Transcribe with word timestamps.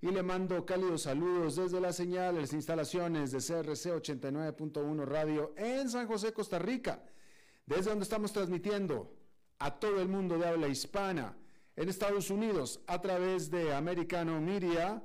y 0.00 0.10
le 0.10 0.22
mando 0.22 0.64
cálidos 0.66 1.02
saludos 1.02 1.56
desde 1.56 1.80
las 1.80 1.96
señales 1.96 2.52
instalaciones 2.52 3.32
de 3.32 3.38
CRC 3.38 3.94
89.1 3.94 5.04
Radio 5.04 5.54
en 5.56 5.88
San 5.88 6.06
José, 6.06 6.32
Costa 6.32 6.58
Rica, 6.58 7.02
desde 7.64 7.90
donde 7.90 8.04
estamos 8.04 8.32
transmitiendo 8.32 9.14
a 9.58 9.78
todo 9.78 10.00
el 10.00 10.08
mundo 10.08 10.38
de 10.38 10.46
habla 10.46 10.68
hispana 10.68 11.36
en 11.76 11.88
Estados 11.88 12.30
Unidos 12.30 12.80
a 12.86 13.00
través 13.00 13.50
de 13.50 13.74
Americano 13.74 14.40
Media, 14.40 15.02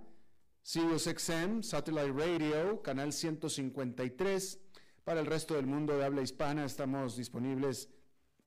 Sirius 0.64 1.04
XM, 1.04 1.64
Satellite 1.64 2.14
Radio, 2.14 2.82
canal 2.82 3.14
153 3.14 4.60
para 5.04 5.20
el 5.20 5.26
resto 5.26 5.56
del 5.56 5.66
mundo 5.66 5.98
de 5.98 6.06
habla 6.06 6.22
hispana 6.22 6.64
estamos 6.66 7.18
disponibles 7.18 7.90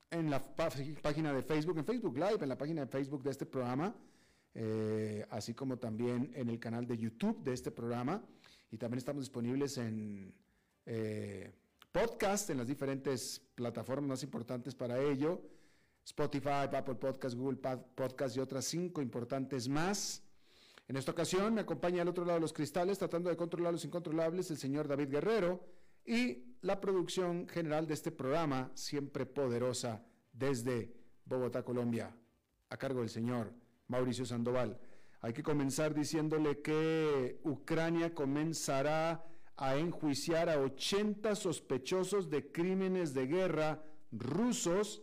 en 0.09 0.29
la 0.29 0.41
página 1.01 1.33
de 1.33 1.43
Facebook, 1.43 1.77
en 1.77 1.85
Facebook 1.85 2.17
Live, 2.17 2.37
en 2.41 2.49
la 2.49 2.57
página 2.57 2.81
de 2.81 2.87
Facebook 2.87 3.23
de 3.23 3.31
este 3.31 3.45
programa, 3.45 3.93
eh, 4.57 5.25
así 5.29 5.53
como 5.53 5.77
también 5.77 6.31
en 6.33 6.49
el 6.49 6.59
canal 6.59 6.87
de 6.87 6.97
YouTube 6.97 7.43
de 7.43 7.53
este 7.53 7.71
programa. 7.71 8.23
Y 8.71 8.77
también 8.77 8.97
estamos 8.97 9.23
disponibles 9.23 9.77
en 9.77 10.33
eh, 10.85 11.53
podcast, 11.91 12.49
en 12.49 12.57
las 12.57 12.67
diferentes 12.67 13.41
plataformas 13.53 14.07
más 14.07 14.23
importantes 14.23 14.73
para 14.73 14.99
ello. 14.99 15.41
Spotify, 16.05 16.69
Apple 16.71 16.95
Podcast, 16.95 17.35
Google 17.35 17.57
Podcast 17.95 18.37
y 18.37 18.39
otras 18.39 18.65
cinco 18.65 19.01
importantes 19.01 19.67
más. 19.67 20.23
En 20.87 20.95
esta 20.95 21.11
ocasión 21.11 21.53
me 21.53 21.61
acompaña 21.61 22.03
al 22.03 22.07
otro 22.07 22.23
lado 22.23 22.37
de 22.37 22.41
los 22.41 22.53
cristales, 22.53 22.97
tratando 22.97 23.29
de 23.29 23.35
controlar 23.35 23.73
los 23.73 23.83
incontrolables, 23.83 24.51
el 24.51 24.57
señor 24.57 24.87
David 24.87 25.09
Guerrero 25.09 25.65
y 26.05 26.57
la 26.61 26.79
producción 26.79 27.47
general 27.47 27.87
de 27.87 27.95
este 27.95 28.11
programa, 28.11 28.71
siempre 28.75 29.25
poderosa, 29.25 30.05
desde 30.31 30.95
Bogotá, 31.25 31.63
Colombia, 31.63 32.15
a 32.69 32.77
cargo 32.77 32.99
del 32.99 33.09
señor 33.09 33.64
Mauricio 33.87 34.25
Sandoval. 34.25 34.79
Hay 35.21 35.33
que 35.33 35.43
comenzar 35.43 35.93
diciéndole 35.93 36.61
que 36.61 37.39
Ucrania 37.43 38.13
comenzará 38.13 39.25
a 39.57 39.75
enjuiciar 39.75 40.49
a 40.49 40.59
80 40.59 41.35
sospechosos 41.35 42.29
de 42.29 42.51
crímenes 42.51 43.13
de 43.13 43.27
guerra 43.27 43.83
rusos 44.11 45.01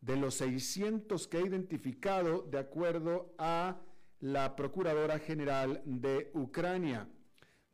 de 0.00 0.16
los 0.16 0.34
600 0.34 1.26
que 1.26 1.38
ha 1.38 1.40
identificado 1.40 2.42
de 2.42 2.58
acuerdo 2.58 3.34
a 3.38 3.80
la 4.20 4.54
Procuradora 4.56 5.18
General 5.18 5.82
de 5.84 6.30
Ucrania 6.34 7.08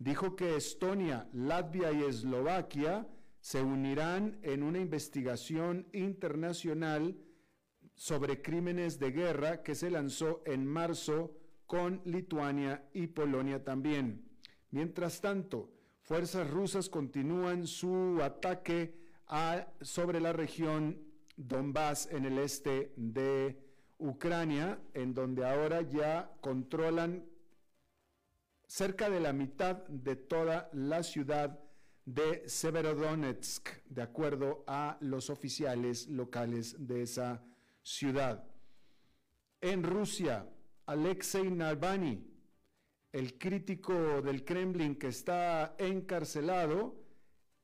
dijo 0.01 0.35
que 0.35 0.57
Estonia, 0.57 1.29
Latvia 1.33 1.93
y 1.93 2.03
Eslovaquia 2.03 3.07
se 3.39 3.63
unirán 3.63 4.41
en 4.43 4.63
una 4.63 4.79
investigación 4.81 5.87
internacional 5.93 7.17
sobre 8.01 8.41
crímenes 8.41 8.99
de 8.99 9.11
guerra 9.11 9.63
que 9.63 9.75
se 9.75 9.91
lanzó 9.91 10.43
en 10.47 10.67
marzo 10.67 11.37
con 11.67 12.01
Lituania 12.07 12.89
y 12.95 13.09
Polonia 13.09 13.63
también. 13.63 14.27
Mientras 14.71 15.21
tanto, 15.21 15.71
fuerzas 16.01 16.49
rusas 16.49 16.89
continúan 16.89 17.67
su 17.67 18.19
ataque 18.23 18.97
sobre 19.83 20.19
la 20.19 20.33
región 20.33 20.99
Donbass 21.37 22.09
en 22.11 22.25
el 22.25 22.39
este 22.39 22.95
de 22.97 23.63
Ucrania, 23.99 24.81
en 24.95 25.13
donde 25.13 25.45
ahora 25.45 25.83
ya 25.83 26.33
controlan 26.41 27.27
cerca 28.67 29.11
de 29.11 29.21
la 29.21 29.35
mitad 29.35 29.77
de 29.89 30.17
toda 30.17 30.71
la 30.73 31.03
ciudad 31.03 31.61
de 32.07 32.49
Severodonetsk, 32.49 33.69
de 33.91 34.01
acuerdo 34.01 34.65
a 34.67 34.97
los 35.03 35.29
oficiales 35.29 36.09
locales 36.09 36.75
de 36.79 37.03
esa 37.03 37.45
ciudad. 37.83 38.45
En 39.61 39.83
Rusia, 39.83 40.49
Alexei 40.87 41.51
Navalny, 41.51 42.27
el 43.13 43.39
crítico 43.39 44.23
del 44.23 44.45
Kremlin 44.45 44.97
que 44.97 45.09
está 45.09 45.75
encarcelado, 45.79 46.97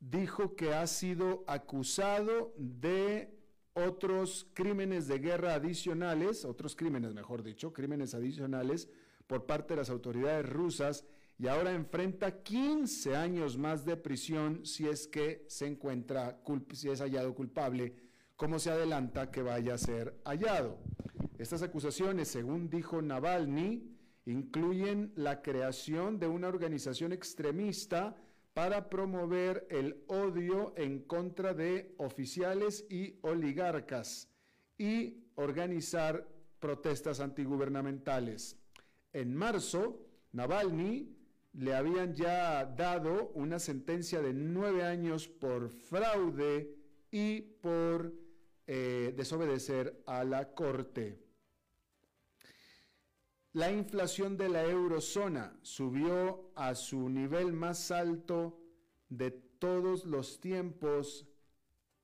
dijo 0.00 0.54
que 0.56 0.74
ha 0.74 0.86
sido 0.86 1.44
acusado 1.46 2.54
de 2.56 3.36
otros 3.74 4.46
crímenes 4.54 5.06
de 5.06 5.18
guerra 5.18 5.54
adicionales, 5.54 6.44
otros 6.44 6.74
crímenes, 6.74 7.14
mejor 7.14 7.42
dicho, 7.42 7.72
crímenes 7.72 8.14
adicionales 8.14 8.88
por 9.26 9.46
parte 9.46 9.74
de 9.74 9.78
las 9.78 9.90
autoridades 9.90 10.48
rusas 10.48 11.04
y 11.38 11.48
ahora 11.48 11.72
enfrenta 11.72 12.42
15 12.42 13.14
años 13.14 13.58
más 13.58 13.84
de 13.84 13.96
prisión 13.96 14.64
si 14.64 14.88
es 14.88 15.06
que 15.06 15.44
se 15.48 15.66
encuentra, 15.66 16.40
si 16.72 16.88
es 16.88 17.00
hallado 17.00 17.34
culpable, 17.34 17.94
como 18.36 18.58
se 18.58 18.70
adelanta 18.70 19.30
que 19.30 19.42
vaya 19.42 19.74
a 19.74 19.78
ser 19.78 20.20
hallado. 20.24 20.78
Estas 21.38 21.62
acusaciones, 21.62 22.28
según 22.28 22.68
dijo 22.70 23.02
Navalny, 23.02 23.96
incluyen 24.26 25.12
la 25.16 25.42
creación 25.42 26.18
de 26.18 26.26
una 26.26 26.48
organización 26.48 27.12
extremista 27.12 28.16
para 28.54 28.88
promover 28.88 29.66
el 29.70 30.02
odio 30.06 30.72
en 30.76 31.00
contra 31.00 31.54
de 31.54 31.94
oficiales 31.98 32.86
y 32.90 33.18
oligarcas 33.22 34.30
y 34.78 35.24
organizar 35.34 36.26
protestas 36.58 37.20
antigubernamentales. 37.20 38.58
En 39.12 39.34
marzo, 39.34 40.00
Navalny 40.32 41.14
le 41.52 41.74
habían 41.74 42.14
ya 42.14 42.64
dado 42.64 43.30
una 43.34 43.58
sentencia 43.58 44.20
de 44.20 44.32
nueve 44.32 44.84
años 44.84 45.28
por 45.28 45.70
fraude 45.70 46.74
y 47.10 47.40
por 47.40 48.25
eh, 48.66 49.12
desobedecer 49.16 50.02
a 50.06 50.24
la 50.24 50.52
Corte. 50.54 51.18
La 53.52 53.70
inflación 53.70 54.36
de 54.36 54.48
la 54.48 54.64
eurozona 54.64 55.56
subió 55.62 56.50
a 56.54 56.74
su 56.74 57.08
nivel 57.08 57.52
más 57.52 57.90
alto 57.90 58.60
de 59.08 59.30
todos 59.30 60.04
los 60.04 60.40
tiempos 60.40 61.26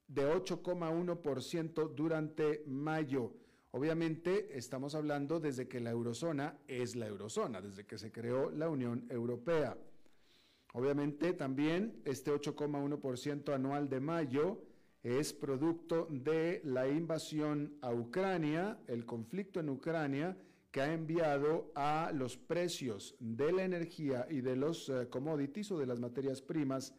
de 0.08 0.26
8,1% 0.26 1.94
durante 1.94 2.62
mayo. 2.66 3.34
Obviamente 3.72 4.56
estamos 4.56 4.94
hablando 4.94 5.40
desde 5.40 5.68
que 5.68 5.80
la 5.80 5.90
eurozona 5.90 6.58
es 6.68 6.94
la 6.96 7.06
eurozona, 7.06 7.60
desde 7.60 7.86
que 7.86 7.98
se 7.98 8.12
creó 8.12 8.50
la 8.50 8.68
Unión 8.68 9.06
Europea. 9.10 9.76
Obviamente 10.74 11.32
también 11.32 12.00
este 12.04 12.32
8,1% 12.32 13.52
anual 13.54 13.88
de 13.88 14.00
mayo 14.00 14.62
es 15.02 15.32
producto 15.32 16.06
de 16.10 16.60
la 16.64 16.88
invasión 16.88 17.76
a 17.80 17.92
Ucrania, 17.92 18.78
el 18.86 19.04
conflicto 19.04 19.60
en 19.60 19.68
Ucrania, 19.68 20.36
que 20.70 20.80
ha 20.80 20.92
enviado 20.92 21.70
a 21.74 22.12
los 22.14 22.36
precios 22.36 23.14
de 23.18 23.52
la 23.52 23.64
energía 23.64 24.26
y 24.30 24.40
de 24.40 24.56
los 24.56 24.88
eh, 24.88 25.08
commodities 25.10 25.70
o 25.72 25.78
de 25.78 25.86
las 25.86 26.00
materias 26.00 26.40
primas 26.40 26.94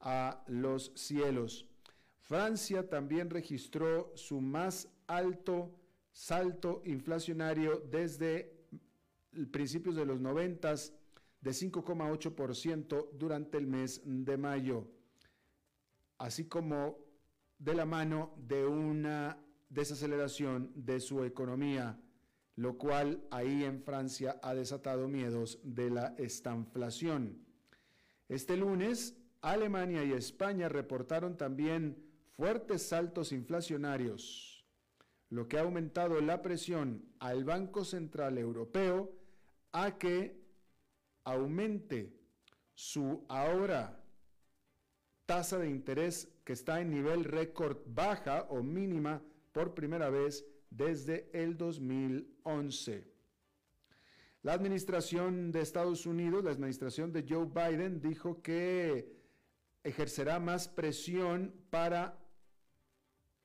a 0.00 0.42
los 0.48 0.92
cielos. 0.96 1.68
Francia 2.18 2.88
también 2.88 3.30
registró 3.30 4.12
su 4.16 4.40
más 4.40 4.88
alto 5.06 5.78
salto 6.12 6.82
inflacionario 6.84 7.82
desde 7.90 8.52
principios 9.50 9.96
de 9.96 10.06
los 10.06 10.20
noventas, 10.20 10.92
de 11.40 11.50
5,8% 11.50 13.10
durante 13.14 13.58
el 13.58 13.66
mes 13.66 14.02
de 14.04 14.36
mayo, 14.36 14.86
así 16.18 16.46
como 16.46 16.98
de 17.62 17.74
la 17.74 17.86
mano 17.86 18.34
de 18.48 18.66
una 18.66 19.38
desaceleración 19.68 20.72
de 20.74 20.98
su 20.98 21.22
economía, 21.22 21.96
lo 22.56 22.76
cual 22.76 23.22
ahí 23.30 23.64
en 23.64 23.80
Francia 23.82 24.40
ha 24.42 24.52
desatado 24.52 25.08
miedos 25.08 25.60
de 25.62 25.88
la 25.88 26.14
estanflación. 26.18 27.38
Este 28.28 28.56
lunes, 28.56 29.16
Alemania 29.42 30.02
y 30.04 30.12
España 30.12 30.68
reportaron 30.68 31.36
también 31.36 32.04
fuertes 32.36 32.82
saltos 32.82 33.30
inflacionarios, 33.30 34.66
lo 35.30 35.46
que 35.46 35.58
ha 35.58 35.62
aumentado 35.62 36.20
la 36.20 36.42
presión 36.42 37.04
al 37.20 37.44
Banco 37.44 37.84
Central 37.84 38.38
Europeo 38.38 39.12
a 39.70 39.98
que 39.98 40.42
aumente 41.24 42.12
su 42.74 43.24
ahora 43.28 44.01
tasa 45.26 45.58
de 45.58 45.68
interés 45.68 46.28
que 46.44 46.52
está 46.52 46.80
en 46.80 46.90
nivel 46.90 47.24
récord 47.24 47.78
baja 47.86 48.46
o 48.50 48.62
mínima 48.62 49.22
por 49.52 49.74
primera 49.74 50.10
vez 50.10 50.44
desde 50.70 51.30
el 51.32 51.56
2011. 51.56 53.10
La 54.42 54.54
administración 54.54 55.52
de 55.52 55.60
Estados 55.60 56.04
Unidos, 56.06 56.42
la 56.42 56.50
administración 56.50 57.12
de 57.12 57.24
Joe 57.28 57.46
Biden, 57.46 58.00
dijo 58.00 58.42
que 58.42 59.16
ejercerá 59.84 60.40
más 60.40 60.68
presión 60.68 61.54
para 61.70 62.18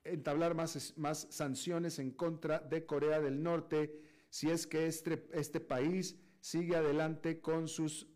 entablar 0.03 0.55
más, 0.55 0.93
más 0.97 1.27
sanciones 1.29 1.99
en 1.99 2.11
contra 2.11 2.59
de 2.59 2.85
Corea 2.85 3.19
del 3.19 3.43
Norte 3.43 3.99
si 4.29 4.49
es 4.49 4.67
que 4.67 4.87
este, 4.87 5.27
este 5.33 5.59
país 5.59 6.17
sigue 6.39 6.75
adelante 6.75 7.41
con 7.41 7.67
sus 7.67 8.07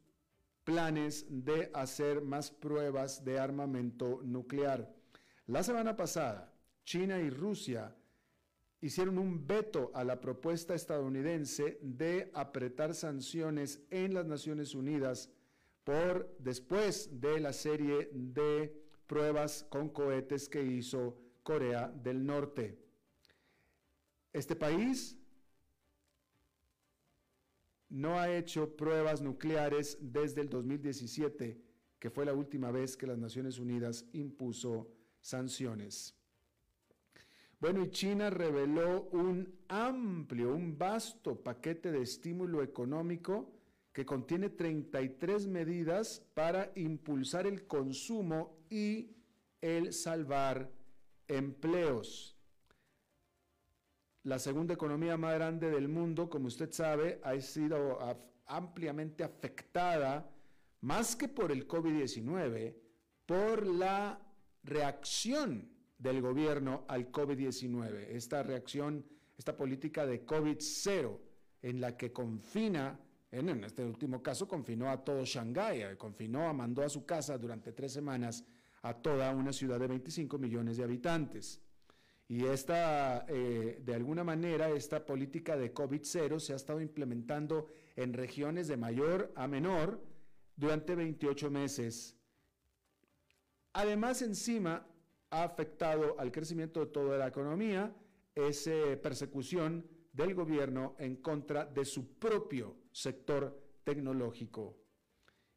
planes 0.71 1.25
de 1.27 1.69
hacer 1.73 2.21
más 2.21 2.49
pruebas 2.49 3.25
de 3.25 3.37
armamento 3.37 4.21
nuclear. 4.23 4.89
La 5.47 5.63
semana 5.63 5.97
pasada, 5.97 6.53
China 6.85 7.19
y 7.19 7.29
Rusia 7.29 7.93
hicieron 8.79 9.17
un 9.17 9.45
veto 9.45 9.91
a 9.93 10.05
la 10.05 10.21
propuesta 10.21 10.73
estadounidense 10.73 11.77
de 11.81 12.31
apretar 12.33 12.95
sanciones 12.95 13.81
en 13.89 14.13
las 14.13 14.25
Naciones 14.25 14.73
Unidas 14.73 15.29
por 15.83 16.33
después 16.39 17.19
de 17.19 17.41
la 17.41 17.51
serie 17.51 18.09
de 18.13 18.73
pruebas 19.07 19.65
con 19.67 19.89
cohetes 19.89 20.47
que 20.47 20.63
hizo 20.63 21.17
Corea 21.43 21.89
del 21.89 22.25
Norte. 22.25 22.79
Este 24.31 24.55
país 24.55 25.17
no 27.91 28.19
ha 28.19 28.33
hecho 28.33 28.75
pruebas 28.75 29.21
nucleares 29.21 29.97
desde 30.01 30.41
el 30.41 30.49
2017, 30.49 31.61
que 31.99 32.09
fue 32.09 32.25
la 32.25 32.33
última 32.33 32.71
vez 32.71 32.95
que 32.95 33.05
las 33.05 33.17
Naciones 33.17 33.59
Unidas 33.59 34.05
impuso 34.13 34.89
sanciones. 35.19 36.15
Bueno, 37.59 37.83
y 37.83 37.91
China 37.91 38.29
reveló 38.29 39.09
un 39.11 39.53
amplio, 39.67 40.55
un 40.55 40.77
vasto 40.77 41.43
paquete 41.43 41.91
de 41.91 42.01
estímulo 42.01 42.63
económico 42.63 43.51
que 43.93 44.05
contiene 44.05 44.49
33 44.49 45.47
medidas 45.47 46.25
para 46.33 46.71
impulsar 46.75 47.45
el 47.45 47.67
consumo 47.67 48.57
y 48.69 49.11
el 49.59 49.93
salvar 49.93 50.71
empleos. 51.27 52.40
La 54.23 54.37
segunda 54.37 54.75
economía 54.75 55.17
más 55.17 55.33
grande 55.33 55.71
del 55.71 55.87
mundo, 55.87 56.29
como 56.29 56.47
usted 56.47 56.71
sabe, 56.71 57.19
ha 57.23 57.39
sido 57.39 57.97
ampliamente 58.45 59.23
afectada, 59.23 60.29
más 60.81 61.15
que 61.15 61.27
por 61.27 61.51
el 61.51 61.67
COVID-19, 61.67 62.75
por 63.25 63.65
la 63.65 64.19
reacción 64.63 65.71
del 65.97 66.21
gobierno 66.21 66.85
al 66.87 67.11
COVID-19. 67.11 68.09
Esta 68.09 68.43
reacción, 68.43 69.03
esta 69.37 69.57
política 69.57 70.05
de 70.05 70.23
COVID-0, 70.23 71.19
en 71.63 71.81
la 71.81 71.97
que 71.97 72.11
confina, 72.11 72.99
en, 73.31 73.63
este 73.63 73.83
último 73.83 74.21
caso, 74.21 74.47
confinó 74.47 74.91
a 74.91 75.03
todo 75.03 75.25
Shanghái, 75.25 75.81
eh, 75.81 75.97
confinó, 75.97 76.53
mandó 76.53 76.83
a 76.83 76.89
su 76.89 77.05
casa 77.05 77.39
durante 77.39 77.71
tres 77.71 77.93
semanas 77.93 78.43
a 78.83 78.93
toda 78.93 79.31
una 79.31 79.53
ciudad 79.53 79.79
de 79.79 79.87
25 79.87 80.37
millones 80.37 80.77
de 80.77 80.83
habitantes. 80.83 81.61
Y 82.31 82.45
esta, 82.45 83.25
eh, 83.27 83.81
de 83.83 83.93
alguna 83.93 84.23
manera, 84.23 84.69
esta 84.69 85.05
política 85.05 85.57
de 85.57 85.73
COVID-0 85.73 86.39
se 86.39 86.53
ha 86.53 86.55
estado 86.55 86.79
implementando 86.79 87.67
en 87.97 88.13
regiones 88.13 88.69
de 88.69 88.77
mayor 88.77 89.33
a 89.35 89.49
menor 89.49 90.01
durante 90.55 90.95
28 90.95 91.51
meses. 91.51 92.17
Además, 93.73 94.21
encima, 94.21 94.87
ha 95.29 95.43
afectado 95.43 96.17
al 96.17 96.31
crecimiento 96.31 96.79
de 96.79 96.85
toda 96.85 97.17
la 97.17 97.27
economía 97.27 97.93
esa 98.33 98.71
persecución 99.01 99.85
del 100.13 100.33
gobierno 100.33 100.95
en 100.99 101.17
contra 101.17 101.65
de 101.65 101.83
su 101.83 102.17
propio 102.17 102.77
sector 102.93 103.61
tecnológico. 103.83 104.77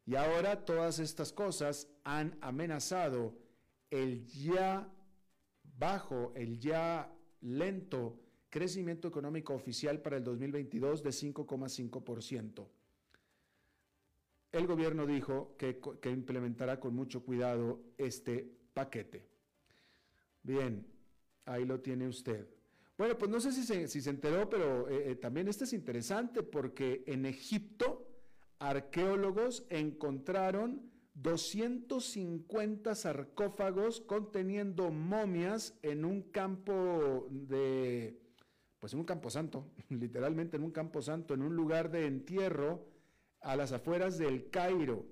Y 0.05 0.15
ahora 0.15 0.65
todas 0.65 0.99
estas 0.99 1.31
cosas 1.31 1.87
han 2.03 2.37
amenazado 2.41 3.33
el 3.89 4.25
ya 4.27 4.91
bajo 5.77 6.33
el 6.35 6.59
ya 6.59 7.11
lento 7.41 8.19
crecimiento 8.49 9.07
económico 9.07 9.53
oficial 9.53 10.01
para 10.01 10.17
el 10.17 10.23
2022 10.23 11.03
de 11.03 11.09
5,5%. 11.09 12.67
El 14.51 14.67
gobierno 14.67 15.05
dijo 15.05 15.55
que, 15.57 15.81
implementará 16.09 16.79
con 16.79 16.95
mucho 16.95 17.23
cuidado 17.23 17.81
este 17.97 18.49
paquete. 18.73 19.27
Bien, 20.43 20.87
ahí 21.43 21.65
lo 21.65 21.81
tiene 21.81 22.07
usted. 22.07 22.47
Bueno, 22.97 23.17
pues 23.17 23.29
no 23.29 23.41
sé 23.41 23.51
si 23.51 23.65
se, 23.65 24.09
enteró, 24.09 24.49
pero 24.49 24.87
eh, 24.87 25.11
eh, 25.11 25.15
también 25.15 25.49
este 25.49 25.65
es 25.65 25.73
interesante 25.73 26.41
porque 26.41 27.03
en 27.07 27.25
Egipto 27.25 28.07
arqueólogos 28.59 29.65
encontraron 29.69 30.89
250 31.15 32.93
sarcófagos 32.93 34.01
conteniendo 34.01 34.91
momias 34.91 35.77
en 35.81 36.03
un 36.05 36.21
campo 36.21 37.27
de, 37.29 38.19
pues 38.79 38.93
en 38.93 38.99
un 38.99 39.05
campo 39.05 39.29
santo, 39.29 39.71
literalmente 39.89 40.57
en 40.57 40.63
un 40.63 40.71
campo 40.71 41.01
santo, 41.01 41.33
en 41.33 41.41
un 41.41 41.55
lugar 41.55 41.89
de 41.89 42.05
entierro 42.05 42.85
a 43.39 43.55
las 43.55 43.71
afueras 43.71 44.17
del 44.17 44.49
Cairo. 44.49 45.05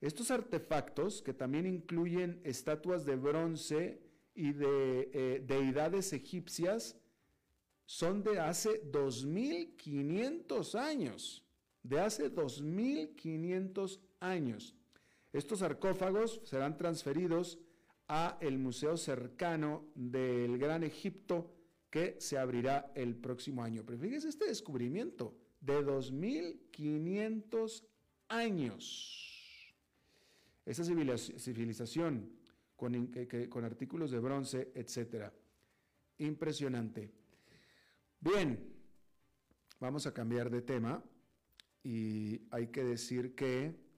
Estos 0.00 0.30
artefactos, 0.30 1.20
que 1.20 1.34
también 1.34 1.66
incluyen 1.66 2.40
estatuas 2.44 3.04
de 3.04 3.16
bronce 3.16 4.00
y 4.34 4.52
de 4.52 5.10
eh, 5.12 5.44
deidades 5.46 6.12
egipcias, 6.12 6.96
son 7.84 8.22
de 8.22 8.38
hace 8.38 8.82
2500 8.84 10.76
años, 10.76 11.44
de 11.82 12.00
hace 12.00 12.30
2500 12.30 14.00
años. 14.20 14.76
Estos 15.32 15.60
sarcófagos 15.60 16.40
serán 16.44 16.76
transferidos 16.76 17.58
a 18.08 18.36
el 18.40 18.58
museo 18.58 18.96
cercano 18.96 19.86
del 19.94 20.58
Gran 20.58 20.82
Egipto 20.82 21.54
que 21.88 22.16
se 22.18 22.38
abrirá 22.38 22.90
el 22.94 23.14
próximo 23.14 23.62
año. 23.62 23.84
Pero 23.86 23.98
fíjese 23.98 24.28
este 24.28 24.46
descubrimiento 24.46 25.36
de 25.60 25.82
2500 25.82 27.84
años. 28.28 29.74
Esa 30.66 30.84
civilización 30.84 32.32
con, 32.76 33.12
con 33.48 33.64
artículos 33.64 34.10
de 34.10 34.18
bronce, 34.18 34.72
etcétera. 34.74 35.32
Impresionante. 36.18 37.10
Bien, 38.20 38.72
vamos 39.78 40.06
a 40.06 40.14
cambiar 40.14 40.50
de 40.50 40.62
tema 40.62 41.02
y 41.82 42.42
hay 42.50 42.68
que 42.68 42.84
decir 42.84 43.34
que 43.34 43.89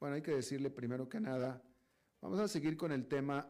bueno, 0.00 0.16
hay 0.16 0.22
que 0.22 0.32
decirle 0.32 0.70
primero 0.70 1.08
que 1.10 1.20
nada, 1.20 1.62
vamos 2.22 2.40
a 2.40 2.48
seguir 2.48 2.76
con 2.78 2.90
el 2.90 3.06
tema 3.06 3.46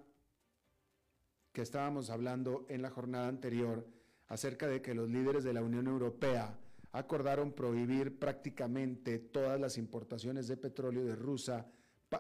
que 1.52 1.62
estábamos 1.62 2.11
hablando 2.11 2.66
en 2.69 2.83
la 2.83 2.90
jornada 2.90 3.28
anterior 3.28 3.87
acerca 4.26 4.66
de 4.66 4.83
que 4.83 4.95
los 4.95 5.09
líderes 5.09 5.45
de 5.45 5.52
la 5.52 5.62
Unión 5.62 5.87
Europea 5.87 6.59
acordaron 6.90 7.52
prohibir 7.52 8.19
prácticamente 8.19 9.21
todas 9.21 9.61
las 9.61 9.78
importaciones 9.78 10.49
de 10.49 10.57
petróleo 10.57 11.04
de, 11.04 11.16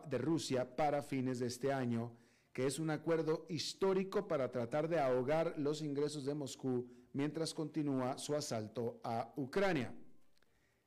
de 0.08 0.18
Rusia 0.18 0.76
para 0.76 1.02
fines 1.02 1.40
de 1.40 1.46
este 1.46 1.72
año, 1.72 2.16
que 2.52 2.66
es 2.66 2.78
un 2.78 2.90
acuerdo 2.90 3.46
histórico 3.48 4.28
para 4.28 4.52
tratar 4.52 4.88
de 4.88 5.00
ahogar 5.00 5.54
los 5.58 5.82
ingresos 5.82 6.24
de 6.24 6.34
Moscú 6.34 6.88
mientras 7.14 7.52
continúa 7.52 8.16
su 8.16 8.36
asalto 8.36 9.00
a 9.02 9.32
Ucrania. 9.36 9.92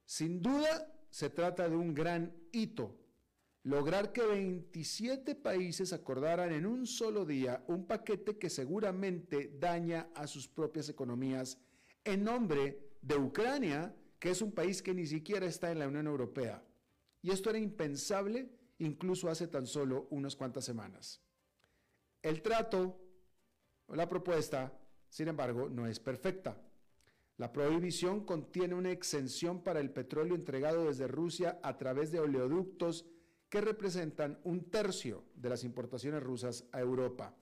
Sin 0.06 0.42
duda, 0.42 0.88
se 1.10 1.30
trata 1.30 1.68
de 1.68 1.76
un 1.76 1.94
gran 1.94 2.34
hito 2.54 3.03
lograr 3.64 4.12
que 4.12 4.24
27 4.24 5.36
países 5.36 5.94
acordaran 5.94 6.52
en 6.52 6.66
un 6.66 6.86
solo 6.86 7.26
día 7.26 7.64
un 7.68 7.88
paquete 7.88 8.38
que 8.38 8.50
seguramente 8.50 9.56
daña 9.58 10.10
a 10.16 10.28
sus 10.28 10.48
propias 10.48 10.90
economías 10.90 11.58
en 12.04 12.24
nombre 12.24 12.92
de 13.02 13.16
Ucrania, 13.18 13.96
que 14.20 14.32
es 14.32 14.42
un 14.42 14.52
país 14.52 14.82
que 14.82 14.94
ni 14.94 15.06
siquiera 15.06 15.46
está 15.46 15.72
en 15.72 15.80
la 15.80 15.88
Unión 15.88 16.08
Europea. 16.08 16.64
Y 17.22 17.32
esto 17.32 17.50
era 17.50 17.60
impensable 17.60 18.50
incluso 18.80 19.30
hace 19.30 19.48
tan 19.48 19.66
solo 19.66 20.08
unas 20.12 20.36
cuantas 20.36 20.66
semanas. 20.66 21.22
El 22.22 22.42
trato 22.42 23.00
o 23.86 23.96
la 23.96 24.10
propuesta, 24.10 24.78
sin 25.08 25.30
embargo, 25.30 25.70
no 25.70 25.88
es 25.88 26.00
perfecta. 26.00 26.58
La 27.38 27.52
prohibición 27.52 28.26
contiene 28.26 28.76
una 28.76 28.92
exención 28.92 29.64
para 29.64 29.80
el 29.80 29.90
petróleo 29.92 30.36
entregado 30.36 30.86
desde 30.86 31.08
Rusia 31.08 31.60
a 31.64 31.78
través 31.78 32.12
de 32.12 32.20
oleoductos 32.20 33.06
que 33.54 33.62
representan 33.62 34.40
un 34.46 34.72
tercio 34.72 35.26
de 35.36 35.48
las 35.48 35.64
importaciones 35.64 36.24
rusas 36.24 36.66
a 36.72 36.80
Europa. 36.80 37.36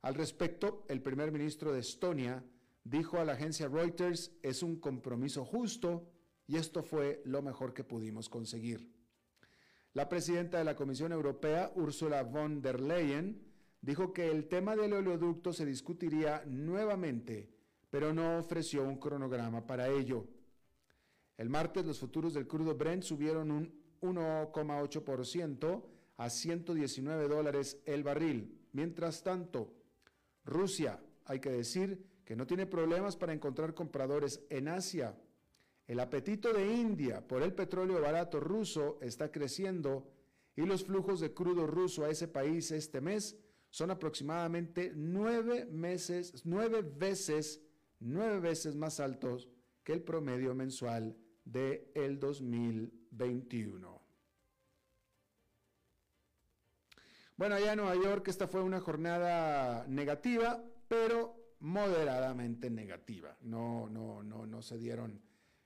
Al 0.00 0.14
respecto, 0.14 0.86
el 0.88 1.02
primer 1.02 1.32
ministro 1.32 1.70
de 1.70 1.80
Estonia 1.80 2.42
dijo 2.82 3.18
a 3.18 3.26
la 3.26 3.34
agencia 3.34 3.68
Reuters, 3.68 4.32
es 4.42 4.62
un 4.62 4.80
compromiso 4.80 5.44
justo 5.44 6.08
y 6.46 6.56
esto 6.56 6.82
fue 6.82 7.20
lo 7.26 7.42
mejor 7.42 7.74
que 7.74 7.84
pudimos 7.84 8.30
conseguir. 8.30 8.90
La 9.92 10.08
presidenta 10.08 10.56
de 10.56 10.64
la 10.64 10.74
Comisión 10.74 11.12
Europea, 11.12 11.72
Ursula 11.74 12.22
von 12.22 12.62
der 12.62 12.80
Leyen, 12.80 13.52
dijo 13.82 14.14
que 14.14 14.30
el 14.30 14.48
tema 14.48 14.76
del 14.76 14.94
oleoducto 14.94 15.52
se 15.52 15.66
discutiría 15.66 16.42
nuevamente, 16.46 17.50
pero 17.90 18.14
no 18.14 18.38
ofreció 18.38 18.82
un 18.82 18.96
cronograma 18.96 19.66
para 19.66 19.88
ello. 19.88 20.26
El 21.36 21.50
martes 21.50 21.84
los 21.84 21.98
futuros 21.98 22.32
del 22.32 22.48
crudo 22.48 22.74
Brent 22.74 23.02
subieron 23.02 23.50
un 23.50 23.77
1,8% 24.00 25.82
a 26.16 26.30
119 26.30 27.28
dólares 27.28 27.80
el 27.86 28.02
barril. 28.02 28.58
Mientras 28.72 29.22
tanto, 29.22 29.72
Rusia, 30.44 31.00
hay 31.24 31.40
que 31.40 31.50
decir 31.50 32.04
que 32.24 32.36
no 32.36 32.46
tiene 32.46 32.66
problemas 32.66 33.16
para 33.16 33.32
encontrar 33.32 33.74
compradores 33.74 34.44
en 34.50 34.68
Asia. 34.68 35.16
El 35.86 36.00
apetito 36.00 36.52
de 36.52 36.74
India 36.74 37.26
por 37.26 37.42
el 37.42 37.54
petróleo 37.54 38.00
barato 38.00 38.40
ruso 38.40 38.98
está 39.00 39.30
creciendo 39.30 40.10
y 40.56 40.62
los 40.62 40.84
flujos 40.84 41.20
de 41.20 41.32
crudo 41.32 41.66
ruso 41.66 42.04
a 42.04 42.10
ese 42.10 42.28
país 42.28 42.70
este 42.72 43.00
mes 43.00 43.38
son 43.70 43.90
aproximadamente 43.90 44.92
nueve 44.94 45.66
meses, 45.66 46.42
nueve 46.44 46.82
veces, 46.82 47.62
nueve 48.00 48.40
veces 48.40 48.74
más 48.74 49.00
altos 49.00 49.48
que 49.84 49.92
el 49.92 50.02
promedio 50.02 50.54
mensual 50.54 51.16
de 51.44 51.90
el 51.94 52.18
2021. 53.10 54.00
Bueno, 57.36 57.54
allá 57.54 57.72
en 57.72 57.78
Nueva 57.78 57.94
York 57.94 58.26
esta 58.28 58.48
fue 58.48 58.62
una 58.62 58.80
jornada 58.80 59.86
negativa, 59.86 60.62
pero 60.88 61.54
moderadamente 61.60 62.68
negativa. 62.70 63.36
No, 63.42 63.88
no, 63.88 64.22
no, 64.22 64.46
no 64.46 64.62
se 64.62 64.76
dieron 64.76 65.20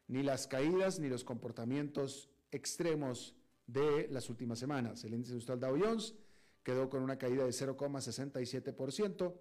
ni 0.09 0.23
las 0.23 0.47
caídas 0.47 0.99
ni 1.01 1.09
los 1.09 1.25
comportamientos 1.25 2.29
extremos 2.51 3.35
de 3.67 4.09
las 4.11 4.29
últimas 4.29 4.59
semanas. 4.59 5.05
El 5.05 5.15
índice 5.15 5.33
industrial 5.33 5.61
Dow 5.61 5.79
Jones 5.81 6.15
quedó 6.63 6.91
con 6.91 7.03
una 7.03 7.17
caída 7.17 7.45
de 7.45 7.51
0,67%, 7.51 9.35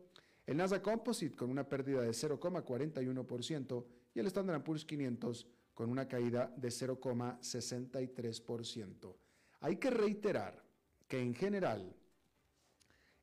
el 0.48 0.58
Nasdaq 0.58 0.82
Composite 0.82 1.36
con 1.36 1.50
una 1.50 1.68
pérdida 1.68 2.02
de 2.02 2.12
0,41% 2.12 3.86
y 4.16 4.20
el 4.20 4.28
Standard 4.28 4.64
Poor's 4.64 4.86
500 4.86 5.48
con 5.74 5.90
una 5.90 6.08
caída 6.08 6.54
de 6.58 6.70
0,63%. 6.70 9.16
Hay 9.62 9.78
que 9.78 9.90
reiterar 9.90 10.62
que 11.08 11.22
en 11.22 11.34
general 11.34 11.96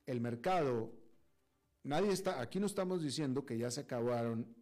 el 0.07 0.21
mercado, 0.21 0.93
nadie 1.85 2.13
está, 2.13 2.41
aquí 2.41 2.59
no 2.61 2.67
estamos 2.67 3.03
diciendo 3.03 3.45
que 3.45 3.59
ya 3.59 3.71
se 3.71 3.83
acabaron 3.83 4.57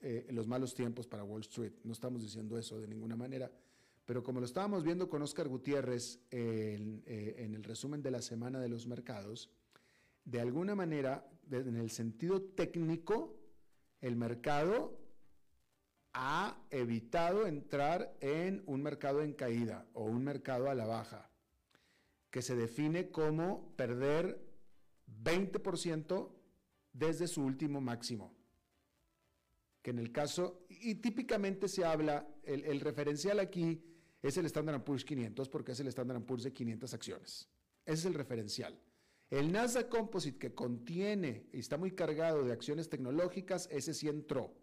eh, 0.00 0.26
los 0.30 0.46
malos 0.46 0.74
tiempos 0.74 1.06
para 1.06 1.24
Wall 1.24 1.40
Street, 1.42 1.72
no 1.84 1.92
estamos 1.92 2.22
diciendo 2.22 2.58
eso 2.58 2.80
de 2.80 2.88
ninguna 2.88 3.16
manera, 3.16 3.50
pero 4.04 4.22
como 4.22 4.40
lo 4.40 4.46
estábamos 4.46 4.82
viendo 4.82 5.08
con 5.08 5.22
Oscar 5.22 5.48
Gutiérrez 5.48 6.18
en, 6.30 7.02
eh, 7.06 7.36
en 7.38 7.54
el 7.54 7.62
resumen 7.62 8.02
de 8.02 8.10
la 8.10 8.20
semana 8.20 8.60
de 8.60 8.68
los 8.68 8.86
mercados, 8.86 9.48
de 10.24 10.40
alguna 10.40 10.74
manera, 10.74 11.26
en 11.50 11.76
el 11.76 11.90
sentido 11.90 12.42
técnico, 12.42 13.36
el 14.00 14.16
mercado 14.16 15.01
ha 16.14 16.58
evitado 16.70 17.46
entrar 17.46 18.14
en 18.20 18.62
un 18.66 18.82
mercado 18.82 19.22
en 19.22 19.32
caída 19.32 19.86
o 19.94 20.04
un 20.04 20.24
mercado 20.24 20.68
a 20.68 20.74
la 20.74 20.86
baja, 20.86 21.30
que 22.30 22.42
se 22.42 22.56
define 22.56 23.10
como 23.10 23.74
perder 23.76 24.40
20% 25.22 26.30
desde 26.92 27.26
su 27.28 27.42
último 27.42 27.80
máximo. 27.80 28.34
Que 29.80 29.90
en 29.90 29.98
el 29.98 30.12
caso, 30.12 30.64
y 30.68 30.96
típicamente 30.96 31.68
se 31.68 31.84
habla, 31.84 32.26
el, 32.44 32.80
referencial 32.80 33.40
aquí 33.40 33.82
es 34.22 34.36
el 34.36 34.46
Standard 34.46 34.84
Poor's 34.84 35.04
500 35.04 35.48
porque 35.48 35.72
es 35.72 35.80
el 35.80 35.88
Standard 35.88 36.22
Poor's 36.22 36.44
de 36.44 36.52
500 36.52 36.94
acciones. 36.94 37.48
Ese 37.84 37.98
es 37.98 38.04
el 38.04 38.14
referencial. 38.14 38.78
El 39.30 39.50
Nasdaq 39.50 39.88
Composite 39.88 40.38
que 40.38 40.54
contiene 40.54 41.48
y 41.52 41.58
está 41.58 41.78
muy 41.78 41.92
cargado 41.92 42.44
de 42.44 42.52
acciones 42.52 42.88
tecnológicas, 42.90 43.66
ese 43.72 43.94
sí 43.94 44.08
entró 44.08 44.54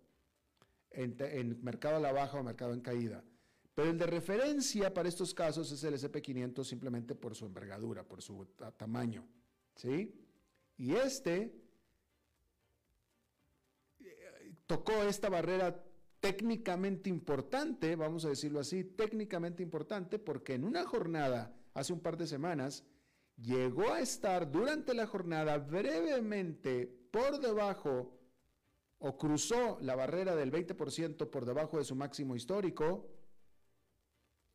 en, 0.91 1.63
mercado 1.63 1.97
a 1.97 1.99
la 1.99 2.11
baja 2.11 2.39
o 2.39 2.43
mercado 2.43 2.73
en 2.73 2.81
caída. 2.81 3.23
Pero 3.73 3.91
el 3.91 3.97
de 3.97 4.07
referencia 4.07 4.93
para 4.93 5.07
estos 5.07 5.33
casos 5.33 5.71
es 5.71 5.83
el 5.83 5.93
SP500 5.93 6.63
simplemente 6.63 7.15
por 7.15 7.35
su 7.35 7.45
envergadura, 7.45 8.03
por 8.03 8.21
su 8.21 8.45
tamaño. 8.77 9.25
¿Sí? 9.75 10.13
Y 10.77 10.95
este 10.95 11.53
eh, 13.99 14.53
tocó 14.65 15.03
esta 15.03 15.29
barrera 15.29 15.83
técnicamente 16.19 17.09
importante, 17.09 17.95
vamos 17.95 18.25
a 18.25 18.29
decirlo 18.29 18.59
así, 18.59 18.83
técnicamente 18.83 19.63
importante, 19.63 20.19
porque 20.19 20.55
en 20.55 20.65
una 20.65 20.83
jornada, 20.85 21.55
hace 21.73 21.93
un 21.93 22.01
par 22.01 22.17
de 22.17 22.27
semanas, 22.27 22.83
llegó 23.37 23.93
a 23.93 24.01
estar 24.01 24.51
durante 24.51 24.93
la 24.93 25.07
jornada 25.07 25.57
brevemente 25.57 26.87
por 27.11 27.39
debajo 27.39 28.18
o 28.99 29.17
cruzó 29.17 29.77
la 29.81 29.95
barrera 29.95 30.35
del 30.35 30.51
20% 30.51 31.29
por 31.29 31.45
debajo 31.45 31.77
de 31.77 31.85
su 31.85 31.95
máximo 31.95 32.35
histórico, 32.35 33.09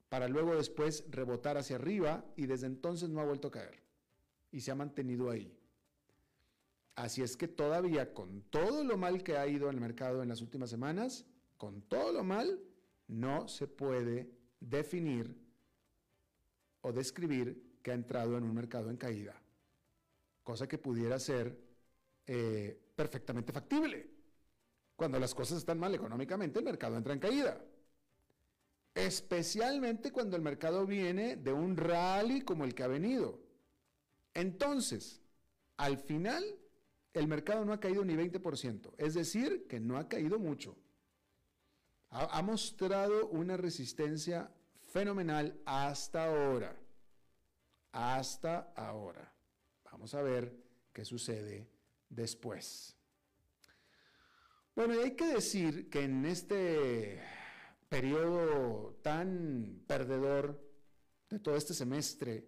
para 0.08 0.28
luego 0.28 0.54
después 0.54 1.04
rebotar 1.10 1.56
hacia 1.56 1.76
arriba 1.76 2.24
y 2.36 2.46
desde 2.46 2.66
entonces 2.66 3.08
no 3.08 3.20
ha 3.20 3.24
vuelto 3.24 3.48
a 3.48 3.52
caer 3.52 3.82
y 4.52 4.60
se 4.60 4.70
ha 4.70 4.74
mantenido 4.74 5.30
ahí. 5.30 5.58
Así 6.94 7.22
es 7.22 7.36
que 7.36 7.48
todavía 7.48 8.14
con 8.14 8.42
todo 8.42 8.84
lo 8.84 8.96
mal 8.96 9.24
que 9.24 9.36
ha 9.36 9.48
ido 9.48 9.68
el 9.68 9.80
mercado 9.80 10.22
en 10.22 10.28
las 10.28 10.40
últimas 10.40 10.70
semanas, 10.70 11.26
con 11.56 11.82
todo 11.82 12.12
lo 12.12 12.22
mal, 12.22 12.60
no 13.08 13.48
se 13.48 13.66
puede 13.66 14.30
definir 14.60 15.36
o 16.82 16.92
describir 16.92 17.78
que 17.82 17.90
ha 17.90 17.94
entrado 17.94 18.38
en 18.38 18.44
un 18.44 18.54
mercado 18.54 18.90
en 18.90 18.96
caída, 18.96 19.42
cosa 20.44 20.68
que 20.68 20.78
pudiera 20.78 21.18
ser 21.18 21.58
eh, 22.26 22.78
perfectamente 22.94 23.52
factible. 23.52 24.13
Cuando 24.96 25.18
las 25.18 25.34
cosas 25.34 25.58
están 25.58 25.78
mal 25.78 25.94
económicamente, 25.94 26.58
el 26.58 26.64
mercado 26.64 26.96
entra 26.96 27.12
en 27.12 27.18
caída. 27.18 27.60
Especialmente 28.94 30.12
cuando 30.12 30.36
el 30.36 30.42
mercado 30.42 30.86
viene 30.86 31.36
de 31.36 31.52
un 31.52 31.76
rally 31.76 32.42
como 32.42 32.64
el 32.64 32.74
que 32.74 32.84
ha 32.84 32.88
venido. 32.88 33.40
Entonces, 34.34 35.20
al 35.76 35.98
final, 35.98 36.44
el 37.12 37.26
mercado 37.26 37.64
no 37.64 37.72
ha 37.72 37.80
caído 37.80 38.04
ni 38.04 38.14
20%, 38.14 38.92
es 38.98 39.14
decir, 39.14 39.66
que 39.66 39.80
no 39.80 39.98
ha 39.98 40.08
caído 40.08 40.38
mucho. 40.38 40.76
Ha, 42.10 42.38
ha 42.38 42.42
mostrado 42.42 43.26
una 43.28 43.56
resistencia 43.56 44.52
fenomenal 44.92 45.60
hasta 45.64 46.26
ahora. 46.26 46.76
Hasta 47.90 48.72
ahora. 48.76 49.32
Vamos 49.90 50.14
a 50.14 50.22
ver 50.22 50.56
qué 50.92 51.04
sucede 51.04 51.68
después. 52.08 52.96
Bueno, 54.76 54.96
y 54.96 54.98
hay 54.98 55.10
que 55.12 55.26
decir 55.28 55.88
que 55.88 56.02
en 56.02 56.26
este 56.26 57.20
periodo 57.88 58.98
tan 59.02 59.84
perdedor 59.86 60.60
de 61.30 61.38
todo 61.38 61.54
este 61.54 61.74
semestre, 61.74 62.44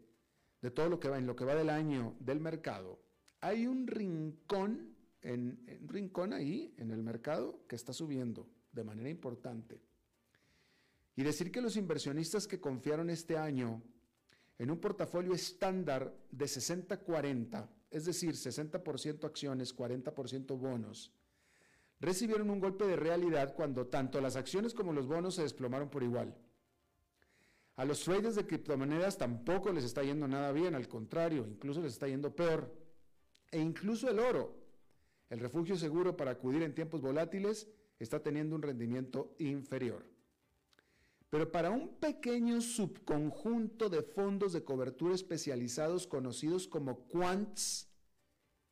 de 0.60 0.70
todo 0.72 0.88
lo 0.88 0.98
que 0.98 1.08
va 1.08 1.18
en 1.18 1.26
lo 1.26 1.36
que 1.36 1.44
va 1.44 1.54
del 1.54 1.70
año 1.70 2.16
del 2.18 2.40
mercado, 2.40 3.00
hay 3.40 3.68
un 3.68 3.86
rincón, 3.86 4.96
en, 5.22 5.78
un 5.80 5.88
rincón 5.88 6.32
ahí 6.32 6.74
en 6.78 6.90
el 6.90 7.00
mercado 7.00 7.64
que 7.68 7.76
está 7.76 7.92
subiendo 7.92 8.48
de 8.72 8.82
manera 8.82 9.08
importante. 9.08 9.80
Y 11.14 11.22
decir 11.22 11.52
que 11.52 11.60
los 11.60 11.76
inversionistas 11.76 12.48
que 12.48 12.60
confiaron 12.60 13.08
este 13.08 13.38
año 13.38 13.84
en 14.58 14.72
un 14.72 14.80
portafolio 14.80 15.32
estándar 15.32 16.12
de 16.32 16.44
60-40, 16.46 17.68
es 17.88 18.04
decir, 18.04 18.32
60% 18.32 19.24
acciones, 19.24 19.76
40% 19.76 20.58
bonos, 20.58 21.12
recibieron 22.00 22.50
un 22.50 22.60
golpe 22.60 22.86
de 22.86 22.96
realidad 22.96 23.54
cuando 23.54 23.86
tanto 23.86 24.20
las 24.20 24.36
acciones 24.36 24.74
como 24.74 24.92
los 24.92 25.06
bonos 25.06 25.34
se 25.34 25.42
desplomaron 25.42 25.88
por 25.88 26.02
igual. 26.02 26.36
A 27.76 27.84
los 27.84 28.02
traders 28.02 28.36
de 28.36 28.46
criptomonedas 28.46 29.18
tampoco 29.18 29.72
les 29.72 29.84
está 29.84 30.02
yendo 30.02 30.26
nada 30.26 30.50
bien, 30.52 30.74
al 30.74 30.88
contrario, 30.88 31.46
incluso 31.46 31.82
les 31.82 31.92
está 31.92 32.08
yendo 32.08 32.34
peor. 32.34 32.74
E 33.50 33.60
incluso 33.60 34.08
el 34.08 34.18
oro, 34.18 34.56
el 35.28 35.40
refugio 35.40 35.76
seguro 35.76 36.16
para 36.16 36.32
acudir 36.32 36.62
en 36.62 36.74
tiempos 36.74 37.02
volátiles, 37.02 37.68
está 37.98 38.22
teniendo 38.22 38.56
un 38.56 38.62
rendimiento 38.62 39.34
inferior. 39.38 40.06
pero 41.28 41.50
para 41.50 41.70
un 41.70 41.88
pequeño 41.96 42.60
subconjunto 42.60 43.90
de 43.90 44.02
fondos 44.02 44.52
de 44.52 44.64
cobertura 44.64 45.14
especializados 45.14 46.06
conocidos 46.06 46.68
como 46.68 47.08
quants, 47.08 47.88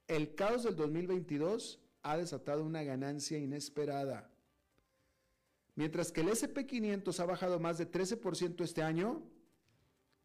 el 0.07 0.35
caos 0.35 0.63
del 0.63 0.77
2022 0.77 1.84
ha 2.05 2.17
desatado 2.17 2.65
una 2.65 2.83
ganancia 2.85 3.39
inesperada. 3.39 4.31
Mientras 5.75 6.13
que 6.13 6.21
el 6.21 6.29
SP500 6.29 7.19
ha 7.19 7.25
bajado 7.25 7.59
más 7.59 7.79
de 7.79 7.91
13% 7.91 8.63
este 8.63 8.83
año, 8.83 9.23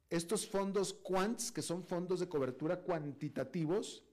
estos 0.10 0.46
fondos 0.46 0.94
quants, 0.94 1.52
que 1.52 1.62
son 1.62 1.84
fondos 1.84 2.20
de 2.20 2.28
cobertura 2.28 2.82
cuantitativos, 2.82 4.04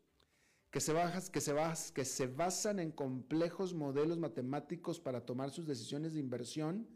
que 0.70 0.80
se, 0.80 0.94
que, 1.32 1.40
se 1.40 1.54
que 1.92 2.04
se 2.04 2.26
basan 2.28 2.78
en 2.78 2.92
complejos 2.92 3.74
modelos 3.74 4.18
matemáticos 4.18 5.00
para 5.00 5.26
tomar 5.26 5.50
sus 5.50 5.66
decisiones 5.66 6.14
de 6.14 6.20
inversión, 6.20 6.86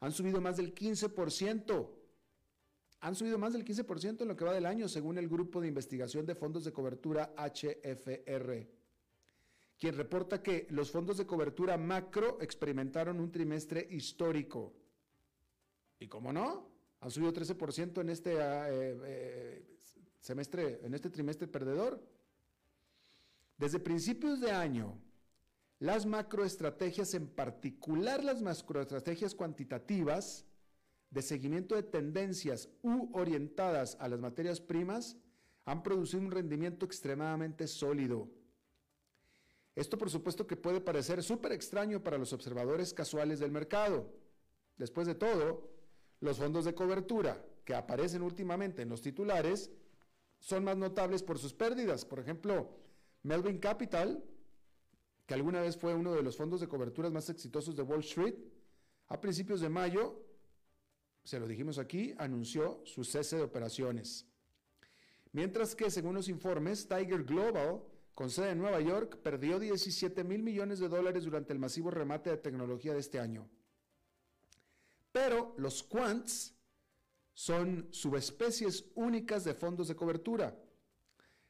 han 0.00 0.12
subido 0.12 0.40
más 0.40 0.56
del 0.56 0.74
15%. 0.74 1.90
Han 3.00 3.14
subido 3.14 3.38
más 3.38 3.52
del 3.52 3.64
15% 3.64 4.22
en 4.22 4.28
lo 4.28 4.36
que 4.36 4.44
va 4.44 4.52
del 4.52 4.66
año, 4.66 4.88
según 4.88 5.16
el 5.18 5.28
Grupo 5.28 5.60
de 5.60 5.68
Investigación 5.68 6.26
de 6.26 6.34
Fondos 6.34 6.64
de 6.64 6.72
Cobertura 6.72 7.32
HFR, 7.36 8.77
quien 9.78 9.96
reporta 9.96 10.42
que 10.42 10.66
los 10.70 10.90
fondos 10.90 11.18
de 11.18 11.26
cobertura 11.26 11.76
macro 11.78 12.38
experimentaron 12.40 13.20
un 13.20 13.30
trimestre 13.30 13.86
histórico. 13.90 14.74
¿Y 16.00 16.08
cómo 16.08 16.32
no? 16.32 16.68
Han 17.00 17.10
subido 17.10 17.32
13% 17.32 18.00
en 18.00 18.10
este 18.10 18.42
ah, 18.42 18.68
eh, 18.68 18.98
eh, 19.04 19.78
semestre, 20.20 20.80
en 20.82 20.94
este 20.94 21.10
trimestre 21.10 21.46
perdedor. 21.46 22.02
Desde 23.56 23.78
principios 23.78 24.40
de 24.40 24.50
año, 24.50 25.00
las 25.78 26.06
macroestrategias, 26.06 27.14
en 27.14 27.28
particular 27.28 28.24
las 28.24 28.42
macroestrategias 28.42 29.34
cuantitativas 29.34 30.44
de 31.10 31.22
seguimiento 31.22 31.76
de 31.76 31.84
tendencias 31.84 32.68
u 32.82 33.16
orientadas 33.16 33.96
a 34.00 34.08
las 34.08 34.18
materias 34.18 34.60
primas, 34.60 35.16
han 35.64 35.82
producido 35.82 36.22
un 36.22 36.30
rendimiento 36.30 36.84
extremadamente 36.84 37.66
sólido. 37.68 38.28
Esto 39.78 39.96
por 39.96 40.10
supuesto 40.10 40.44
que 40.44 40.56
puede 40.56 40.80
parecer 40.80 41.22
súper 41.22 41.52
extraño 41.52 42.02
para 42.02 42.18
los 42.18 42.32
observadores 42.32 42.92
casuales 42.92 43.38
del 43.38 43.52
mercado. 43.52 44.12
Después 44.76 45.06
de 45.06 45.14
todo, 45.14 45.70
los 46.18 46.36
fondos 46.36 46.64
de 46.64 46.74
cobertura 46.74 47.40
que 47.64 47.76
aparecen 47.76 48.22
últimamente 48.22 48.82
en 48.82 48.88
los 48.88 49.02
titulares 49.02 49.70
son 50.40 50.64
más 50.64 50.76
notables 50.76 51.22
por 51.22 51.38
sus 51.38 51.54
pérdidas. 51.54 52.04
Por 52.04 52.18
ejemplo, 52.18 52.70
Melvin 53.22 53.58
Capital, 53.58 54.24
que 55.24 55.34
alguna 55.34 55.60
vez 55.60 55.76
fue 55.76 55.94
uno 55.94 56.12
de 56.12 56.24
los 56.24 56.36
fondos 56.36 56.60
de 56.60 56.66
coberturas 56.66 57.12
más 57.12 57.30
exitosos 57.30 57.76
de 57.76 57.82
Wall 57.82 58.00
Street, 58.00 58.34
a 59.06 59.20
principios 59.20 59.60
de 59.60 59.68
mayo, 59.68 60.20
se 61.22 61.38
lo 61.38 61.46
dijimos 61.46 61.78
aquí, 61.78 62.16
anunció 62.18 62.82
su 62.84 63.04
cese 63.04 63.36
de 63.36 63.44
operaciones. 63.44 64.26
Mientras 65.30 65.76
que, 65.76 65.88
según 65.88 66.16
los 66.16 66.28
informes, 66.28 66.88
Tiger 66.88 67.22
Global, 67.22 67.80
con 68.18 68.30
sede 68.30 68.50
en 68.50 68.58
Nueva 68.58 68.80
York, 68.80 69.18
perdió 69.22 69.60
17 69.60 70.24
mil 70.24 70.42
millones 70.42 70.80
de 70.80 70.88
dólares 70.88 71.22
durante 71.22 71.52
el 71.52 71.60
masivo 71.60 71.92
remate 71.92 72.30
de 72.30 72.36
tecnología 72.38 72.92
de 72.92 72.98
este 72.98 73.20
año. 73.20 73.48
Pero 75.12 75.54
los 75.56 75.84
quants 75.84 76.52
son 77.32 77.86
subespecies 77.92 78.86
únicas 78.96 79.44
de 79.44 79.54
fondos 79.54 79.86
de 79.86 79.94
cobertura. 79.94 80.60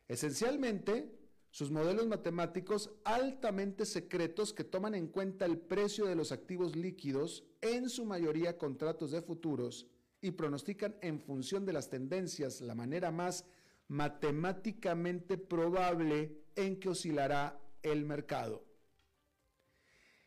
Esencialmente, 0.09 1.11
sus 1.51 1.71
modelos 1.71 2.07
matemáticos 2.07 2.91
altamente 3.03 3.87
secretos 3.87 4.53
que 4.53 4.65
toman 4.65 4.95
en 4.95 5.07
cuenta 5.07 5.47
el 5.47 5.57
precio 5.57 6.05
de 6.05 6.17
los 6.17 6.33
activos 6.33 6.77
líquidos, 6.77 7.45
en 7.63 7.89
su 7.89 8.05
mayoría 8.05 8.59
contratos 8.59 9.13
de 9.13 9.23
futuros, 9.23 9.87
y 10.21 10.33
pronostican 10.33 10.97
en 11.01 11.19
función 11.19 11.65
de 11.65 11.73
las 11.73 11.89
tendencias 11.89 12.61
la 12.61 12.75
manera 12.75 13.11
más 13.11 13.47
matemáticamente 13.89 15.39
probable 15.39 16.38
en 16.59 16.81
que 16.81 16.89
oscilará 16.89 17.57
el 17.83 18.05
mercado. 18.05 18.65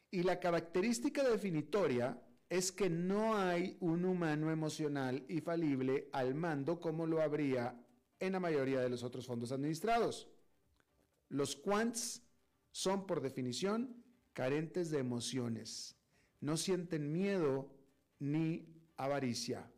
Y 0.09 0.23
la 0.23 0.39
característica 0.39 1.27
definitoria 1.27 2.21
es 2.49 2.71
que 2.71 2.89
no 2.89 3.35
hay 3.35 3.77
un 3.81 4.05
humano 4.05 4.49
emocional 4.49 5.25
y 5.27 5.41
falible 5.41 6.09
al 6.13 6.33
mando 6.33 6.79
como 6.79 7.05
lo 7.05 7.21
habría 7.21 7.77
en 8.19 8.31
la 8.31 8.39
mayoría 8.39 8.79
de 8.79 8.89
los 8.89 9.03
otros 9.03 9.27
fondos 9.27 9.51
administrados. 9.51 10.29
Los 11.27 11.57
quants 11.57 12.21
son 12.71 13.05
por 13.05 13.21
definición 13.21 14.01
carentes 14.31 14.89
de 14.89 14.99
emociones. 14.99 15.97
No 16.39 16.55
sienten 16.55 17.11
miedo 17.11 17.69
ni 18.19 18.67
avaricia. 18.95 19.69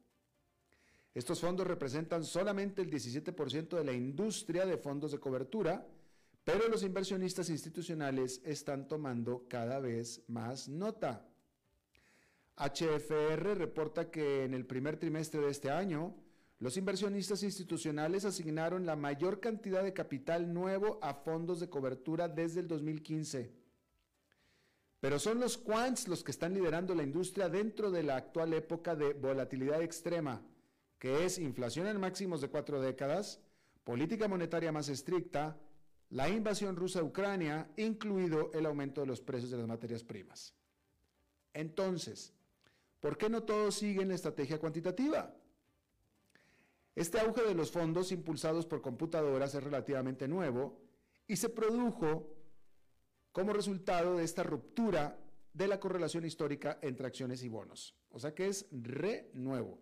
Estos 1.16 1.39
fondos 1.39 1.66
representan 1.66 2.24
solamente 2.24 2.84
el 2.84 2.92
17% 2.92 3.78
de 3.78 3.84
la 3.84 3.94
industria 3.94 4.66
de 4.66 4.78
fondos 4.78 5.12
de 5.12 5.20
cobertura, 5.20 5.88
pero 6.43 6.67
los 6.67 6.84
inversionistas 6.84 7.49
institucionales 7.49 8.41
están 8.43 8.88
tomando 8.88 9.45
cada 9.47 9.79
vez 9.79 10.23
más 10.27 10.67
nota. 10.67 11.25
HFR 12.58 13.56
reporta 13.56 14.12
que 14.12 14.43
en 14.43 14.53
el 14.53 14.65
primer 14.65 14.97
trimestre 14.97 15.41
de 15.41 15.49
este 15.49 15.71
año, 15.71 16.15
los 16.60 16.77
inversionistas 16.77 17.43
institucionales 17.43 18.25
asignaron 18.25 18.86
la 18.86 18.95
mayor 18.95 19.39
cantidad 19.39 19.84
de 19.84 19.93
capital 19.93 20.53
nuevo 20.53 20.99
a 21.01 21.13
fondos 21.13 21.60
de 21.60 21.69
cobertura 21.69 22.27
desde 22.27 22.60
el 22.60 22.67
2015. 22.67 23.51
Pero 24.99 25.19
son 25.19 25.39
los 25.39 25.58
quants 25.58 26.08
los 26.08 26.23
que 26.23 26.32
están 26.32 26.53
liderando 26.53 26.93
la 26.95 27.03
industria 27.03 27.49
dentro 27.49 27.91
de 27.91 28.03
la 28.03 28.15
actual 28.15 28.53
época 28.53 28.95
de 28.95 29.13
volatilidad 29.13 29.82
extrema, 29.82 30.41
que 30.99 31.25
es 31.25 31.38
inflación 31.39 31.88
en 31.88 31.99
máximos 31.99 32.39
de 32.39 32.49
cuatro 32.49 32.79
décadas, 32.79 33.41
política 33.84 34.29
monetaria 34.29 34.71
más 34.71 34.88
estricta, 34.88 35.58
la 36.13 36.30
invasión 36.30 36.76
rusa 36.76 36.99
a 36.99 37.04
Ucrania, 37.04 37.67
incluido 37.76 38.52
el 38.54 38.67
aumento 38.67 39.02
de 39.02 39.08
los 39.08 39.19
precios 39.19 39.49
de 39.49 39.58
las 39.58 39.67
materias 39.67 40.04
primas. 40.04 40.54
Entonces, 41.54 42.34
¿por 42.99 43.17
qué 43.17 43.30
no 43.30 43.41
todos 43.41 43.76
siguen 43.76 44.10
la 44.10 44.15
estrategia 44.15 44.60
cuantitativa? 44.60 45.36
Este 46.95 47.19
auge 47.19 47.41
de 47.41 47.56
los 47.56 47.71
fondos 47.71 48.12
impulsados 48.12 48.67
por 48.67 48.82
computadoras 48.82 49.56
es 49.56 49.63
relativamente 49.63 50.28
nuevo 50.28 50.80
y 51.28 51.36
se 51.36 51.49
produjo 51.49 52.36
como 53.32 53.52
resultado 53.52 54.17
de 54.17 54.23
esta 54.23 54.43
ruptura 54.43 55.19
de 55.52 55.67
la 55.67 55.80
correlación 55.80 56.26
histórica 56.26 56.78
entre 56.84 57.08
acciones 57.08 57.41
y 57.41 57.49
bonos. 57.49 57.95
O 58.12 58.19
sea 58.19 58.36
que 58.36 58.47
es 58.47 58.67
re 58.71 59.32
nuevo. 59.34 59.82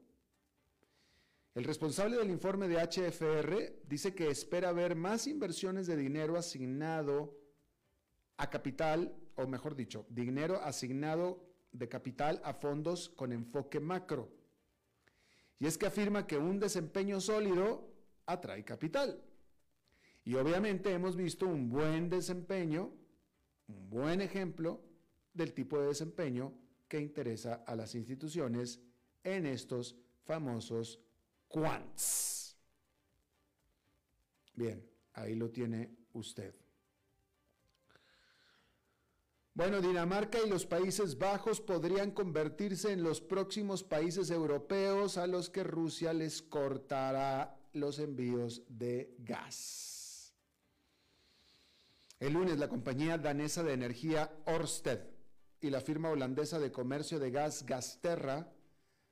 El 1.54 1.66
responsable 1.66 2.16
del 2.16 2.30
informe 2.30 2.70
de 2.70 2.78
HFR 2.78 3.82
dice 3.86 4.16
que 4.16 4.30
espera 4.30 4.72
ver 4.72 4.96
más 4.96 5.28
inversiones 5.28 5.86
de 5.86 5.98
dinero 5.98 6.38
asignado 6.38 7.38
a 8.38 8.50
capital, 8.50 9.14
o 9.36 9.46
mejor 9.48 9.76
dicho, 9.76 10.06
dinero 10.10 10.62
asignado 10.62 11.46
de 11.74 11.90
capital 11.90 12.42
a 12.46 12.54
fondos 12.54 13.10
con 13.10 13.34
enfoque 13.34 13.82
macro. 13.82 14.30
Y 15.60 15.66
es 15.66 15.78
que 15.78 15.88
afirma 15.88 16.26
que 16.26 16.38
un 16.38 16.58
desempeño 16.58 17.20
sólido 17.20 17.94
atrae 18.26 18.64
capital. 18.64 19.22
Y 20.24 20.36
obviamente 20.36 20.94
hemos 20.94 21.18
visto 21.18 21.48
un 21.48 21.70
buen 21.70 22.10
desempeño, 22.10 22.94
un 23.68 23.90
buen 23.90 24.22
ejemplo 24.22 24.82
del 25.34 25.54
tipo 25.54 25.80
de 25.80 25.88
desempeño 25.88 26.54
que 26.88 27.02
interesa 27.02 27.64
a 27.68 27.76
las 27.76 27.94
instituciones 27.94 28.82
en 29.24 29.46
estos 29.46 29.98
famosos 30.24 31.00
quants. 31.52 32.56
Bien, 34.54 34.84
ahí 35.14 35.36
lo 35.36 35.50
tiene 35.50 35.96
usted. 36.14 36.56
Bueno, 39.54 39.82
Dinamarca 39.82 40.40
y 40.40 40.50
los 40.50 40.66
Países 40.66 41.18
Bajos 41.18 41.60
podrían 41.60 42.12
convertirse 42.12 42.94
en 42.94 43.04
los 43.04 43.20
próximos 43.20 43.84
países 43.84 44.32
europeos 44.32 45.18
a 45.18 45.28
los 45.28 45.50
que 45.50 45.64
Rusia 45.64 46.14
les 46.14 46.42
cortará 46.42 47.60
los 47.74 48.00
envíos 48.00 48.64
de 48.70 49.14
gas. 49.20 50.34
El 52.20 52.34
lunes 52.34 52.60
la 52.60 52.70
compañía 52.70 53.18
danesa 53.18 53.64
de 53.64 53.74
energía 53.74 54.32
Orsted 54.46 55.02
y 55.60 55.70
la 55.70 55.82
firma 55.82 56.10
holandesa 56.10 56.60
de 56.60 56.72
comercio 56.72 57.20
de 57.20 57.32
gas 57.32 57.66
Gasterra 57.66 58.54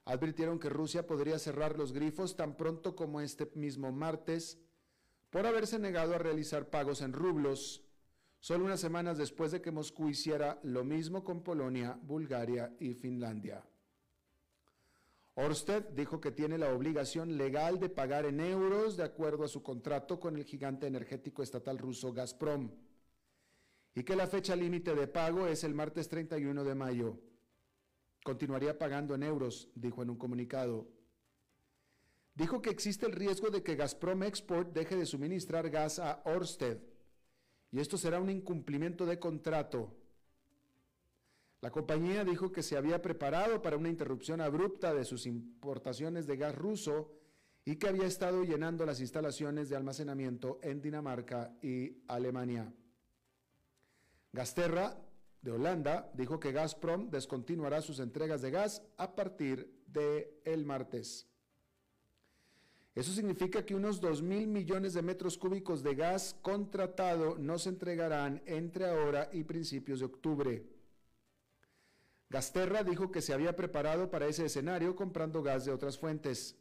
advirtieron 0.05 0.59
que 0.59 0.69
Rusia 0.69 1.05
podría 1.05 1.39
cerrar 1.39 1.77
los 1.77 1.93
grifos 1.93 2.35
tan 2.35 2.55
pronto 2.55 2.95
como 2.95 3.21
este 3.21 3.51
mismo 3.55 3.91
martes 3.91 4.59
por 5.29 5.45
haberse 5.45 5.79
negado 5.79 6.15
a 6.15 6.17
realizar 6.17 6.69
pagos 6.69 7.01
en 7.01 7.13
rublos 7.13 7.83
solo 8.39 8.65
unas 8.65 8.79
semanas 8.79 9.17
después 9.17 9.51
de 9.51 9.61
que 9.61 9.71
Moscú 9.71 10.09
hiciera 10.09 10.59
lo 10.63 10.83
mismo 10.83 11.23
con 11.23 11.43
Polonia, 11.43 11.99
Bulgaria 12.01 12.73
y 12.79 12.93
Finlandia. 12.93 13.63
Orsted 15.35 15.85
dijo 15.91 16.19
que 16.19 16.31
tiene 16.31 16.57
la 16.57 16.73
obligación 16.73 17.37
legal 17.37 17.79
de 17.79 17.89
pagar 17.89 18.25
en 18.25 18.39
euros 18.39 18.97
de 18.97 19.03
acuerdo 19.03 19.45
a 19.45 19.47
su 19.47 19.63
contrato 19.63 20.19
con 20.19 20.35
el 20.35 20.43
gigante 20.43 20.87
energético 20.87 21.43
estatal 21.43 21.77
ruso 21.77 22.11
Gazprom 22.11 22.71
y 23.95 24.03
que 24.03 24.15
la 24.15 24.27
fecha 24.27 24.55
límite 24.55 24.93
de 24.95 25.07
pago 25.07 25.47
es 25.47 25.63
el 25.63 25.73
martes 25.73 26.09
31 26.09 26.63
de 26.63 26.75
mayo. 26.75 27.19
Continuaría 28.23 28.77
pagando 28.77 29.15
en 29.15 29.23
euros, 29.23 29.69
dijo 29.75 30.03
en 30.03 30.09
un 30.09 30.17
comunicado. 30.17 30.87
Dijo 32.35 32.61
que 32.61 32.69
existe 32.69 33.05
el 33.05 33.13
riesgo 33.13 33.49
de 33.49 33.63
que 33.63 33.75
Gazprom 33.75 34.23
Export 34.23 34.73
deje 34.73 34.95
de 34.95 35.05
suministrar 35.05 35.69
gas 35.69 35.99
a 35.99 36.21
Orsted 36.25 36.79
y 37.71 37.79
esto 37.79 37.97
será 37.97 38.19
un 38.19 38.29
incumplimiento 38.29 39.05
de 39.05 39.19
contrato. 39.19 39.95
La 41.61 41.71
compañía 41.71 42.23
dijo 42.23 42.51
que 42.51 42.63
se 42.63 42.77
había 42.77 43.01
preparado 43.01 43.61
para 43.61 43.77
una 43.77 43.89
interrupción 43.89 44.39
abrupta 44.41 44.93
de 44.93 45.03
sus 45.03 45.25
importaciones 45.25 46.25
de 46.25 46.37
gas 46.37 46.55
ruso 46.55 47.11
y 47.65 47.75
que 47.75 47.89
había 47.89 48.05
estado 48.05 48.43
llenando 48.43 48.85
las 48.85 49.01
instalaciones 49.01 49.69
de 49.69 49.75
almacenamiento 49.75 50.59
en 50.63 50.81
Dinamarca 50.81 51.53
y 51.61 51.97
Alemania. 52.07 52.71
Gasterra, 54.31 54.97
de 55.41 55.51
Holanda, 55.51 56.11
dijo 56.13 56.39
que 56.39 56.51
Gazprom 56.51 57.09
descontinuará 57.09 57.81
sus 57.81 57.99
entregas 57.99 58.41
de 58.41 58.51
gas 58.51 58.81
a 58.97 59.15
partir 59.15 59.83
del 59.87 60.27
el 60.43 60.65
martes. 60.65 61.27
Eso 62.95 63.13
significa 63.13 63.65
que 63.65 63.75
unos 63.75 64.01
2 64.01 64.21
mil 64.21 64.47
millones 64.47 64.93
de 64.93 65.01
metros 65.01 65.37
cúbicos 65.37 65.83
de 65.83 65.95
gas 65.95 66.35
contratado 66.41 67.37
no 67.37 67.57
se 67.57 67.69
entregarán 67.69 68.41
entre 68.45 68.89
ahora 68.89 69.29
y 69.31 69.43
principios 69.43 69.99
de 69.99 70.05
octubre. 70.05 70.65
Gasterra 72.29 72.83
dijo 72.83 73.11
que 73.11 73.21
se 73.21 73.33
había 73.33 73.55
preparado 73.55 74.11
para 74.11 74.27
ese 74.27 74.45
escenario 74.45 74.95
comprando 74.95 75.41
gas 75.41 75.65
de 75.65 75.71
otras 75.71 75.97
fuentes. 75.97 76.57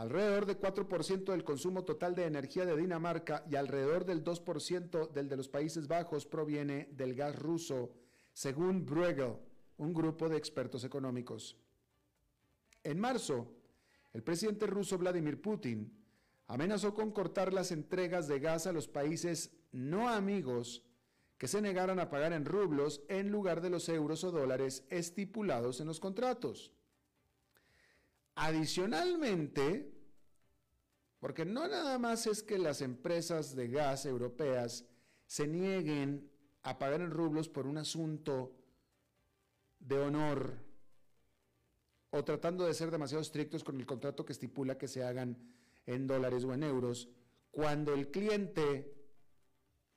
Alrededor 0.00 0.46
de 0.46 0.58
4% 0.58 1.24
del 1.30 1.44
consumo 1.44 1.84
total 1.84 2.14
de 2.14 2.24
energía 2.24 2.64
de 2.64 2.74
Dinamarca 2.74 3.44
y 3.50 3.56
alrededor 3.56 4.06
del 4.06 4.24
2% 4.24 5.10
del 5.10 5.28
de 5.28 5.36
los 5.36 5.50
Países 5.50 5.88
Bajos 5.88 6.24
proviene 6.24 6.88
del 6.92 7.14
gas 7.14 7.38
ruso, 7.38 7.92
según 8.32 8.86
Bruegel, 8.86 9.34
un 9.76 9.92
grupo 9.92 10.30
de 10.30 10.38
expertos 10.38 10.84
económicos. 10.84 11.54
En 12.82 12.98
marzo, 12.98 13.52
el 14.14 14.22
presidente 14.22 14.66
ruso 14.66 14.96
Vladimir 14.96 15.38
Putin 15.42 15.92
amenazó 16.46 16.94
con 16.94 17.10
cortar 17.10 17.52
las 17.52 17.70
entregas 17.70 18.26
de 18.26 18.40
gas 18.40 18.66
a 18.66 18.72
los 18.72 18.88
países 18.88 19.54
no 19.70 20.08
amigos 20.08 20.82
que 21.36 21.46
se 21.46 21.60
negaran 21.60 21.98
a 21.98 22.08
pagar 22.08 22.32
en 22.32 22.46
rublos 22.46 23.02
en 23.10 23.28
lugar 23.28 23.60
de 23.60 23.68
los 23.68 23.86
euros 23.90 24.24
o 24.24 24.30
dólares 24.30 24.86
estipulados 24.88 25.78
en 25.78 25.88
los 25.88 26.00
contratos. 26.00 26.72
Adicionalmente, 28.42 29.92
porque 31.18 31.44
no 31.44 31.68
nada 31.68 31.98
más 31.98 32.26
es 32.26 32.42
que 32.42 32.56
las 32.56 32.80
empresas 32.80 33.54
de 33.54 33.68
gas 33.68 34.06
europeas 34.06 34.86
se 35.26 35.46
nieguen 35.46 36.32
a 36.62 36.78
pagar 36.78 37.02
en 37.02 37.10
rublos 37.10 37.50
por 37.50 37.66
un 37.66 37.76
asunto 37.76 38.56
de 39.78 39.98
honor 39.98 40.56
o 42.08 42.24
tratando 42.24 42.64
de 42.64 42.72
ser 42.72 42.90
demasiado 42.90 43.20
estrictos 43.20 43.62
con 43.62 43.78
el 43.78 43.84
contrato 43.84 44.24
que 44.24 44.32
estipula 44.32 44.78
que 44.78 44.88
se 44.88 45.04
hagan 45.04 45.36
en 45.84 46.06
dólares 46.06 46.42
o 46.44 46.54
en 46.54 46.62
euros, 46.62 47.10
cuando 47.50 47.92
el 47.92 48.10
cliente 48.10 48.90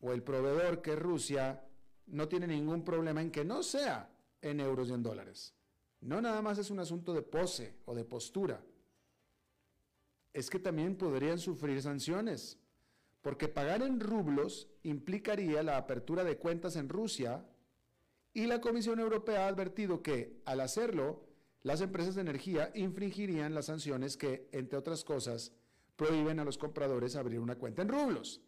o 0.02 0.12
el 0.12 0.22
proveedor 0.22 0.82
que 0.82 0.92
es 0.92 1.00
Rusia 1.00 1.66
no 2.08 2.28
tiene 2.28 2.48
ningún 2.48 2.84
problema 2.84 3.22
en 3.22 3.32
que 3.32 3.46
no 3.46 3.64
sea 3.64 4.14
en 4.42 4.60
euros 4.60 4.90
y 4.90 4.94
en 4.96 5.04
dólares. 5.04 5.56
No 6.04 6.22
nada 6.22 6.42
más 6.42 6.58
es 6.58 6.70
un 6.70 6.80
asunto 6.80 7.13
de 7.13 7.22
pose 7.22 7.76
o 7.86 7.96
de 7.96 8.04
postura. 8.04 8.62
Es 10.34 10.50
que 10.50 10.60
también 10.60 10.98
podrían 10.98 11.39
sufrir 11.39 11.82
sanciones, 11.82 12.58
porque 13.22 13.48
pagar 13.48 13.82
en 13.84 14.02
rublos 14.02 14.68
implicaría 14.84 15.63
la 15.63 15.78
apertura 15.78 16.26
de 16.26 16.38
cuentas 16.38 16.76
en 16.76 16.89
Rusia 16.89 17.46
y 18.34 18.48
la 18.48 18.60
Comisión 18.60 19.00
Europea 19.00 19.46
ha 19.46 19.48
advertido 19.48 20.02
que, 20.02 20.42
al 20.44 20.60
hacerlo, 20.60 21.24
las 21.62 21.80
empresas 21.80 22.16
de 22.16 22.22
energía 22.22 22.72
infringirían 22.76 23.54
las 23.54 23.68
sanciones 23.68 24.18
que, 24.18 24.50
entre 24.52 24.78
otras 24.78 25.06
cosas, 25.06 25.54
prohíben 25.96 26.39
a 26.39 26.44
los 26.44 26.58
compradores 26.58 27.16
abrir 27.16 27.39
una 27.39 27.56
cuenta 27.56 27.82
en 27.82 27.88
rublos. 27.88 28.42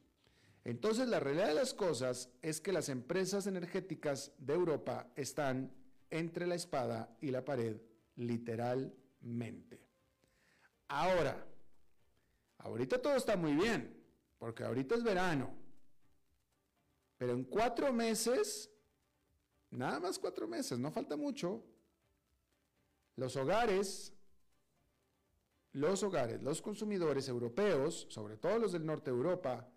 Entonces, 0.66 1.08
la 1.08 1.22
realidad 1.22 1.48
de 1.48 1.54
las 1.54 1.74
cosas 1.74 2.30
es 2.42 2.60
que 2.60 2.74
las 2.74 2.90
empresas 2.90 3.48
energéticas 3.48 4.34
de 4.40 4.56
Europa 4.56 5.08
están 5.16 5.72
entre 6.20 6.48
la 6.48 6.56
espada 6.56 7.18
y 7.22 7.30
la 7.32 7.44
pared, 7.44 7.78
literalmente. 8.16 9.82
Ahora, 10.88 11.46
ahorita 12.60 13.02
todo 13.02 13.16
está 13.16 13.36
muy 13.36 13.54
bien, 13.54 14.02
porque 14.38 14.64
ahorita 14.64 14.96
es 14.96 15.04
verano, 15.04 15.54
pero 17.18 17.34
en 17.34 17.44
cuatro 17.44 17.92
meses, 17.92 18.72
nada 19.72 20.00
más 20.00 20.18
cuatro 20.20 20.48
meses, 20.48 20.80
no 20.80 20.92
falta 20.92 21.18
mucho, 21.18 21.64
los 23.16 23.36
hogares, 23.36 24.14
los 25.74 26.02
hogares, 26.04 26.42
los 26.42 26.62
consumidores 26.62 27.28
europeos, 27.28 28.08
sobre 28.10 28.38
todo 28.38 28.58
los 28.60 28.72
del 28.72 28.86
norte 28.86 29.12
de 29.12 29.18
Europa, 29.18 29.68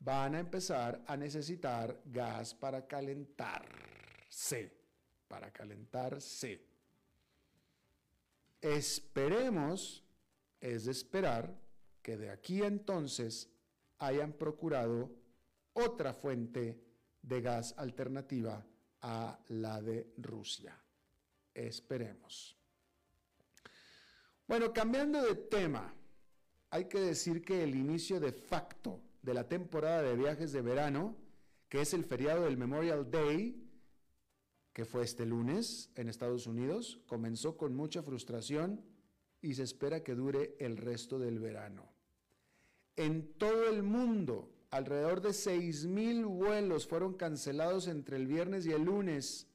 van 0.00 0.34
a 0.34 0.40
empezar 0.40 1.04
a 1.06 1.16
necesitar 1.16 2.00
gas 2.04 2.54
para 2.54 2.86
calentarse 2.86 4.83
para 5.34 5.50
calentarse. 5.50 6.64
Esperemos, 8.60 10.04
es 10.60 10.84
de 10.84 10.92
esperar, 10.92 11.52
que 12.02 12.16
de 12.16 12.30
aquí 12.30 12.62
entonces 12.62 13.50
hayan 13.98 14.32
procurado 14.34 15.10
otra 15.72 16.14
fuente 16.14 16.80
de 17.20 17.40
gas 17.40 17.74
alternativa 17.78 18.64
a 19.00 19.36
la 19.48 19.82
de 19.82 20.14
Rusia. 20.18 20.80
Esperemos. 21.52 22.56
Bueno, 24.46 24.72
cambiando 24.72 25.20
de 25.20 25.34
tema, 25.34 25.92
hay 26.70 26.84
que 26.84 27.00
decir 27.00 27.44
que 27.44 27.64
el 27.64 27.74
inicio 27.74 28.20
de 28.20 28.30
facto 28.30 29.00
de 29.20 29.34
la 29.34 29.48
temporada 29.48 30.02
de 30.02 30.14
viajes 30.14 30.52
de 30.52 30.62
verano, 30.62 31.16
que 31.68 31.80
es 31.80 31.92
el 31.92 32.04
feriado 32.04 32.44
del 32.44 32.56
Memorial 32.56 33.10
Day, 33.10 33.63
que 34.74 34.84
fue 34.84 35.04
este 35.04 35.24
lunes 35.24 35.88
en 35.94 36.08
Estados 36.08 36.48
Unidos, 36.48 37.00
comenzó 37.06 37.56
con 37.56 37.74
mucha 37.74 38.02
frustración 38.02 38.84
y 39.40 39.54
se 39.54 39.62
espera 39.62 40.02
que 40.02 40.16
dure 40.16 40.56
el 40.58 40.76
resto 40.76 41.18
del 41.18 41.38
verano. 41.38 41.88
En 42.96 43.34
todo 43.34 43.68
el 43.68 43.84
mundo, 43.84 44.52
alrededor 44.70 45.20
de 45.20 45.30
6.000 45.30 46.26
vuelos 46.26 46.88
fueron 46.88 47.14
cancelados 47.14 47.86
entre 47.86 48.16
el 48.16 48.26
viernes 48.26 48.66
y 48.66 48.72
el 48.72 48.82
lunes 48.82 49.46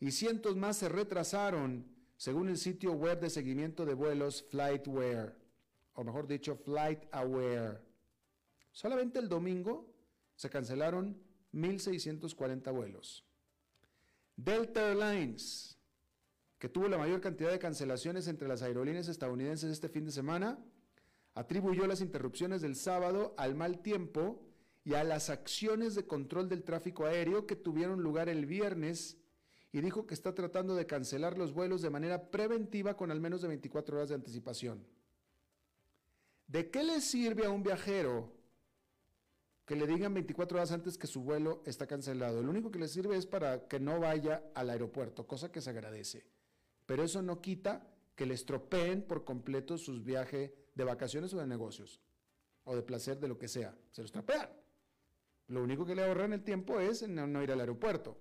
y 0.00 0.10
cientos 0.10 0.56
más 0.56 0.78
se 0.78 0.88
retrasaron, 0.88 1.86
según 2.16 2.48
el 2.48 2.58
sitio 2.58 2.92
web 2.92 3.20
de 3.20 3.30
seguimiento 3.30 3.86
de 3.86 3.94
vuelos 3.94 4.44
FlightWare, 4.50 5.36
o 5.94 6.02
mejor 6.02 6.26
dicho, 6.26 6.56
FlightAware. 6.56 7.82
Solamente 8.72 9.20
el 9.20 9.28
domingo 9.28 9.94
se 10.34 10.50
cancelaron 10.50 11.16
1.640 11.52 12.74
vuelos. 12.74 13.25
Delta 14.36 14.88
Airlines, 14.90 15.78
que 16.58 16.68
tuvo 16.68 16.88
la 16.88 16.98
mayor 16.98 17.20
cantidad 17.20 17.50
de 17.50 17.58
cancelaciones 17.58 18.28
entre 18.28 18.48
las 18.48 18.62
aerolíneas 18.62 19.08
estadounidenses 19.08 19.70
este 19.70 19.88
fin 19.88 20.04
de 20.04 20.12
semana, 20.12 20.58
atribuyó 21.34 21.86
las 21.86 22.00
interrupciones 22.02 22.60
del 22.60 22.76
sábado 22.76 23.34
al 23.38 23.54
mal 23.54 23.80
tiempo 23.80 24.42
y 24.84 24.94
a 24.94 25.04
las 25.04 25.30
acciones 25.30 25.94
de 25.94 26.06
control 26.06 26.48
del 26.48 26.64
tráfico 26.64 27.06
aéreo 27.06 27.46
que 27.46 27.56
tuvieron 27.56 28.02
lugar 28.02 28.28
el 28.28 28.46
viernes 28.46 29.16
y 29.72 29.80
dijo 29.80 30.06
que 30.06 30.14
está 30.14 30.34
tratando 30.34 30.74
de 30.74 30.86
cancelar 30.86 31.36
los 31.36 31.52
vuelos 31.52 31.82
de 31.82 31.90
manera 31.90 32.30
preventiva 32.30 32.96
con 32.96 33.10
al 33.10 33.20
menos 33.20 33.42
de 33.42 33.48
24 33.48 33.96
horas 33.96 34.08
de 34.10 34.14
anticipación. 34.14 34.86
¿De 36.46 36.70
qué 36.70 36.84
le 36.84 37.00
sirve 37.00 37.46
a 37.46 37.50
un 37.50 37.62
viajero 37.62 38.35
que 39.66 39.74
le 39.74 39.86
digan 39.86 40.14
24 40.14 40.56
horas 40.56 40.70
antes 40.70 40.96
que 40.96 41.08
su 41.08 41.22
vuelo 41.22 41.60
está 41.66 41.88
cancelado. 41.88 42.40
Lo 42.40 42.50
único 42.50 42.70
que 42.70 42.78
le 42.78 42.86
sirve 42.86 43.16
es 43.16 43.26
para 43.26 43.66
que 43.66 43.80
no 43.80 43.98
vaya 43.98 44.44
al 44.54 44.70
aeropuerto, 44.70 45.26
cosa 45.26 45.50
que 45.50 45.60
se 45.60 45.70
agradece. 45.70 46.24
Pero 46.86 47.02
eso 47.02 47.20
no 47.20 47.40
quita 47.40 47.84
que 48.14 48.26
le 48.26 48.34
estropeen 48.34 49.02
por 49.02 49.24
completo 49.24 49.76
sus 49.76 50.04
viajes 50.04 50.52
de 50.74 50.84
vacaciones 50.84 51.34
o 51.34 51.38
de 51.38 51.48
negocios, 51.48 52.00
o 52.62 52.76
de 52.76 52.82
placer, 52.82 53.18
de 53.18 53.26
lo 53.26 53.38
que 53.38 53.48
sea. 53.48 53.76
Se 53.90 54.02
lo 54.02 54.06
estropean. 54.06 54.48
Lo 55.48 55.64
único 55.64 55.84
que 55.84 55.96
le 55.96 56.04
ahorran 56.04 56.32
el 56.32 56.44
tiempo 56.44 56.78
es 56.78 57.06
no, 57.08 57.26
no 57.26 57.42
ir 57.42 57.50
al 57.50 57.60
aeropuerto. 57.60 58.16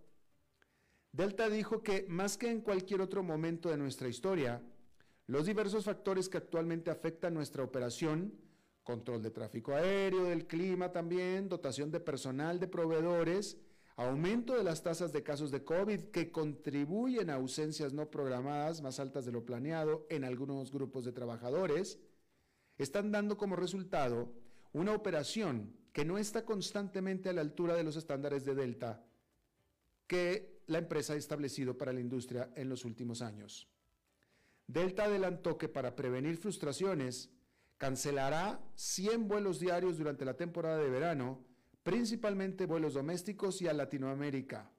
Delta 1.11 1.47
dijo 1.47 1.83
que 1.83 2.07
más 2.09 2.37
que 2.37 2.49
en 2.49 2.61
cualquier 2.61 3.01
otro 3.01 3.21
momento 3.21 3.69
de 3.69 3.77
nuestra 3.77 4.07
historia, 4.07 4.63
los 5.27 5.45
diversos 5.45 5.85
factores 5.85 6.27
que 6.27 6.37
actualmente 6.37 6.89
afectan 6.89 7.35
nuestra 7.35 7.63
operación 7.63 8.33
control 8.85 9.21
de 9.21 9.31
tráfico 9.31 9.73
aéreo, 9.73 10.23
del 10.25 10.47
clima 10.47 10.93
también, 10.93 11.49
dotación 11.49 11.91
de 11.91 11.99
personal 11.99 12.59
de 12.59 12.67
proveedores, 12.67 13.57
aumento 13.97 14.55
de 14.55 14.63
las 14.63 14.83
tasas 14.83 15.11
de 15.11 15.23
casos 15.23 15.51
de 15.51 15.63
COVID 15.63 16.11
que 16.11 16.31
contribuyen 16.31 17.29
a 17.29 17.35
ausencias 17.35 17.91
no 17.91 18.09
programadas 18.09 18.81
más 18.81 18.99
altas 18.99 19.25
de 19.25 19.31
lo 19.31 19.43
planeado 19.43 20.05
en 20.09 20.23
algunos 20.23 20.71
grupos 20.71 21.03
de 21.03 21.11
trabajadores, 21.11 21.99
están 22.77 23.11
dando 23.11 23.37
como 23.37 23.55
resultado 23.55 24.31
una 24.71 24.93
operación 24.93 25.75
que 25.91 26.05
no 26.05 26.17
está 26.17 26.45
constantemente 26.45 27.29
a 27.29 27.33
la 27.33 27.41
altura 27.41 27.75
de 27.75 27.83
los 27.83 27.95
estándares 27.95 28.45
de 28.45 28.53
Delta, 28.53 29.03
que 30.07 30.61
la 30.67 30.77
empresa 30.77 31.13
ha 31.13 31.17
establecido 31.17 31.77
para 31.77 31.93
la 31.93 32.01
industria 32.01 32.51
en 32.55 32.69
los 32.69 32.85
últimos 32.85 33.21
años. 33.21 33.67
Delta 34.67 35.05
adelantó 35.05 35.57
que 35.57 35.69
para 35.69 35.95
prevenir 35.95 36.37
frustraciones, 36.37 37.31
cancelará 37.77 38.59
100 38.75 39.27
vuelos 39.27 39.59
diarios 39.59 39.97
durante 39.97 40.25
la 40.25 40.35
temporada 40.35 40.77
de 40.77 40.89
verano, 40.89 41.43
principalmente 41.83 42.65
vuelos 42.65 42.93
domésticos 42.93 43.61
y 43.61 43.67
a 43.67 43.73
Latinoamérica. 43.73 44.71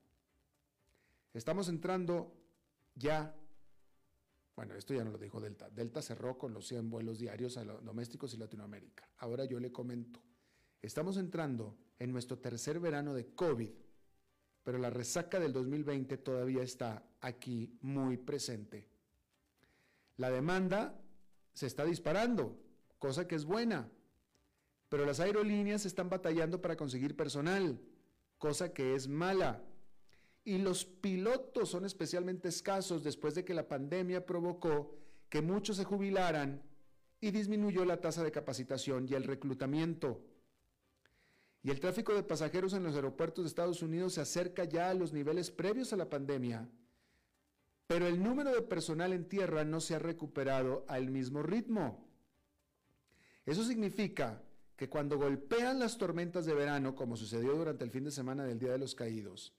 Estamos 1.33 1.69
entrando 1.69 2.33
ya, 2.95 3.37
bueno, 4.55 4.75
esto 4.75 4.95
ya 4.95 5.05
no 5.05 5.11
lo 5.11 5.19
dijo 5.19 5.41
Delta, 5.41 5.69
Delta 5.69 6.01
cerró 6.01 6.39
con 6.39 6.55
los 6.55 6.67
100 6.67 6.89
vuelos 6.89 7.19
diarios 7.19 7.57
a 7.59 7.65
los 7.65 7.85
domésticos 7.85 8.33
y 8.35 8.39
Latinoamérica. 8.39 9.09
Ahora 9.19 9.45
yo 9.45 9.61
le 9.61 9.71
comento, 9.71 10.23
estamos 10.81 11.19
entrando 11.19 11.77
en 11.99 12.11
nuestro 12.11 12.39
tercer 12.39 12.81
verano 12.81 13.15
de 13.15 13.35
COVID, 13.35 13.71
pero 14.63 14.79
la 14.79 14.91
resaca 14.91 15.39
del 15.39 15.53
2020 15.53 16.17
todavía 16.19 16.63
está 16.63 17.07
aquí 17.21 17.79
muy 17.83 18.17
presente. 18.17 18.89
La 20.17 20.31
demanda 20.31 20.99
se 21.53 21.67
está 21.67 21.85
disparando, 21.85 22.59
cosa 22.99 23.27
que 23.27 23.35
es 23.35 23.45
buena, 23.45 23.91
pero 24.89 25.05
las 25.05 25.21
aerolíneas 25.21 25.87
están 25.87 26.09
batallando 26.09 26.61
para 26.61 26.77
conseguir 26.77 27.17
personal, 27.17 27.81
cosa 28.39 28.73
que 28.73 28.95
es 28.95 29.09
mala 29.09 29.63
y 30.47 30.59
los 30.59 30.85
pilotos 30.85 31.71
son 31.71 31.85
especialmente 31.85 32.49
escasos 32.49 33.03
después 33.03 33.35
de 33.35 33.45
que 33.45 33.53
la 33.53 33.67
pandemia 33.67 34.25
provocó 34.25 34.97
que 35.29 35.43
muchos 35.43 35.77
se 35.77 35.85
jubilaran 35.85 36.63
y 37.21 37.33
disminuyó 37.33 37.85
la 37.85 38.01
tasa 38.01 38.23
de 38.23 38.31
capacitación 38.31 39.09
y 39.11 39.15
el 39.15 39.25
reclutamiento. 39.25 40.25
Y 41.65 41.71
el 41.71 41.81
tráfico 41.81 42.15
de 42.15 42.23
pasajeros 42.23 42.75
en 42.75 42.85
los 42.85 42.95
aeropuertos 42.95 43.45
de 43.45 43.49
Estados 43.49 43.83
Unidos 43.83 44.15
se 44.15 44.21
acerca 44.21 44.63
ya 44.63 44.89
a 44.89 44.95
los 44.95 45.13
niveles 45.13 45.51
previos 45.51 45.93
a 45.93 45.97
la 45.97 46.09
pandemia, 46.09 46.69
pero 47.89 48.07
el 48.07 48.23
número 48.23 48.55
de 48.55 48.63
personal 48.63 49.13
en 49.13 49.29
tierra 49.29 49.65
no 49.65 49.81
se 49.81 49.97
ha 49.97 49.99
recuperado 49.99 50.85
al 50.87 51.11
mismo 51.11 51.43
ritmo. 51.43 52.06
Eso 53.47 53.63
significa 53.63 54.43
que 54.77 54.91
cuando 54.91 55.17
golpean 55.17 55.79
las 55.79 55.97
tormentas 55.97 56.45
de 56.45 56.55
verano, 56.55 56.95
como 56.95 57.17
sucedió 57.17 57.55
durante 57.55 57.85
el 57.85 57.91
fin 57.91 58.05
de 58.05 58.11
semana 58.11 58.45
del 58.45 58.59
Día 58.59 58.73
de 58.73 58.79
los 58.79 58.95
Caídos, 58.95 59.55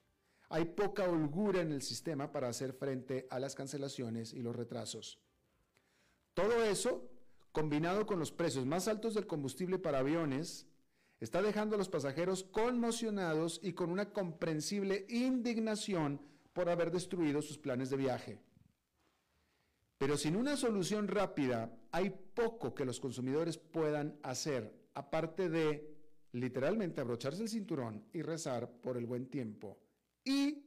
hay 0.49 0.65
poca 0.65 1.09
holgura 1.09 1.61
en 1.61 1.71
el 1.71 1.81
sistema 1.81 2.31
para 2.31 2.49
hacer 2.49 2.73
frente 2.73 3.27
a 3.29 3.39
las 3.39 3.55
cancelaciones 3.55 4.33
y 4.33 4.41
los 4.41 4.55
retrasos. 4.55 5.19
Todo 6.33 6.63
eso, 6.63 7.09
combinado 7.51 8.05
con 8.05 8.19
los 8.19 8.31
precios 8.31 8.65
más 8.65 8.87
altos 8.87 9.15
del 9.15 9.25
combustible 9.25 9.79
para 9.79 9.99
aviones, 9.99 10.67
está 11.19 11.41
dejando 11.41 11.75
a 11.75 11.77
los 11.79 11.89
pasajeros 11.89 12.43
conmocionados 12.43 13.59
y 13.63 13.73
con 13.73 13.89
una 13.89 14.13
comprensible 14.13 15.05
indignación 15.09 16.21
por 16.53 16.69
haber 16.69 16.91
destruido 16.91 17.41
sus 17.41 17.57
planes 17.57 17.89
de 17.89 17.97
viaje. 17.97 18.39
Pero 19.97 20.17
sin 20.17 20.35
una 20.35 20.55
solución 20.57 21.07
rápida, 21.07 21.75
hay 21.91 22.09
poco 22.09 22.75
que 22.75 22.85
los 22.85 22.99
consumidores 22.99 23.57
puedan 23.57 24.19
hacer, 24.21 24.89
aparte 24.93 25.49
de 25.49 25.95
literalmente 26.33 27.01
abrocharse 27.01 27.41
el 27.41 27.49
cinturón 27.49 28.05
y 28.13 28.21
rezar 28.21 28.69
por 28.81 28.97
el 28.97 29.05
buen 29.05 29.27
tiempo 29.27 29.79
y, 30.27 30.61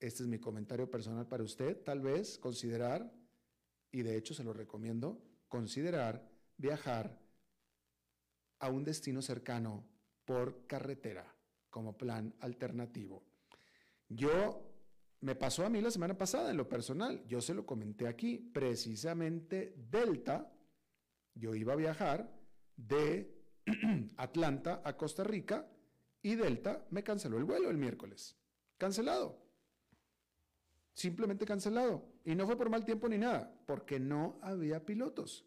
este 0.00 0.22
es 0.22 0.26
mi 0.26 0.38
comentario 0.38 0.90
personal 0.90 1.26
para 1.26 1.42
usted, 1.42 1.82
tal 1.84 2.00
vez 2.00 2.38
considerar, 2.38 3.12
y 3.92 4.00
de 4.00 4.16
hecho 4.16 4.32
se 4.32 4.42
lo 4.42 4.54
recomiendo, 4.54 5.22
considerar 5.48 6.26
viajar 6.56 7.20
a 8.60 8.70
un 8.70 8.84
destino 8.84 9.20
cercano 9.20 9.86
por 10.24 10.66
carretera 10.66 11.36
como 11.68 11.98
plan 11.98 12.34
alternativo. 12.40 13.22
Yo 14.08 14.67
me 15.20 15.34
pasó 15.34 15.64
a 15.64 15.68
mí 15.68 15.80
la 15.80 15.90
semana 15.90 16.16
pasada 16.16 16.50
en 16.50 16.56
lo 16.56 16.68
personal, 16.68 17.24
yo 17.26 17.40
se 17.40 17.54
lo 17.54 17.66
comenté 17.66 18.06
aquí, 18.06 18.38
precisamente 18.38 19.74
Delta, 19.76 20.52
yo 21.34 21.54
iba 21.54 21.72
a 21.72 21.76
viajar 21.76 22.32
de 22.76 23.36
Atlanta 24.16 24.82
a 24.84 24.96
Costa 24.96 25.24
Rica 25.24 25.68
y 26.22 26.36
Delta 26.36 26.86
me 26.90 27.02
canceló 27.02 27.38
el 27.38 27.44
vuelo 27.44 27.70
el 27.70 27.78
miércoles. 27.78 28.36
Cancelado. 28.76 29.42
Simplemente 30.94 31.46
cancelado. 31.46 32.04
Y 32.24 32.34
no 32.34 32.46
fue 32.46 32.56
por 32.56 32.70
mal 32.70 32.84
tiempo 32.84 33.08
ni 33.08 33.18
nada, 33.18 33.56
porque 33.66 33.98
no 33.98 34.38
había 34.42 34.84
pilotos. 34.84 35.44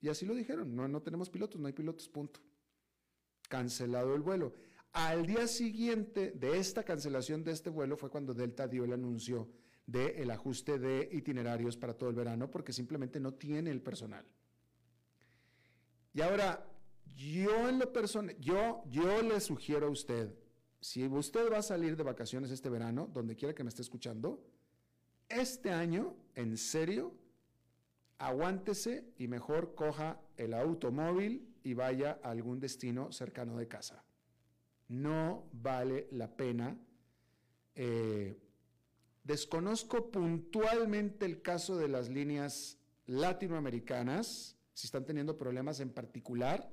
Y 0.00 0.08
así 0.08 0.26
lo 0.26 0.34
dijeron, 0.34 0.74
no, 0.74 0.88
no 0.88 1.02
tenemos 1.02 1.28
pilotos, 1.28 1.60
no 1.60 1.66
hay 1.66 1.72
pilotos, 1.72 2.08
punto. 2.08 2.40
Cancelado 3.48 4.14
el 4.14 4.22
vuelo. 4.22 4.54
Al 4.92 5.26
día 5.26 5.46
siguiente 5.46 6.32
de 6.32 6.58
esta 6.58 6.82
cancelación 6.82 7.44
de 7.44 7.52
este 7.52 7.70
vuelo 7.70 7.96
fue 7.96 8.10
cuando 8.10 8.34
Delta 8.34 8.66
dio 8.66 8.84
el 8.84 8.92
anuncio 8.92 9.48
del 9.86 10.30
ajuste 10.30 10.78
de 10.78 11.08
itinerarios 11.12 11.76
para 11.76 11.94
todo 11.94 12.10
el 12.10 12.16
verano, 12.16 12.50
porque 12.50 12.72
simplemente 12.72 13.20
no 13.20 13.32
tiene 13.34 13.70
el 13.70 13.80
personal. 13.80 14.26
Y 16.12 16.20
ahora, 16.20 16.66
yo 17.16 17.68
en 17.68 17.78
lo 17.78 17.92
personal, 17.92 18.36
yo, 18.38 18.82
yo 18.90 19.22
le 19.22 19.40
sugiero 19.40 19.86
a 19.86 19.90
usted, 19.90 20.34
si 20.80 21.06
usted 21.06 21.50
va 21.50 21.58
a 21.58 21.62
salir 21.62 21.96
de 21.96 22.02
vacaciones 22.02 22.50
este 22.50 22.68
verano, 22.68 23.10
donde 23.12 23.36
quiera 23.36 23.54
que 23.54 23.64
me 23.64 23.68
esté 23.68 23.82
escuchando, 23.82 24.44
este 25.28 25.70
año, 25.70 26.16
en 26.34 26.56
serio, 26.56 27.14
aguántese 28.18 29.04
y 29.16 29.28
mejor 29.28 29.74
coja 29.74 30.20
el 30.36 30.54
automóvil 30.54 31.54
y 31.62 31.74
vaya 31.74 32.18
a 32.22 32.30
algún 32.30 32.60
destino 32.60 33.12
cercano 33.12 33.56
de 33.56 33.68
casa. 33.68 34.04
No 34.88 35.48
vale 35.52 36.08
la 36.10 36.36
pena. 36.36 36.76
Eh, 37.74 38.36
desconozco 39.22 40.10
puntualmente 40.10 41.26
el 41.26 41.42
caso 41.42 41.76
de 41.76 41.88
las 41.88 42.08
líneas 42.08 42.78
latinoamericanas, 43.06 44.56
si 44.74 44.86
están 44.86 45.04
teniendo 45.04 45.36
problemas 45.36 45.80
en 45.80 45.90
particular, 45.90 46.70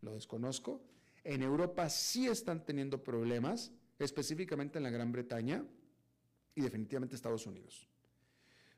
lo 0.00 0.14
desconozco 0.14 0.82
en 1.24 1.42
Europa 1.42 1.88
sí 1.88 2.26
están 2.26 2.64
teniendo 2.64 3.02
problemas, 3.02 3.72
específicamente 3.98 4.78
en 4.78 4.84
la 4.84 4.90
Gran 4.90 5.12
Bretaña 5.12 5.64
y 6.54 6.60
definitivamente 6.60 7.14
Estados 7.14 7.46
Unidos. 7.46 7.88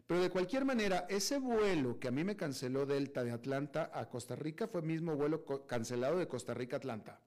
Pero 0.07 0.21
de 0.21 0.31
cualquier 0.31 0.67
manera, 0.67 1.07
ese 1.09 1.39
vuelo 1.39 1.99
que 1.99 2.09
a 2.09 2.11
mí 2.11 2.25
me 2.25 2.37
canceló 2.37 2.85
Delta 2.85 3.25
de 3.25 3.31
Atlanta 3.31 3.91
a 3.95 4.09
Costa 4.11 4.37
Rica 4.37 4.69
fue 4.69 4.83
el 4.83 4.87
mismo 4.87 5.17
vuelo 5.17 5.45
cancelado 5.67 6.19
de 6.19 6.29
Costa 6.29 6.53
Rica 6.53 6.77
a 6.77 6.79
Atlanta. 6.79 7.21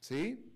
¿Sí? 0.00 0.48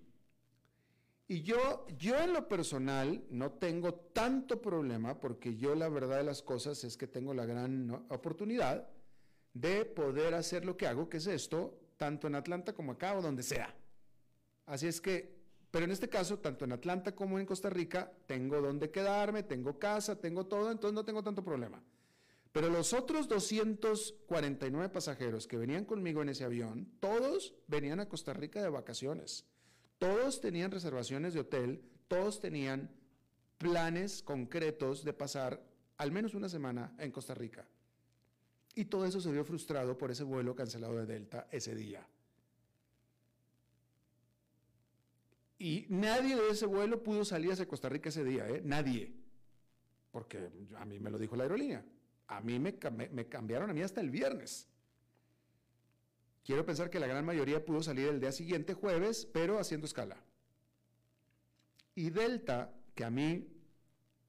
Y 1.27 1.41
yo, 1.41 1.87
yo 1.97 2.19
en 2.19 2.33
lo 2.33 2.47
personal 2.47 3.23
no 3.29 3.53
tengo 3.53 3.93
tanto 3.93 4.61
problema 4.61 5.19
porque 5.19 5.55
yo 5.55 5.73
la 5.73 5.89
verdad 5.89 6.17
de 6.17 6.23
las 6.23 6.41
cosas 6.41 6.83
es 6.83 6.97
que 6.97 7.07
tengo 7.07 7.33
la 7.33 7.45
gran 7.45 8.05
oportunidad 8.09 8.87
de 9.53 9.85
poder 9.85 10.33
hacer 10.33 10.65
lo 10.65 10.75
que 10.75 10.87
hago, 10.87 11.09
que 11.09 11.17
es 11.17 11.27
esto, 11.27 11.79
tanto 11.97 12.27
en 12.27 12.35
Atlanta 12.35 12.73
como 12.73 12.91
acá 12.91 13.17
o 13.17 13.21
donde 13.21 13.43
sea. 13.43 13.73
Así 14.65 14.87
es 14.87 14.99
que, 14.99 15.35
pero 15.71 15.85
en 15.85 15.91
este 15.91 16.09
caso, 16.09 16.39
tanto 16.39 16.65
en 16.65 16.73
Atlanta 16.73 17.15
como 17.15 17.39
en 17.39 17.45
Costa 17.45 17.69
Rica, 17.69 18.11
tengo 18.25 18.61
donde 18.61 18.91
quedarme, 18.91 19.43
tengo 19.43 19.79
casa, 19.79 20.19
tengo 20.19 20.45
todo, 20.45 20.71
entonces 20.71 20.93
no 20.93 21.05
tengo 21.05 21.23
tanto 21.23 21.43
problema. 21.43 21.81
Pero 22.53 22.69
los 22.69 22.93
otros 22.93 23.27
249 23.27 24.89
pasajeros 24.89 25.47
que 25.47 25.57
venían 25.57 25.85
conmigo 25.85 26.21
en 26.21 26.29
ese 26.29 26.43
avión, 26.43 26.87
todos 26.99 27.55
venían 27.67 27.99
a 27.99 28.07
Costa 28.07 28.31
Rica 28.31 28.61
de 28.61 28.69
vacaciones. 28.69 29.45
Todos 29.97 30.39
tenían 30.39 30.69
reservaciones 30.69 31.33
de 31.33 31.39
hotel, 31.39 31.83
todos 32.07 32.39
tenían 32.39 32.91
planes 33.57 34.21
concretos 34.21 35.03
de 35.03 35.13
pasar 35.13 35.65
al 35.97 36.11
menos 36.11 36.35
una 36.35 36.47
semana 36.47 36.93
en 36.99 37.11
Costa 37.11 37.33
Rica. 37.33 37.67
Y 38.75 38.85
todo 38.85 39.05
eso 39.05 39.19
se 39.19 39.31
vio 39.31 39.43
frustrado 39.43 39.97
por 39.97 40.11
ese 40.11 40.23
vuelo 40.23 40.55
cancelado 40.55 40.95
de 40.97 41.07
Delta 41.07 41.47
ese 41.51 41.73
día. 41.73 42.07
Y 45.57 45.87
nadie 45.89 46.35
de 46.35 46.49
ese 46.49 46.67
vuelo 46.67 47.01
pudo 47.01 47.25
salir 47.25 47.51
hacia 47.51 47.67
Costa 47.67 47.89
Rica 47.89 48.09
ese 48.09 48.23
día, 48.23 48.47
¿eh? 48.47 48.61
Nadie. 48.63 49.11
Porque 50.11 50.51
a 50.75 50.85
mí 50.85 50.99
me 50.99 51.09
lo 51.09 51.17
dijo 51.17 51.35
la 51.35 51.43
aerolínea. 51.43 51.83
A 52.27 52.41
mí 52.41 52.59
me, 52.59 52.77
cambiaron 52.77 53.69
a 53.69 53.73
mí 53.73 53.81
hasta 53.81 54.01
el 54.01 54.09
viernes. 54.09 54.67
Quiero 56.43 56.65
pensar 56.65 56.89
que 56.89 56.99
la 56.99 57.07
gran 57.07 57.25
mayoría 57.25 57.63
pudo 57.63 57.83
salir 57.83 58.07
el 58.07 58.19
día 58.19 58.31
siguiente, 58.31 58.73
jueves, 58.73 59.25
pero 59.31 59.59
haciendo 59.59 59.85
escala. 59.85 60.21
Y 61.95 62.09
Delta, 62.09 62.73
que 62.95 63.03
a 63.03 63.09
mí 63.09 63.47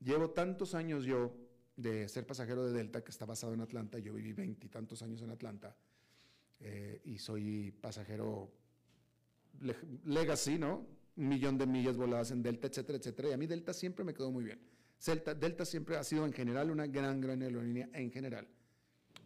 llevo 0.00 0.30
tantos 0.30 0.74
años 0.74 1.04
yo 1.04 1.35
de 1.76 2.09
ser 2.09 2.26
pasajero 2.26 2.64
de 2.66 2.72
Delta, 2.72 3.02
que 3.02 3.11
está 3.11 3.26
basado 3.26 3.52
en 3.54 3.61
Atlanta. 3.61 3.98
Yo 3.98 4.12
viví 4.12 4.33
veintitantos 4.33 5.02
años 5.02 5.22
en 5.22 5.30
Atlanta 5.30 5.76
eh, 6.61 7.00
y 7.04 7.18
soy 7.18 7.72
pasajero 7.72 8.52
legacy, 10.04 10.59
¿no? 10.59 10.87
Un 11.16 11.28
millón 11.28 11.59
de 11.59 11.66
millas 11.66 11.96
voladas 11.96 12.30
en 12.30 12.42
Delta, 12.42 12.66
etcétera, 12.68 12.98
etcétera. 12.98 13.30
Y 13.30 13.33
a 13.33 13.37
mí 13.37 13.46
Delta 13.46 13.72
siempre 13.72 14.04
me 14.04 14.14
quedó 14.14 14.30
muy 14.30 14.44
bien. 14.44 14.74
Delta, 14.98 15.64
siempre 15.64 15.96
ha 15.96 16.04
sido 16.04 16.24
en 16.24 16.33
general 16.33 16.70
una 16.70 16.87
gran, 16.87 17.20
gran 17.20 17.42
aerolínea 17.42 17.88
en 17.92 18.11
general. 18.11 18.48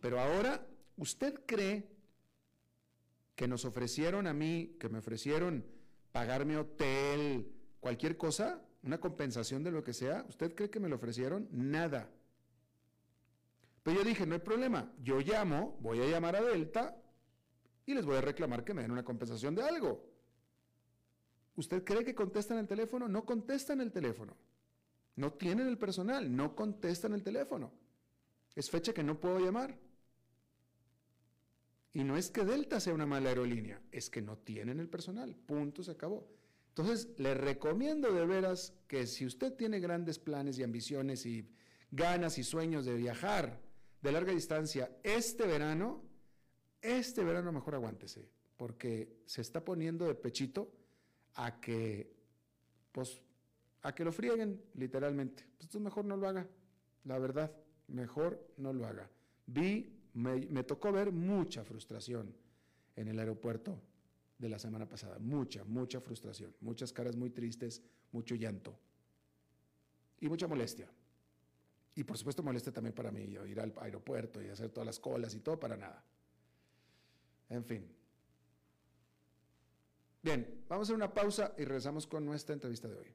Pero 0.00 0.20
ahora, 0.20 0.66
¿usted 0.96 1.40
cree 1.46 1.88
que 3.36 3.46
nos 3.46 3.64
ofrecieron 3.64 4.26
a 4.26 4.32
mí, 4.32 4.76
que 4.80 4.88
me 4.88 4.98
ofrecieron 4.98 5.64
pagarme 6.10 6.56
hotel, 6.56 7.52
cualquier 7.80 8.16
cosa, 8.16 8.60
una 8.82 8.98
compensación 8.98 9.62
de 9.62 9.70
lo 9.70 9.84
que 9.84 9.92
sea, 9.92 10.24
¿usted 10.28 10.54
cree 10.54 10.70
que 10.70 10.80
me 10.80 10.88
lo 10.88 10.96
ofrecieron? 10.96 11.48
Nada. 11.52 12.10
Pero 13.82 13.98
yo 13.98 14.04
dije, 14.04 14.26
no 14.26 14.34
hay 14.34 14.40
problema, 14.40 14.92
yo 15.02 15.20
llamo, 15.20 15.78
voy 15.80 16.00
a 16.00 16.06
llamar 16.06 16.36
a 16.36 16.42
Delta 16.42 17.00
y 17.86 17.94
les 17.94 18.04
voy 18.04 18.16
a 18.16 18.20
reclamar 18.20 18.64
que 18.64 18.74
me 18.74 18.82
den 18.82 18.90
una 18.90 19.04
compensación 19.04 19.54
de 19.54 19.62
algo. 19.62 20.04
¿Usted 21.56 21.82
cree 21.84 22.04
que 22.04 22.14
contestan 22.14 22.58
el 22.58 22.66
teléfono? 22.66 23.08
No 23.08 23.24
contestan 23.24 23.80
el 23.80 23.90
teléfono. 23.90 24.36
No 25.18 25.32
tienen 25.32 25.66
el 25.66 25.78
personal, 25.78 26.34
no 26.34 26.54
contestan 26.54 27.12
el 27.12 27.24
teléfono. 27.24 27.72
Es 28.54 28.70
fecha 28.70 28.92
que 28.92 29.02
no 29.02 29.18
puedo 29.18 29.40
llamar. 29.40 29.76
Y 31.92 32.04
no 32.04 32.16
es 32.16 32.30
que 32.30 32.44
Delta 32.44 32.78
sea 32.78 32.94
una 32.94 33.04
mala 33.04 33.30
aerolínea, 33.30 33.82
es 33.90 34.10
que 34.10 34.22
no 34.22 34.38
tienen 34.38 34.78
el 34.78 34.88
personal. 34.88 35.34
Punto, 35.34 35.82
se 35.82 35.90
acabó. 35.90 36.28
Entonces, 36.68 37.08
le 37.18 37.34
recomiendo 37.34 38.12
de 38.12 38.26
veras 38.26 38.72
que 38.86 39.08
si 39.08 39.26
usted 39.26 39.54
tiene 39.54 39.80
grandes 39.80 40.20
planes 40.20 40.56
y 40.56 40.62
ambiciones 40.62 41.26
y 41.26 41.50
ganas 41.90 42.38
y 42.38 42.44
sueños 42.44 42.84
de 42.84 42.94
viajar 42.94 43.60
de 44.00 44.12
larga 44.12 44.32
distancia 44.32 44.88
este 45.02 45.48
verano, 45.48 46.04
este 46.80 47.24
verano 47.24 47.50
mejor 47.50 47.74
aguántese, 47.74 48.30
porque 48.56 49.18
se 49.26 49.40
está 49.40 49.64
poniendo 49.64 50.06
de 50.06 50.14
pechito 50.14 50.70
a 51.34 51.60
que, 51.60 52.14
pues, 52.92 53.20
a 53.82 53.94
que 53.94 54.04
lo 54.04 54.12
frieguen, 54.12 54.62
literalmente. 54.74 55.44
Pues 55.58 55.74
mejor 55.80 56.04
no 56.04 56.16
lo 56.16 56.28
haga, 56.28 56.46
la 57.04 57.18
verdad, 57.18 57.52
mejor 57.88 58.52
no 58.56 58.72
lo 58.72 58.86
haga. 58.86 59.10
Vi, 59.46 59.98
me, 60.14 60.46
me 60.46 60.64
tocó 60.64 60.92
ver 60.92 61.12
mucha 61.12 61.64
frustración 61.64 62.34
en 62.96 63.08
el 63.08 63.18
aeropuerto 63.18 63.80
de 64.38 64.48
la 64.48 64.58
semana 64.58 64.88
pasada, 64.88 65.18
mucha, 65.18 65.64
mucha 65.64 66.00
frustración, 66.00 66.54
muchas 66.60 66.92
caras 66.92 67.16
muy 67.16 67.30
tristes, 67.30 67.82
mucho 68.12 68.34
llanto 68.34 68.78
y 70.20 70.28
mucha 70.28 70.46
molestia. 70.46 70.88
Y 71.94 72.04
por 72.04 72.16
supuesto 72.16 72.42
molestia 72.42 72.72
también 72.72 72.94
para 72.94 73.10
mí, 73.10 73.22
ir 73.22 73.60
al 73.60 73.72
aeropuerto 73.80 74.40
y 74.40 74.48
hacer 74.48 74.70
todas 74.70 74.86
las 74.86 75.00
colas 75.00 75.34
y 75.34 75.40
todo 75.40 75.58
para 75.58 75.76
nada. 75.76 76.04
En 77.48 77.64
fin. 77.64 77.88
Bien, 80.22 80.64
vamos 80.68 80.82
a 80.82 80.86
hacer 80.86 80.96
una 80.96 81.12
pausa 81.12 81.54
y 81.56 81.64
regresamos 81.64 82.06
con 82.06 82.24
nuestra 82.24 82.52
entrevista 82.52 82.86
de 82.86 82.96
hoy. 82.98 83.14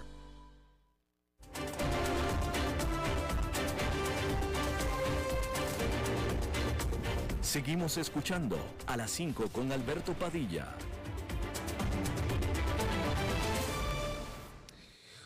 Seguimos 7.41 7.97
escuchando 7.97 8.57
a 8.87 8.95
las 8.95 9.11
5 9.11 9.49
con 9.51 9.71
Alberto 9.73 10.13
Padilla. 10.13 10.73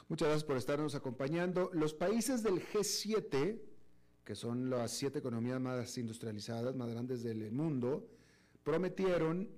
Muchas 0.07 0.27
gracias 0.29 0.43
por 0.43 0.57
estarnos 0.57 0.95
acompañando. 0.95 1.69
Los 1.73 1.93
países 1.93 2.41
del 2.41 2.65
G7, 2.67 3.59
que 4.23 4.33
son 4.35 4.69
las 4.69 4.91
siete 4.91 5.19
economías 5.19 5.59
más 5.59 5.97
industrializadas, 5.97 6.75
más 6.75 6.89
grandes 6.89 7.21
del 7.21 7.51
mundo, 7.51 8.07
prometieron 8.63 9.49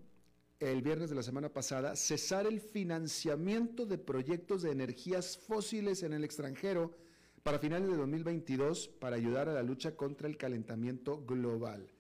el 0.60 0.82
viernes 0.82 1.10
de 1.10 1.15
la 1.15 1.24
semana 1.24 1.50
pasada 1.50 1.96
cesar 1.96 2.48
el 2.48 2.60
financiamiento 2.60 3.86
de 3.86 3.98
proyectos 3.98 4.63
de 4.63 4.72
energías 4.72 5.38
fósiles 5.38 6.02
en 6.02 6.13
el 6.13 6.24
extranjero 6.24 6.96
para 7.43 7.60
finales 7.60 7.89
de 7.89 7.96
2022 7.96 8.88
para 8.88 9.15
ayudar 9.15 9.50
a 9.50 9.54
la 9.54 9.63
lucha 9.63 9.96
contra 9.96 10.28
el 10.28 10.38
calentamiento 10.38 11.24
global. 11.26 11.91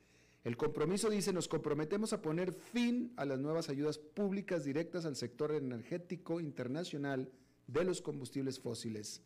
El 0.43 0.57
compromiso 0.57 1.09
dice, 1.09 1.33
nos 1.33 1.47
comprometemos 1.47 2.13
a 2.13 2.21
poner 2.21 2.53
fin 2.53 3.13
a 3.15 3.25
las 3.25 3.39
nuevas 3.39 3.69
ayudas 3.69 3.97
públicas 3.97 4.63
directas 4.63 5.05
al 5.05 5.15
sector 5.15 5.51
energético 5.51 6.39
internacional 6.39 7.29
de 7.67 7.83
los 7.83 8.01
combustibles 8.01 8.59
fósiles. 8.59 9.21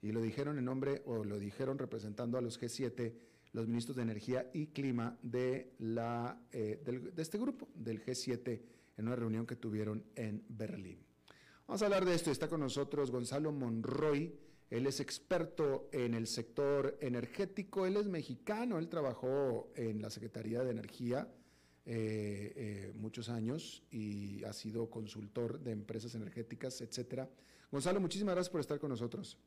Y 0.00 0.12
lo 0.12 0.22
dijeron 0.22 0.58
en 0.58 0.64
nombre, 0.64 1.02
o 1.04 1.24
lo 1.24 1.38
dijeron 1.38 1.78
representando 1.78 2.38
a 2.38 2.40
los 2.40 2.60
G7, 2.60 3.12
los 3.52 3.66
ministros 3.66 3.96
de 3.96 4.02
Energía 4.02 4.50
y 4.52 4.68
Clima 4.68 5.18
de, 5.22 5.74
la, 5.78 6.40
eh, 6.52 6.80
del, 6.84 7.14
de 7.14 7.22
este 7.22 7.38
grupo, 7.38 7.68
del 7.74 8.04
G7, 8.04 8.60
en 8.96 9.06
una 9.06 9.16
reunión 9.16 9.46
que 9.46 9.56
tuvieron 9.56 10.04
en 10.14 10.44
Berlín. 10.48 10.98
Vamos 11.66 11.82
a 11.82 11.84
hablar 11.86 12.04
de 12.04 12.14
esto. 12.14 12.30
Está 12.30 12.48
con 12.48 12.60
nosotros 12.60 13.10
Gonzalo 13.10 13.52
Monroy. 13.52 14.34
Él 14.70 14.86
es 14.86 15.00
experto 15.00 15.88
en 15.92 16.14
el 16.14 16.26
sector 16.26 16.98
energético. 17.00 17.86
Él 17.86 17.96
es 17.96 18.06
mexicano. 18.06 18.78
Él 18.78 18.88
trabajó 18.88 19.72
en 19.76 20.02
la 20.02 20.10
Secretaría 20.10 20.62
de 20.64 20.70
Energía 20.70 21.28
eh, 21.86 22.52
eh, 22.56 22.92
muchos 22.94 23.28
años 23.28 23.82
y 23.90 24.44
ha 24.44 24.52
sido 24.52 24.90
consultor 24.90 25.60
de 25.60 25.72
empresas 25.72 26.14
energéticas, 26.14 26.80
etcétera. 26.80 27.28
Gonzalo, 27.70 28.00
muchísimas 28.00 28.34
gracias 28.34 28.50
por 28.50 28.60
estar 28.60 28.78
con 28.78 28.90
nosotros. 28.90 29.38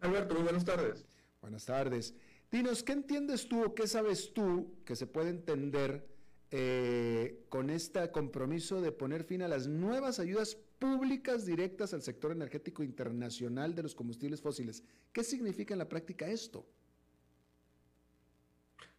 Alberto, 0.00 0.34
muy 0.34 0.42
buenas 0.44 0.64
tardes. 0.64 1.06
Buenas 1.40 1.64
tardes. 1.64 2.14
Dinos, 2.54 2.84
¿qué 2.84 2.92
entiendes 2.92 3.48
tú 3.48 3.64
o 3.64 3.74
qué 3.74 3.88
sabes 3.88 4.32
tú 4.32 4.76
que 4.84 4.94
se 4.94 5.08
puede 5.08 5.30
entender 5.30 6.06
eh, 6.52 7.44
con 7.48 7.68
este 7.68 8.08
compromiso 8.12 8.80
de 8.80 8.92
poner 8.92 9.24
fin 9.24 9.42
a 9.42 9.48
las 9.48 9.66
nuevas 9.66 10.20
ayudas 10.20 10.56
públicas 10.78 11.46
directas 11.46 11.94
al 11.94 12.02
sector 12.02 12.30
energético 12.30 12.84
internacional 12.84 13.74
de 13.74 13.82
los 13.82 13.96
combustibles 13.96 14.40
fósiles? 14.40 14.84
¿Qué 15.12 15.24
significa 15.24 15.74
en 15.74 15.78
la 15.78 15.88
práctica 15.88 16.28
esto? 16.28 16.64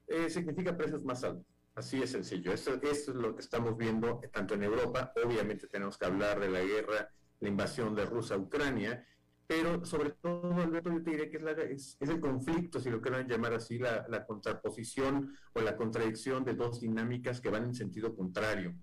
Eh, 0.08 0.30
significa 0.30 0.76
precios 0.76 1.06
más 1.06 1.24
altos. 1.24 1.46
Así 1.76 2.02
es 2.02 2.10
sencillo. 2.10 2.52
Esto, 2.52 2.74
esto, 2.74 2.90
es 2.90 3.08
lo 3.16 3.36
que 3.36 3.42
estamos 3.42 3.78
viendo 3.78 4.20
tanto 4.34 4.56
en 4.56 4.64
Europa. 4.64 5.14
Obviamente 5.24 5.68
tenemos 5.68 5.98
que 5.98 6.04
hablar 6.04 6.42
de 6.42 6.50
la 6.50 6.60
guerra, 6.60 7.10
la 7.40 7.48
invasión 7.48 7.96
de 7.96 8.06
Rusia 8.06 8.36
a 8.36 8.40
Ucrania, 8.40 9.08
pero 9.48 9.86
sobre 9.86 10.12
todo, 10.12 10.54
Alberto, 10.56 10.92
yo 10.92 11.04
te 11.04 11.12
diré 11.12 11.30
que 11.30 11.38
es, 11.38 11.44
la, 11.44 11.52
es, 11.52 11.98
es 12.00 12.10
el 12.10 12.20
conflicto, 12.20 12.80
si 12.80 12.90
lo 12.90 13.02
quieren 13.02 13.28
llamar 13.28 13.54
así, 13.54 13.78
la, 13.78 14.06
la, 14.10 14.26
contraposición 14.26 15.36
o 15.54 15.62
la 15.62 15.76
contradicción 15.76 16.44
de 16.44 16.56
dos 16.56 16.82
dinámicas 16.82 17.42
que 17.42 17.50
van 17.50 17.66
en 17.66 17.76
sentido 17.76 18.16
contrario. 18.16 18.76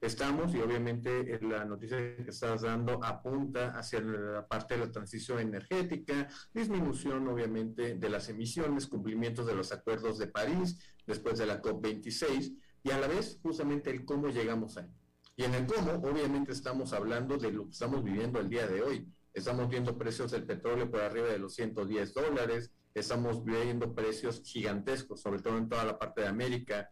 Estamos, 0.00 0.54
y 0.54 0.60
obviamente 0.60 1.38
la 1.42 1.64
noticia 1.64 2.16
que 2.16 2.30
estás 2.30 2.62
dando 2.62 3.04
apunta 3.04 3.78
hacia 3.78 4.00
la 4.00 4.46
parte 4.46 4.74
de 4.74 4.86
la 4.86 4.90
transición 4.90 5.40
energética, 5.40 6.26
disminución 6.54 7.28
obviamente 7.28 7.96
de 7.96 8.08
las 8.08 8.28
emisiones, 8.30 8.86
cumplimientos 8.86 9.46
de 9.46 9.54
los 9.54 9.72
acuerdos 9.72 10.18
de 10.18 10.26
París 10.26 10.78
después 11.06 11.38
de 11.38 11.46
la 11.46 11.60
COP26, 11.60 12.56
y 12.82 12.90
a 12.90 12.98
la 12.98 13.08
vez 13.08 13.38
justamente 13.42 13.90
el 13.90 14.06
cómo 14.06 14.28
llegamos 14.28 14.78
ahí. 14.78 14.90
Y 15.36 15.44
en 15.44 15.54
el 15.54 15.66
cómo, 15.66 15.92
obviamente 15.92 16.52
estamos 16.52 16.92
hablando 16.94 17.36
de 17.36 17.52
lo 17.52 17.64
que 17.64 17.72
estamos 17.72 18.02
viviendo 18.02 18.40
el 18.40 18.48
día 18.48 18.66
de 18.66 18.82
hoy 18.82 19.06
Estamos 19.32 19.68
viendo 19.68 19.96
precios 19.96 20.32
del 20.32 20.44
petróleo 20.44 20.90
por 20.90 21.00
arriba 21.00 21.28
de 21.28 21.38
los 21.38 21.54
110 21.54 22.14
dólares, 22.14 22.72
estamos 22.94 23.44
viendo 23.44 23.94
precios 23.94 24.42
gigantescos, 24.44 25.20
sobre 25.20 25.40
todo 25.40 25.56
en 25.56 25.68
toda 25.68 25.84
la 25.84 25.98
parte 25.98 26.22
de 26.22 26.28
América, 26.28 26.90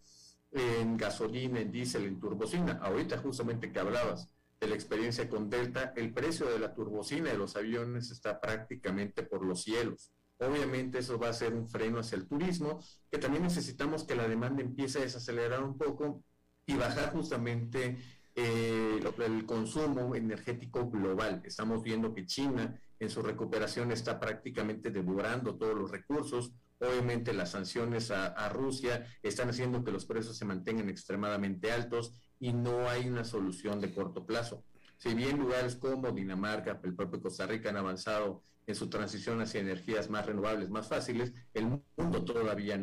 en 0.52 0.96
gasolina, 0.96 1.60
en 1.60 1.72
diésel, 1.72 2.04
en 2.04 2.20
turbocina. 2.20 2.78
Ahorita 2.82 3.18
justamente 3.18 3.72
que 3.72 3.80
hablabas 3.80 4.28
de 4.60 4.68
la 4.68 4.74
experiencia 4.74 5.28
con 5.28 5.50
Delta, 5.50 5.92
el 5.96 6.12
precio 6.12 6.48
de 6.48 6.58
la 6.58 6.74
turbocina 6.74 7.30
de 7.30 7.38
los 7.38 7.56
aviones 7.56 8.10
está 8.10 8.40
prácticamente 8.40 9.22
por 9.22 9.44
los 9.44 9.62
cielos. 9.62 10.12
Obviamente 10.38 10.98
eso 10.98 11.18
va 11.18 11.30
a 11.30 11.32
ser 11.32 11.54
un 11.54 11.68
freno 11.68 11.98
hacia 11.98 12.16
el 12.16 12.28
turismo, 12.28 12.80
que 13.10 13.18
también 13.18 13.42
necesitamos 13.42 14.04
que 14.04 14.14
la 14.14 14.28
demanda 14.28 14.62
empiece 14.62 14.98
a 14.98 15.02
desacelerar 15.02 15.62
un 15.62 15.76
poco 15.76 16.22
y 16.66 16.74
bajar 16.74 17.12
justamente 17.12 17.98
eh, 18.40 19.00
el 19.26 19.46
consumo 19.46 20.14
energético 20.14 20.88
global. 20.88 21.42
Estamos 21.44 21.82
viendo 21.82 22.14
que 22.14 22.24
China 22.24 22.80
en 23.00 23.10
su 23.10 23.20
recuperación 23.20 23.90
está 23.90 24.20
prácticamente 24.20 24.92
devorando 24.92 25.56
todos 25.56 25.76
los 25.76 25.90
recursos. 25.90 26.52
Obviamente 26.78 27.32
las 27.32 27.50
sanciones 27.50 28.12
a, 28.12 28.48
Rusia 28.50 29.04
están 29.24 29.48
haciendo 29.48 29.82
que 29.82 29.90
los 29.90 30.06
precios 30.06 30.36
se 30.36 30.44
mantengan 30.44 30.88
extremadamente 30.88 31.72
altos 31.72 32.12
y 32.38 32.52
no 32.52 32.88
hay 32.88 33.08
una 33.08 33.24
solución 33.24 33.80
de 33.80 33.92
corto 33.92 34.24
plazo. 34.24 34.62
Si 34.98 35.14
bien 35.14 35.36
lugares 35.36 35.74
como 35.74 36.12
Dinamarca, 36.12 36.80
el 36.84 36.94
propio 36.94 37.20
Costa 37.20 37.44
Rica 37.44 37.70
han 37.70 37.76
avanzado 37.76 38.44
en 38.68 38.76
su 38.76 38.88
transición 38.88 39.40
hacia 39.40 39.62
energías 39.62 40.10
más 40.10 40.26
renovables, 40.26 40.70
más 40.70 40.86
fáciles, 40.86 41.32
el 41.54 41.80
mundo 41.96 42.24
todavía 42.24 42.78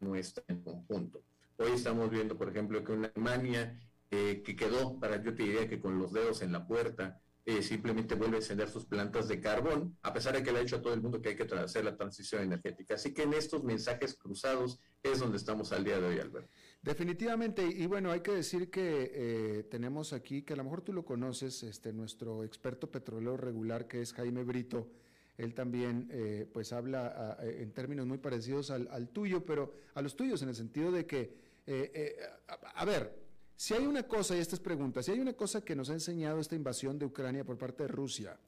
no 0.00 0.16
está 0.16 0.42
en 0.48 0.60
conjunto. 0.60 1.22
Hoy 1.60 1.72
estamos 1.72 2.08
viendo, 2.10 2.38
por 2.38 2.48
ejemplo, 2.48 2.82
que 2.84 2.92
una 2.92 3.08
Alemania 3.08 3.76
eh, 4.10 4.42
que 4.44 4.56
quedó, 4.56 4.98
para 4.98 5.22
yo 5.22 5.34
te 5.34 5.42
diría 5.42 5.68
que 5.68 5.80
con 5.80 5.98
los 5.98 6.12
dedos 6.12 6.42
en 6.42 6.52
la 6.52 6.66
puerta, 6.66 7.20
eh, 7.48 7.62
simplemente 7.62 8.14
vuelve 8.14 8.36
a 8.36 8.40
encender 8.40 8.68
sus 8.68 8.84
plantas 8.84 9.26
de 9.26 9.40
carbón, 9.40 9.96
a 10.02 10.12
pesar 10.12 10.34
de 10.34 10.42
que 10.42 10.52
le 10.52 10.58
ha 10.58 10.60
dicho 10.60 10.76
a 10.76 10.82
todo 10.82 10.92
el 10.92 11.00
mundo 11.00 11.22
que 11.22 11.30
hay 11.30 11.34
que 11.34 11.44
hacer 11.44 11.82
la 11.82 11.96
transición 11.96 12.42
energética. 12.42 12.96
Así 12.96 13.14
que 13.14 13.22
en 13.22 13.32
estos 13.32 13.64
mensajes 13.64 14.14
cruzados 14.16 14.78
es 15.02 15.20
donde 15.20 15.38
estamos 15.38 15.72
al 15.72 15.82
día 15.82 15.98
de 15.98 16.08
hoy, 16.08 16.18
Alberto. 16.18 16.50
Definitivamente, 16.82 17.66
y 17.66 17.86
bueno, 17.86 18.10
hay 18.10 18.20
que 18.20 18.32
decir 18.32 18.68
que 18.68 19.10
eh, 19.14 19.62
tenemos 19.70 20.12
aquí, 20.12 20.42
que 20.42 20.52
a 20.52 20.56
lo 20.56 20.64
mejor 20.64 20.82
tú 20.82 20.92
lo 20.92 21.06
conoces, 21.06 21.62
este, 21.62 21.90
nuestro 21.94 22.44
experto 22.44 22.90
petrolero 22.90 23.38
regular, 23.38 23.88
que 23.88 24.02
es 24.02 24.12
Jaime 24.12 24.44
Brito, 24.44 24.90
él 25.38 25.54
también 25.54 26.06
eh, 26.10 26.46
pues 26.52 26.74
habla 26.74 27.38
en 27.40 27.72
términos 27.72 28.06
muy 28.06 28.18
parecidos 28.18 28.70
al, 28.70 28.88
al, 28.90 29.08
tuyo, 29.08 29.46
pero 29.46 29.72
a 29.94 30.02
los 30.02 30.16
tuyos 30.16 30.42
en 30.42 30.50
el 30.50 30.54
sentido 30.54 30.92
de 30.92 31.06
que, 31.06 31.34
a 32.74 32.84
ver, 32.84 33.27
si 33.58 33.74
hay 33.74 33.88
una 33.88 34.04
cosa, 34.04 34.36
y 34.36 34.38
esta 34.38 34.54
es 34.54 34.60
pregunta, 34.60 35.02
si 35.02 35.10
hay 35.10 35.18
una 35.18 35.32
cosa 35.32 35.64
que 35.64 35.74
nos 35.74 35.90
ha 35.90 35.92
enseñado 35.92 36.38
esta 36.38 36.54
invasión 36.54 36.96
de 36.96 37.06
Ucrania 37.06 37.44
por 37.44 37.58
parte 37.58 37.82
de 37.82 37.88
Rusia 37.88 38.38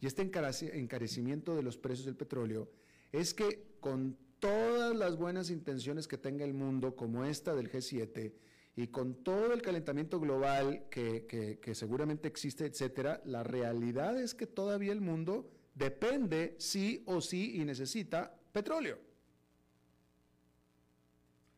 y 0.00 0.08
este 0.08 0.22
encarecimiento 0.22 1.54
de 1.54 1.62
los 1.62 1.78
precios 1.78 2.04
del 2.04 2.16
petróleo, 2.16 2.68
es 3.12 3.32
que 3.32 3.76
con 3.78 4.18
todas 4.40 4.96
las 4.96 5.16
buenas 5.16 5.50
intenciones 5.50 6.08
que 6.08 6.18
tenga 6.18 6.44
el 6.44 6.52
mundo, 6.52 6.96
como 6.96 7.24
esta 7.24 7.54
del 7.54 7.70
G7, 7.70 8.32
y 8.74 8.88
con 8.88 9.22
todo 9.22 9.52
el 9.52 9.62
calentamiento 9.62 10.18
global 10.18 10.88
que, 10.90 11.58
que 11.62 11.74
seguramente 11.76 12.26
existe, 12.26 12.66
etcétera, 12.66 13.22
la 13.24 13.44
realidad 13.44 14.20
es 14.20 14.34
que 14.34 14.48
todavía 14.48 14.90
el 14.90 15.00
mundo 15.00 15.48
depende 15.76 16.56
sí 16.58 17.04
o 17.06 17.20
sí 17.20 17.60
y 17.60 17.64
necesita 17.64 18.36
petróleo. 18.52 18.98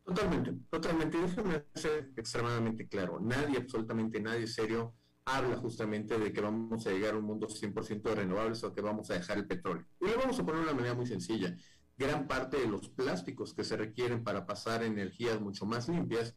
Totalmente, 0.09 0.55
totalmente. 0.71 1.19
Déjame 1.19 1.65
ser 1.75 2.13
extremadamente 2.17 2.89
claro. 2.89 3.21
Nadie, 3.21 3.59
absolutamente 3.59 4.19
nadie 4.19 4.47
serio, 4.47 4.95
habla 5.27 5.59
justamente 5.59 6.19
de 6.19 6.33
que 6.33 6.41
vamos 6.41 6.87
a 6.87 6.91
llegar 6.91 7.13
a 7.13 7.19
un 7.19 7.27
mundo 7.27 7.47
100% 7.47 8.15
renovables 8.15 8.65
o 8.65 8.73
que 8.73 8.81
vamos 8.81 9.11
a 9.11 9.15
dejar 9.15 9.37
el 9.37 9.47
petróleo. 9.47 9.85
Y 10.01 10.07
lo 10.07 10.17
vamos 10.17 10.41
a 10.41 10.47
poner 10.47 10.61
de 10.61 10.69
una 10.69 10.73
manera 10.73 10.95
muy 10.95 11.07
sencilla. 11.07 11.55
Gran 11.99 12.27
parte 12.27 12.57
de 12.57 12.67
los 12.67 12.89
plásticos 12.89 13.53
que 13.53 13.65
se 13.65 13.77
requieren 13.77 14.25
para 14.25 14.47
pasar 14.47 14.83
energías 14.83 15.39
mucho 15.43 15.67
más 15.67 15.91
limpias 15.91 16.35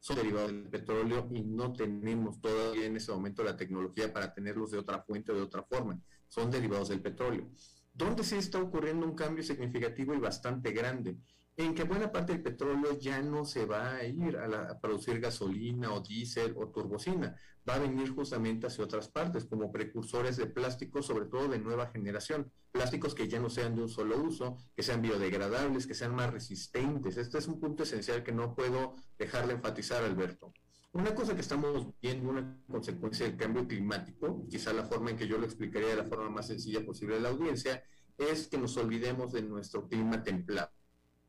son 0.00 0.16
derivados 0.16 0.50
del 0.50 0.68
petróleo 0.68 1.28
y 1.32 1.44
no 1.44 1.72
tenemos 1.72 2.40
todavía 2.40 2.86
en 2.86 2.96
ese 2.96 3.12
momento 3.12 3.44
la 3.44 3.56
tecnología 3.56 4.12
para 4.12 4.34
tenerlos 4.34 4.72
de 4.72 4.78
otra 4.78 5.00
fuente 5.02 5.30
o 5.30 5.36
de 5.36 5.42
otra 5.42 5.62
forma. 5.62 6.00
Son 6.26 6.50
derivados 6.50 6.88
del 6.88 7.00
petróleo. 7.00 7.48
¿Dónde 7.92 8.24
sí 8.24 8.34
está 8.34 8.60
ocurriendo 8.60 9.06
un 9.06 9.14
cambio 9.14 9.44
significativo 9.44 10.14
y 10.14 10.18
bastante 10.18 10.72
grande? 10.72 11.16
En 11.56 11.74
que 11.74 11.84
buena 11.84 12.10
parte 12.10 12.32
del 12.32 12.42
petróleo 12.42 12.98
ya 12.98 13.22
no 13.22 13.44
se 13.44 13.64
va 13.64 13.96
a 13.96 14.04
ir 14.04 14.36
a, 14.36 14.78
producir 14.80 15.20
gasolina 15.20 15.92
o 15.92 16.00
diésel 16.00 16.54
o 16.56 16.68
turbocina, 16.68 17.36
va 17.68 17.76
a 17.76 17.78
venir 17.78 18.10
justamente 18.10 18.66
hacia 18.66 18.84
otras 18.84 19.08
partes, 19.08 19.44
como 19.44 19.70
precursores 19.70 20.36
de 20.36 20.46
plásticos, 20.46 21.06
sobre 21.06 21.26
todo 21.26 21.48
de 21.48 21.60
nueva 21.60 21.86
generación, 21.86 22.50
plásticos 22.72 23.14
que 23.14 23.28
ya 23.28 23.38
no 23.38 23.50
sean 23.50 23.76
de 23.76 23.82
un 23.82 23.88
solo 23.88 24.20
uso, 24.20 24.58
que 24.74 24.82
sean 24.82 25.00
biodegradables, 25.00 25.86
que 25.86 25.94
sean 25.94 26.14
más 26.14 26.32
resistentes. 26.32 27.16
Este 27.16 27.38
es 27.38 27.46
un 27.46 27.60
punto 27.60 27.84
esencial 27.84 28.24
que 28.24 28.32
no 28.32 28.54
puedo 28.54 28.96
dejar 29.16 29.46
de 29.46 29.54
enfatizar, 29.54 30.02
Alberto. 30.02 30.52
Una 30.92 31.14
cosa 31.14 31.34
que 31.34 31.40
estamos 31.40 31.88
viendo, 32.02 32.30
una 32.30 32.58
consecuencia 32.68 33.26
del 33.26 33.36
cambio 33.36 33.66
climático, 33.66 34.44
quizá 34.48 34.72
la 34.72 34.84
forma 34.84 35.10
en 35.10 35.16
que 35.16 35.28
yo 35.28 35.38
lo 35.38 35.46
explicaría 35.46 35.88
de 35.88 35.96
la 35.96 36.04
forma 36.04 36.30
más 36.30 36.48
sencilla 36.48 36.84
posible 36.84 37.16
a 37.16 37.20
la 37.20 37.30
audiencia, 37.30 37.82
es 38.18 38.48
que 38.48 38.58
nos 38.58 38.76
olvidemos 38.76 39.32
de 39.32 39.42
nuestro 39.42 39.88
clima 39.88 40.22
templado 40.22 40.70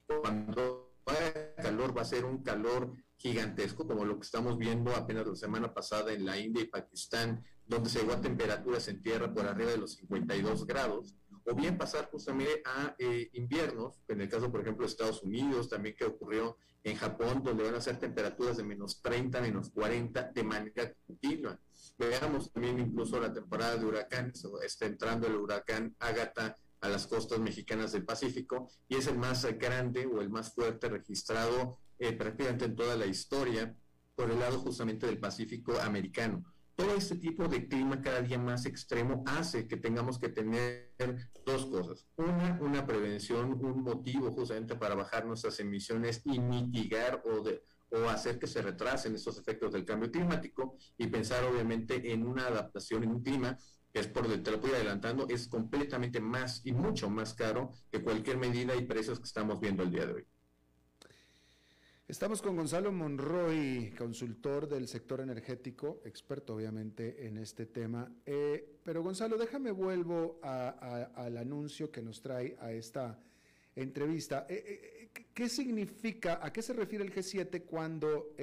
cuando 0.08 0.94
vaya 1.06 1.56
calor 1.56 1.98
va 1.98 2.02
a 2.02 2.06
ser 2.06 2.26
un 2.26 2.44
calor 2.44 2.94
gigantesco, 3.18 3.88
como 3.88 4.06
lo 4.06 4.16
que 4.20 4.26
estamos 4.26 4.58
viendo 4.58 4.96
apenas 4.96 5.26
la 5.28 5.36
semana 5.36 5.74
pasada 5.74 6.14
en 6.14 6.26
la 6.26 6.38
India 6.38 6.64
y 6.64 6.68
Pakistán, 6.68 7.44
donde 7.66 7.90
se 7.90 8.00
llegó 8.00 8.14
a 8.14 8.22
temperaturas 8.22 8.88
en 8.88 9.02
tierra 9.02 9.34
por 9.34 9.46
arriba 9.46 9.72
de 9.72 9.78
los 9.78 9.94
52 9.94 10.68
grados, 10.68 11.16
o 11.46 11.56
bien 11.56 11.78
pasar 11.78 12.10
justamente 12.12 12.62
a 12.66 12.96
eh, 12.98 13.30
inviernos, 13.34 14.02
en 14.08 14.22
el 14.22 14.30
caso, 14.30 14.52
por 14.52 14.62
ejemplo, 14.62 14.86
de 14.86 14.92
Estados 14.92 15.24
Unidos, 15.24 15.70
también 15.70 15.96
que 15.96 16.06
ocurrió 16.06 16.58
en 16.84 16.98
Japón, 16.98 17.42
donde 17.44 17.64
van 17.64 17.76
a 17.76 17.82
ser 17.82 17.98
temperaturas 17.98 18.58
de 18.58 18.64
menos 18.64 19.02
30, 19.02 19.42
menos 19.42 19.72
40 19.72 20.32
de 20.34 20.44
manera 20.44 20.94
continua. 21.08 21.60
Veamos 21.98 22.52
también 22.52 22.80
incluso 22.80 23.20
la 23.20 23.34
temporada 23.34 23.78
de 23.78 23.86
huracanes, 23.86 24.46
está 24.64 24.86
entrando 24.86 25.26
el 25.28 25.36
huracán 25.36 25.96
Agatha 26.00 26.56
a 26.82 26.90
las 26.90 27.08
costas 27.08 27.40
mexicanas 27.40 27.92
del 27.92 28.06
Pacífico 28.06 28.70
y 28.88 28.96
es 28.96 29.08
el 29.08 29.18
más 29.18 29.46
grande 29.58 30.06
o 30.06 30.22
el 30.22 30.30
más 30.30 30.54
fuerte 30.54 30.90
registrado 30.90 31.80
eh, 32.00 32.14
prácticamente 32.14 32.66
en 32.66 32.76
toda 32.76 32.96
la 32.96 33.06
historia 33.06 33.76
por 34.16 34.32
el 34.32 34.40
lado 34.40 34.60
justamente 34.60 35.06
del 35.06 35.20
Pacífico 35.20 35.80
americano. 35.82 36.44
Todo 36.76 36.96
este 36.96 37.16
tipo 37.16 37.48
de 37.48 37.68
clima 37.70 38.02
cada 38.02 38.22
día 38.22 38.38
más 38.38 38.66
extremo 38.66 39.24
hace 39.28 39.66
que 39.66 39.78
tengamos 39.78 40.20
que 40.20 40.28
tener 40.28 40.92
dos 41.46 41.68
cosas. 41.68 42.06
Una, 42.18 42.60
una 42.62 42.86
prevención, 42.86 43.54
un 43.64 43.82
motivo 43.82 44.30
justamente 44.32 44.76
para 44.76 44.94
bajar 44.94 45.26
nuestras 45.26 45.58
emisiones 45.62 46.22
y 46.26 46.38
mitigar 46.38 47.24
o, 47.26 47.44
o 47.98 48.10
hacer 48.10 48.38
que 48.40 48.48
se 48.48 48.62
retrasen 48.62 49.16
estos 49.16 49.38
efectos 49.38 49.72
del 49.72 49.86
cambio 49.86 50.12
climático 50.12 50.76
y 50.98 51.08
pensar 51.08 51.46
obviamente 51.46 52.12
en 52.12 52.28
una 52.28 52.48
adaptación 52.48 53.04
en 53.04 53.12
un 53.12 53.24
clima 53.24 53.58
es 53.96 54.08
por 54.08 54.28
te 54.44 54.52
lo 54.52 54.60
voy 54.60 54.72
adelantando, 54.72 55.26
es 55.30 55.48
completamente 55.48 56.20
más 56.20 56.62
y 56.66 56.74
mucho 56.74 57.10
más 57.10 57.34
caro 57.34 57.72
que 57.90 58.02
cualquier 58.02 58.38
medida 58.38 58.76
y 58.76 58.86
precios 58.86 59.20
que 59.20 59.26
estamos 59.26 59.60
viendo 59.62 59.84
el 59.84 59.92
día 59.92 60.06
de 60.06 60.14
hoy. 60.14 60.26
Estamos 62.08 62.42
con 62.42 62.56
Gonzalo 62.56 62.92
Monroy, 62.92 63.96
consultor 63.98 64.68
del 64.68 64.88
sector 64.88 65.22
energético, 65.22 66.02
experto 66.06 66.54
obviamente 66.54 67.26
en 67.26 67.38
este 67.38 67.66
tema. 67.66 68.12
Eh, 68.26 68.80
pero 68.84 69.02
Gonzalo, 69.02 69.38
déjame 69.38 69.72
vuelvo 69.72 70.40
al 70.44 71.38
anuncio 71.38 71.90
que 71.90 72.04
nos 72.04 72.22
trae 72.22 72.58
a 72.60 72.72
esta 72.74 73.18
entrevista. 73.76 74.46
Eh, 74.50 75.10
eh, 75.16 75.24
¿Qué 75.34 75.50
significa, 75.50 76.40
a 76.44 76.54
qué 76.54 76.62
se 76.62 76.74
refiere 76.74 77.04
el 77.04 77.14
G7 77.14 77.64
cuando 77.66 78.36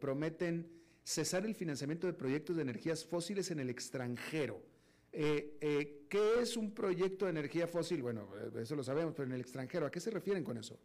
prometen 0.00 0.72
cesar 1.04 1.44
el 1.44 1.54
financiamiento 1.54 2.06
de 2.06 2.14
proyectos 2.14 2.56
de 2.56 2.62
energías 2.62 3.04
fósiles 3.04 3.50
en 3.50 3.60
el 3.60 3.68
extranjero? 3.70 4.73
Eh, 5.16 5.56
eh, 5.60 6.06
¿Qué 6.10 6.40
es 6.40 6.56
un 6.56 6.74
proyecto 6.74 7.26
de 7.26 7.30
energía 7.30 7.68
fósil? 7.68 8.02
Bueno, 8.02 8.28
eh, 8.36 8.62
eso 8.62 8.74
lo 8.74 8.82
sabemos, 8.82 9.14
pero 9.14 9.28
en 9.28 9.34
el 9.34 9.40
extranjero, 9.40 9.86
¿a 9.86 9.90
qué 9.90 10.00
se 10.00 10.10
refieren 10.10 10.42
con 10.42 10.58
eso? 10.58 10.78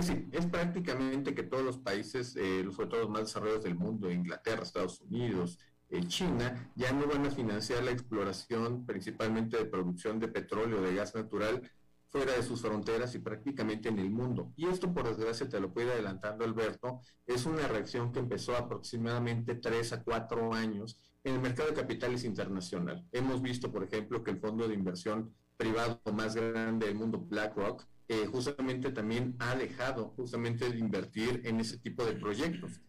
sí, 0.00 0.28
es 0.30 0.46
prácticamente 0.46 1.34
que 1.34 1.42
todos 1.42 1.64
los 1.64 1.78
países, 1.78 2.34
sobre 2.70 2.88
todo 2.88 3.00
los 3.00 3.10
más 3.10 3.22
desarrollados 3.22 3.64
del 3.64 3.74
mundo, 3.74 4.12
Inglaterra, 4.12 4.62
Estados 4.62 5.00
Unidos, 5.00 5.58
China, 6.06 6.70
ya 6.76 6.92
no 6.92 7.08
van 7.08 7.26
a 7.26 7.32
financiar 7.32 7.82
la 7.82 7.90
exploración 7.90 8.86
principalmente 8.86 9.56
de 9.56 9.64
producción 9.64 10.20
de 10.20 10.28
petróleo, 10.28 10.80
de 10.80 10.94
gas 10.94 11.16
natural, 11.16 11.68
fuera 12.10 12.32
de 12.32 12.44
sus 12.44 12.60
fronteras 12.60 13.12
y 13.16 13.18
prácticamente 13.18 13.88
en 13.88 13.98
el 13.98 14.08
mundo. 14.08 14.52
Y 14.54 14.68
esto, 14.68 14.94
por 14.94 15.08
desgracia, 15.08 15.48
te 15.48 15.58
lo 15.58 15.72
puede 15.72 15.90
adelantando 15.90 16.44
Alberto, 16.44 17.00
es 17.26 17.44
una 17.44 17.66
reacción 17.66 18.12
que 18.12 18.20
empezó 18.20 18.56
aproximadamente 18.56 19.56
tres 19.56 19.92
a 19.92 20.04
cuatro 20.04 20.54
años 20.54 20.96
en 21.24 21.34
el 21.34 21.40
mercado 21.40 21.68
de 21.68 21.74
capitales 21.74 22.24
internacional. 22.24 23.06
Hemos 23.12 23.42
visto, 23.42 23.70
por 23.70 23.84
ejemplo, 23.84 24.22
que 24.22 24.32
el 24.32 24.40
fondo 24.40 24.66
de 24.66 24.74
inversión 24.74 25.32
privado 25.56 26.00
más 26.12 26.34
grande 26.34 26.86
del 26.86 26.96
mundo, 26.96 27.18
BlackRock, 27.18 27.86
eh, 28.08 28.26
justamente 28.26 28.90
también 28.90 29.36
ha 29.38 29.54
dejado 29.54 30.10
justamente 30.16 30.68
de 30.68 30.78
invertir 30.78 31.40
en 31.44 31.60
ese 31.60 31.78
tipo 31.78 32.04
de 32.04 32.12
proyectos. 32.12 32.80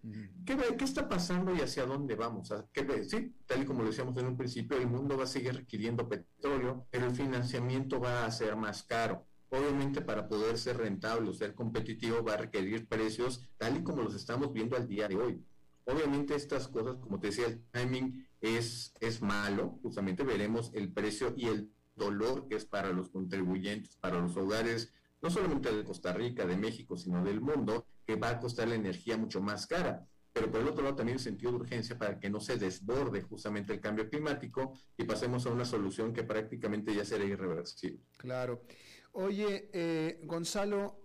¿Qué, 0.46 0.58
¿Qué, 0.78 0.84
está 0.84 1.08
pasando 1.08 1.56
y 1.56 1.62
hacia 1.62 1.86
dónde 1.86 2.16
vamos? 2.16 2.54
¿Qué, 2.74 3.04
sí, 3.06 3.34
tal 3.46 3.62
y 3.62 3.66
como 3.66 3.84
lo 3.84 3.90
decíamos 3.90 4.18
en 4.18 4.26
un 4.26 4.36
principio, 4.36 4.78
el 4.78 4.88
mundo 4.88 5.16
va 5.16 5.24
a 5.24 5.28
seguir 5.28 5.56
requiriendo 5.56 6.10
petróleo, 6.10 6.88
pero 6.90 7.06
el 7.06 7.16
financiamiento 7.16 8.02
va 8.02 8.26
a 8.26 8.32
ser 8.32 8.56
más 8.56 8.84
caro. 8.84 9.26
obviamente 9.50 10.02
para 10.02 10.28
poder 10.28 10.58
ser 10.58 10.78
rentable 10.78 11.30
o 11.30 11.34
ser 11.34 11.54
competitivo 11.54 12.24
va 12.24 12.34
a 12.34 12.38
requerir 12.38 12.88
precios 12.88 13.48
tal 13.58 13.78
y 13.78 13.84
como 13.84 14.02
los 14.02 14.16
estamos 14.16 14.52
viendo 14.52 14.76
al 14.76 14.88
día 14.88 15.08
de 15.08 15.16
hoy. 15.16 15.46
Obviamente 15.86 16.36
estas 16.36 16.68
cosas, 16.68 16.96
como 16.98 17.20
te 17.20 17.28
decía, 17.28 17.48
el 17.48 17.64
timing 17.72 18.28
es, 18.42 18.94
es 19.00 19.22
malo, 19.22 19.80
justamente 19.82 20.24
veremos 20.24 20.72
el 20.74 20.92
precio 20.92 21.34
y 21.36 21.48
el 21.48 21.72
dolor 21.96 22.48
que 22.48 22.56
es 22.56 22.66
para 22.66 22.90
los 22.92 23.10
contribuyentes, 23.10 23.96
para 23.98 24.20
los 24.20 24.36
hogares, 24.38 24.94
no 25.22 25.30
solamente 25.30 25.74
de 25.74 25.84
Costa 25.84 26.14
Rica, 26.14 26.46
de 26.46 26.58
México, 26.58 26.98
sino 26.98 27.24
del 27.24 27.42
mundo, 27.42 27.86
que 28.06 28.16
va 28.16 28.30
a 28.30 28.40
costar 28.40 28.68
la 28.68 28.76
energía 28.76 29.18
mucho 29.18 29.42
más 29.42 29.68
cara. 29.68 30.06
Pero 30.34 30.50
por 30.50 30.62
el 30.62 30.68
otro 30.68 30.84
lado 30.84 30.96
también 30.96 31.18
el 31.18 31.24
sentido 31.24 31.52
de 31.52 31.58
urgencia 31.58 31.98
para 31.98 32.20
que 32.20 32.30
no 32.30 32.40
se 32.40 32.58
desborde 32.58 33.22
justamente 33.22 33.72
el 33.72 33.80
cambio 33.80 34.10
climático 34.10 34.74
y 34.98 35.04
pasemos 35.04 35.46
a 35.46 35.52
una 35.52 35.64
solución 35.64 36.12
que 36.12 36.24
prácticamente 36.24 36.94
ya 36.94 37.06
será 37.06 37.24
irreversible. 37.24 38.02
Claro. 38.18 38.64
Oye, 39.12 39.70
eh, 39.72 40.22
Gonzalo, 40.24 41.00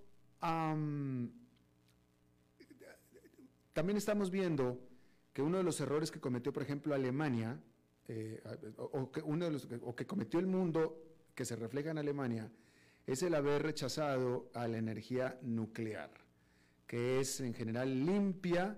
también 3.79 3.97
estamos 3.97 4.33
viendo 4.33 4.77
que 5.33 5.41
uno 5.41 5.59
de 5.59 5.63
los 5.63 5.81
errores 5.81 6.11
que 6.11 6.19
cometió, 6.19 6.53
por 6.53 6.65
ejemplo, 6.65 6.97
Alemania, 6.97 7.61
eh, 8.09 8.43
o, 8.77 9.13
que 9.13 9.23
uno 9.23 9.45
de 9.45 9.53
los, 9.53 9.69
o 9.83 9.95
que 9.95 10.05
cometió 10.05 10.41
el 10.41 10.49
mundo 10.49 11.01
que 11.33 11.45
se 11.45 11.55
refleja 11.55 11.93
en 11.93 11.99
Alemania, 11.99 12.51
es 13.07 13.23
el 13.23 13.37
haber 13.37 13.63
rechazado 13.63 14.51
a 14.53 14.67
la 14.67 14.79
energía 14.79 15.39
nuclear, 15.43 16.11
que 16.89 17.21
es 17.21 17.39
en 17.39 17.55
general 17.55 18.05
limpia 18.05 18.77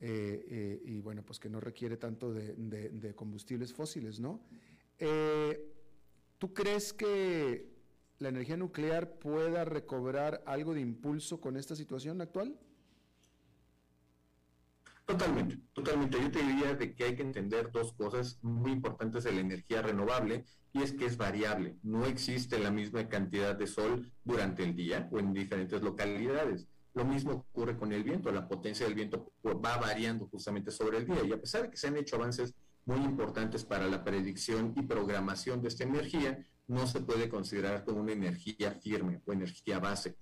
eh, 0.00 0.80
y 0.86 1.02
bueno, 1.02 1.22
pues 1.22 1.38
que 1.38 1.50
no 1.50 1.60
requiere 1.60 1.98
tanto 1.98 2.32
de, 2.32 3.14
combustibles 3.14 3.74
fósiles, 3.74 4.20
¿no? 4.20 4.40
¿Tú 6.38 6.54
crees 6.54 6.94
que 6.94 7.68
la 8.20 8.30
energía 8.30 8.56
nuclear 8.56 9.18
pueda 9.18 9.66
recobrar 9.66 10.42
algo 10.46 10.72
de 10.72 10.80
impulso 10.80 11.42
con 11.42 11.58
esta 11.58 11.76
situación 11.76 12.22
actual? 12.22 12.58
Totalmente, 15.10 15.58
totalmente. 15.72 16.20
Yo 16.22 16.30
te 16.30 16.40
diría 16.40 16.74
de 16.76 16.94
que 16.94 17.02
hay 17.02 17.16
que 17.16 17.22
entender 17.22 17.72
dos 17.72 17.92
cosas 17.94 18.38
muy 18.42 18.70
importantes 18.70 19.24
de 19.24 19.32
la 19.32 19.40
energía 19.40 19.82
renovable 19.82 20.44
y 20.72 20.82
es 20.82 20.92
que 20.92 21.04
es 21.04 21.16
variable. 21.16 21.76
No 21.82 22.06
existe 22.06 22.60
la 22.60 22.70
misma 22.70 23.08
cantidad 23.08 23.56
de 23.56 23.66
sol 23.66 24.12
durante 24.22 24.62
el 24.62 24.76
día 24.76 25.08
o 25.10 25.18
en 25.18 25.32
diferentes 25.32 25.82
localidades. 25.82 26.68
Lo 26.94 27.04
mismo 27.04 27.32
ocurre 27.32 27.76
con 27.76 27.92
el 27.92 28.04
viento. 28.04 28.30
La 28.30 28.46
potencia 28.46 28.86
del 28.86 28.94
viento 28.94 29.32
va 29.44 29.78
variando 29.78 30.28
justamente 30.28 30.70
sobre 30.70 30.98
el 30.98 31.06
día 31.06 31.24
y 31.24 31.32
a 31.32 31.40
pesar 31.40 31.62
de 31.62 31.70
que 31.70 31.76
se 31.76 31.88
han 31.88 31.96
hecho 31.96 32.14
avances 32.14 32.54
muy 32.84 33.00
importantes 33.00 33.64
para 33.64 33.88
la 33.88 34.04
predicción 34.04 34.74
y 34.76 34.82
programación 34.82 35.60
de 35.60 35.68
esta 35.68 35.82
energía, 35.82 36.38
no 36.68 36.86
se 36.86 37.00
puede 37.00 37.28
considerar 37.28 37.84
como 37.84 38.00
una 38.00 38.12
energía 38.12 38.70
firme 38.80 39.20
o 39.26 39.32
energía 39.32 39.80
base. 39.80 40.14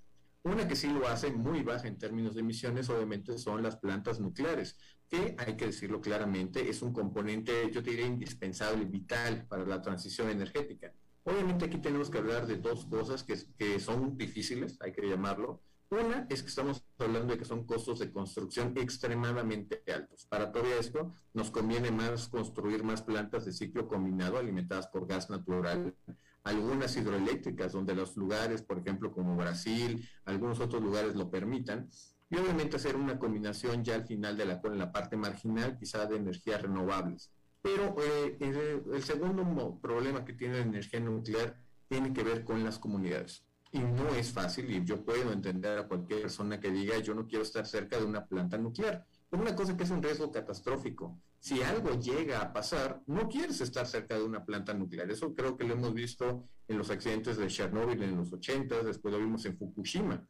Una 0.43 0.67
que 0.67 0.75
sí 0.75 0.87
lo 0.87 1.07
hace 1.07 1.31
muy 1.31 1.63
baja 1.63 1.87
en 1.87 1.97
términos 1.97 2.33
de 2.33 2.41
emisiones, 2.41 2.89
obviamente, 2.89 3.37
son 3.37 3.61
las 3.61 3.75
plantas 3.75 4.19
nucleares, 4.19 4.77
que 5.09 5.35
hay 5.37 5.57
que 5.57 5.65
decirlo 5.65 5.99
claramente, 5.99 6.69
es 6.69 6.81
un 6.81 6.93
componente, 6.93 7.69
yo 7.71 7.81
diría, 7.81 8.05
indispensable, 8.05 8.85
vital 8.85 9.45
para 9.47 9.65
la 9.65 9.81
transición 9.81 10.29
energética. 10.29 10.93
Obviamente 11.23 11.65
aquí 11.65 11.79
tenemos 11.79 12.09
que 12.09 12.19
hablar 12.19 12.47
de 12.47 12.57
dos 12.57 12.85
cosas 12.85 13.23
que 13.23 13.79
son 13.79 14.17
difíciles, 14.17 14.77
hay 14.81 14.93
que 14.93 15.07
llamarlo. 15.07 15.61
Una 15.91 16.27
es 16.29 16.43
que 16.43 16.49
estamos 16.49 16.85
hablando 16.99 17.33
de 17.33 17.39
que 17.39 17.45
son 17.45 17.65
costos 17.65 17.97
de 17.97 18.11
construcción 18.11 18.73
extremadamente 18.77 19.83
altos. 19.91 20.25
Para 20.25 20.51
todo 20.51 20.67
esto, 20.79 21.15
nos 21.33 21.49
conviene 21.49 21.89
más 21.89 22.29
construir 22.29 22.83
más 22.83 23.01
plantas 23.01 23.45
de 23.45 23.51
ciclo 23.51 23.87
combinado 23.87 24.37
alimentadas 24.37 24.87
por 24.87 25.07
gas 25.07 25.31
natural, 25.31 25.95
algunas 26.43 26.95
hidroeléctricas 26.95 27.73
donde 27.73 27.95
los 27.95 28.15
lugares, 28.17 28.61
por 28.61 28.79
ejemplo, 28.79 29.11
como 29.11 29.35
Brasil, 29.35 30.07
algunos 30.25 30.59
otros 30.59 30.81
lugares 30.81 31.15
lo 31.15 31.29
permitan, 31.29 31.89
y 32.29 32.37
obviamente 32.37 32.77
hacer 32.77 32.95
una 32.95 33.17
combinación 33.17 33.83
ya 33.83 33.95
al 33.95 34.05
final 34.05 34.37
de 34.37 34.45
la, 34.45 34.61
con 34.61 34.77
la 34.77 34.91
parte 34.91 35.17
marginal, 35.17 35.77
quizá 35.77 36.05
de 36.05 36.17
energías 36.17 36.61
renovables. 36.61 37.31
Pero 37.61 37.95
eh, 38.01 38.37
el 38.39 39.03
segundo 39.03 39.79
problema 39.81 40.23
que 40.23 40.33
tiene 40.33 40.59
la 40.59 40.63
energía 40.63 40.99
nuclear 40.99 41.57
tiene 41.87 42.13
que 42.13 42.23
ver 42.23 42.43
con 42.43 42.63
las 42.63 42.79
comunidades 42.79 43.43
y 43.71 43.79
no 43.79 44.09
es 44.15 44.31
fácil 44.31 44.69
y 44.71 44.83
yo 44.83 45.03
puedo 45.03 45.31
entender 45.31 45.77
a 45.77 45.87
cualquier 45.87 46.21
persona 46.21 46.59
que 46.59 46.71
diga 46.71 46.97
yo 46.99 47.13
no 47.13 47.27
quiero 47.27 47.43
estar 47.43 47.65
cerca 47.65 47.97
de 47.97 48.05
una 48.05 48.25
planta 48.25 48.57
nuclear. 48.57 49.05
Una 49.31 49.55
cosa 49.55 49.77
que 49.77 49.83
es 49.83 49.91
un 49.91 50.01
riesgo 50.01 50.31
catastrófico. 50.31 51.21
Si 51.39 51.61
algo 51.61 51.99
llega 51.99 52.41
a 52.41 52.51
pasar, 52.51 53.01
no 53.05 53.29
quieres 53.29 53.61
estar 53.61 53.85
cerca 53.85 54.15
de 54.15 54.23
una 54.23 54.43
planta 54.43 54.73
nuclear. 54.73 55.09
Eso 55.11 55.35
creo 55.35 55.55
que 55.55 55.65
lo 55.65 55.75
hemos 55.75 55.93
visto 55.93 56.49
en 56.67 56.79
los 56.79 56.89
accidentes 56.89 57.37
de 57.37 57.47
Chernobyl 57.47 58.01
en 58.01 58.17
los 58.17 58.33
80, 58.33 58.81
después 58.83 59.13
lo 59.13 59.19
vimos 59.19 59.45
en 59.45 59.55
Fukushima. 59.55 60.25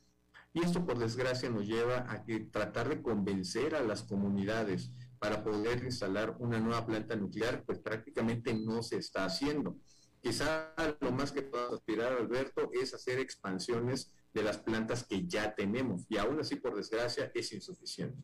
Y 0.53 0.63
esto, 0.63 0.85
por 0.85 0.99
desgracia, 0.99 1.49
nos 1.49 1.65
lleva 1.65 2.11
a 2.11 2.25
que 2.25 2.41
tratar 2.41 2.89
de 2.89 3.01
convencer 3.01 3.75
a 3.75 3.83
las 3.83 4.03
comunidades 4.03 4.91
para 5.17 5.43
poder 5.43 5.83
instalar 5.83 6.35
una 6.39 6.59
nueva 6.59 6.85
planta 6.85 7.15
nuclear, 7.15 7.63
pues 7.65 7.79
prácticamente 7.79 8.53
no 8.53 8.83
se 8.83 8.97
está 8.97 9.23
haciendo. 9.23 9.77
Quizá 10.21 10.73
lo 10.99 11.11
más 11.11 11.31
que 11.31 11.43
podamos 11.43 11.75
aspirar, 11.75 12.13
Alberto, 12.13 12.69
es 12.73 12.93
hacer 12.93 13.19
expansiones 13.19 14.11
de 14.33 14.43
las 14.43 14.57
plantas 14.57 15.05
que 15.05 15.25
ya 15.25 15.55
tenemos 15.55 16.05
y 16.09 16.17
aún 16.17 16.39
así, 16.39 16.57
por 16.57 16.75
desgracia, 16.75 17.31
es 17.33 17.53
insuficiente. 17.53 18.21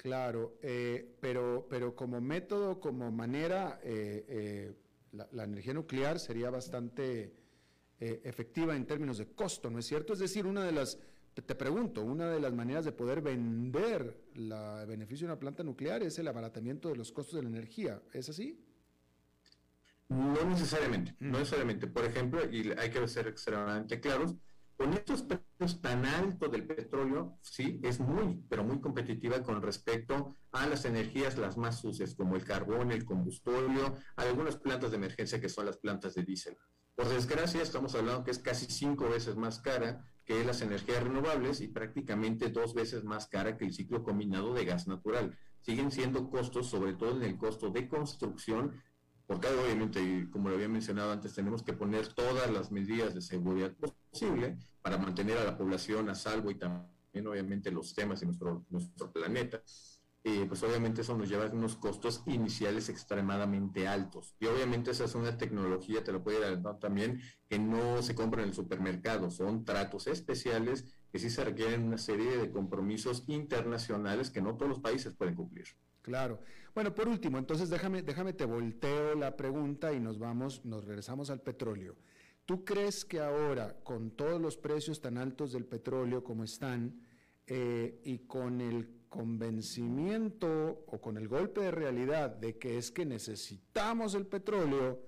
Claro, 0.00 0.56
eh, 0.62 1.14
pero, 1.20 1.66
pero 1.68 1.94
como 1.94 2.22
método, 2.22 2.80
como 2.80 3.10
manera, 3.10 3.80
eh, 3.84 4.24
eh, 4.28 4.74
la, 5.12 5.44
energía 5.44 5.74
nuclear 5.74 6.18
sería 6.18 6.48
bastante 6.48 7.34
efectiva 7.98 8.74
en 8.74 8.86
términos 8.86 9.18
de 9.18 9.26
costo, 9.34 9.68
¿no 9.68 9.78
es 9.78 9.84
cierto? 9.84 10.14
Es 10.14 10.20
decir, 10.20 10.46
una 10.46 10.64
de 10.64 10.72
las, 10.72 10.98
te, 11.34 11.42
te 11.42 11.54
pregunto, 11.54 12.02
una 12.02 12.30
de 12.30 12.40
las 12.40 12.54
maneras 12.54 12.86
de 12.86 12.92
poder 12.92 13.20
vender 13.20 14.22
el 14.34 14.86
beneficio 14.86 15.26
de 15.26 15.34
una 15.34 15.38
planta 15.38 15.62
nuclear 15.62 16.02
es 16.02 16.18
el 16.18 16.28
abaratamiento 16.28 16.88
de 16.88 16.96
los 16.96 17.12
costos 17.12 17.34
de 17.34 17.42
la 17.42 17.50
energía, 17.50 18.00
¿es 18.14 18.30
así? 18.30 18.58
No 20.08 20.42
necesariamente, 20.48 21.14
no 21.20 21.28
mm. 21.28 21.40
necesariamente. 21.40 21.86
Por 21.88 22.06
ejemplo, 22.06 22.40
y 22.50 22.70
hay 22.70 22.88
que 22.88 23.06
ser 23.06 23.28
extremadamente 23.28 24.00
claros, 24.00 24.34
con 24.80 24.94
estos 24.94 25.20
precios 25.24 25.82
tan 25.82 26.06
altos 26.06 26.50
del 26.50 26.66
petróleo, 26.66 27.36
sí, 27.42 27.78
es 27.82 28.00
muy, 28.00 28.42
pero 28.48 28.64
muy 28.64 28.80
competitiva 28.80 29.42
con 29.42 29.60
respecto 29.60 30.38
a 30.52 30.66
las 30.66 30.86
energías 30.86 31.36
las 31.36 31.58
más 31.58 31.80
sucias, 31.80 32.14
como 32.14 32.34
el 32.34 32.44
carbón, 32.44 32.90
el 32.90 33.04
combustible, 33.04 33.82
algunas 34.16 34.56
plantas 34.56 34.90
de 34.90 34.96
emergencia 34.96 35.38
que 35.38 35.50
son 35.50 35.66
las 35.66 35.76
plantas 35.76 36.14
de 36.14 36.22
diésel. 36.22 36.56
Por 36.94 37.10
desgracia, 37.10 37.60
estamos 37.60 37.94
hablando 37.94 38.24
que 38.24 38.30
es 38.30 38.38
casi 38.38 38.72
cinco 38.72 39.10
veces 39.10 39.36
más 39.36 39.58
cara 39.58 40.02
que 40.24 40.42
las 40.44 40.62
energías 40.62 41.02
renovables 41.02 41.60
y 41.60 41.68
prácticamente 41.68 42.48
dos 42.48 42.72
veces 42.72 43.04
más 43.04 43.26
cara 43.26 43.58
que 43.58 43.66
el 43.66 43.74
ciclo 43.74 44.02
combinado 44.02 44.54
de 44.54 44.64
gas 44.64 44.88
natural. 44.88 45.36
Siguen 45.60 45.90
siendo 45.90 46.30
costos, 46.30 46.70
sobre 46.70 46.94
todo 46.94 47.18
en 47.18 47.24
el 47.24 47.36
costo 47.36 47.68
de 47.68 47.86
construcción, 47.86 48.82
porque 49.30 49.46
obviamente, 49.46 50.26
como 50.32 50.48
lo 50.48 50.56
había 50.56 50.68
mencionado 50.68 51.12
antes, 51.12 51.32
tenemos 51.32 51.62
que 51.62 51.72
poner 51.72 52.08
todas 52.14 52.50
las 52.50 52.72
medidas 52.72 53.14
de 53.14 53.20
seguridad 53.20 53.72
posible 54.10 54.58
para 54.82 54.98
mantener 54.98 55.38
a 55.38 55.44
la 55.44 55.56
población 55.56 56.10
a 56.10 56.16
salvo 56.16 56.50
y 56.50 56.56
también 56.56 57.28
obviamente 57.28 57.70
los 57.70 57.94
temas 57.94 58.18
de 58.18 58.26
nuestro, 58.26 58.66
nuestro 58.70 59.12
planeta. 59.12 59.62
Eh, 60.24 60.46
pues 60.48 60.64
obviamente 60.64 61.02
eso 61.02 61.16
nos 61.16 61.28
lleva 61.28 61.46
a 61.46 61.50
unos 61.52 61.76
costos 61.76 62.24
iniciales 62.26 62.88
extremadamente 62.88 63.86
altos. 63.86 64.34
Y 64.40 64.46
obviamente 64.46 64.90
esa 64.90 65.04
es 65.04 65.14
una 65.14 65.38
tecnología, 65.38 66.02
te 66.02 66.10
lo 66.10 66.24
puede 66.24 66.38
adelantar 66.38 66.80
también, 66.80 67.20
que 67.48 67.60
no 67.60 68.02
se 68.02 68.16
compra 68.16 68.42
en 68.42 68.48
el 68.48 68.54
supermercado, 68.54 69.30
son 69.30 69.64
tratos 69.64 70.08
especiales 70.08 70.86
que 71.12 71.20
sí 71.20 71.30
se 71.30 71.44
requieren 71.44 71.84
una 71.84 71.98
serie 71.98 72.36
de 72.36 72.50
compromisos 72.50 73.22
internacionales 73.28 74.28
que 74.28 74.42
no 74.42 74.56
todos 74.56 74.70
los 74.70 74.80
países 74.80 75.14
pueden 75.14 75.36
cumplir. 75.36 75.68
Claro. 76.02 76.40
Bueno, 76.74 76.94
por 76.94 77.08
último, 77.08 77.38
entonces 77.38 77.68
déjame, 77.68 78.02
déjame 78.02 78.32
te 78.32 78.44
volteo 78.44 79.14
la 79.14 79.36
pregunta 79.36 79.92
y 79.92 80.00
nos 80.00 80.18
vamos, 80.18 80.64
nos 80.64 80.84
regresamos 80.84 81.30
al 81.30 81.40
petróleo. 81.40 81.96
¿Tú 82.46 82.64
crees 82.64 83.04
que 83.04 83.20
ahora, 83.20 83.76
con 83.84 84.10
todos 84.12 84.40
los 84.40 84.56
precios 84.56 85.00
tan 85.00 85.18
altos 85.18 85.52
del 85.52 85.66
petróleo 85.66 86.24
como 86.24 86.44
están, 86.44 87.00
eh, 87.52 88.00
y 88.04 88.18
con 88.20 88.60
el 88.60 88.88
convencimiento 89.08 90.84
o 90.86 91.00
con 91.00 91.16
el 91.16 91.26
golpe 91.26 91.62
de 91.62 91.72
realidad 91.72 92.30
de 92.30 92.58
que 92.58 92.78
es 92.78 92.92
que 92.92 93.04
necesitamos 93.04 94.14
el 94.14 94.26
petróleo, 94.26 95.02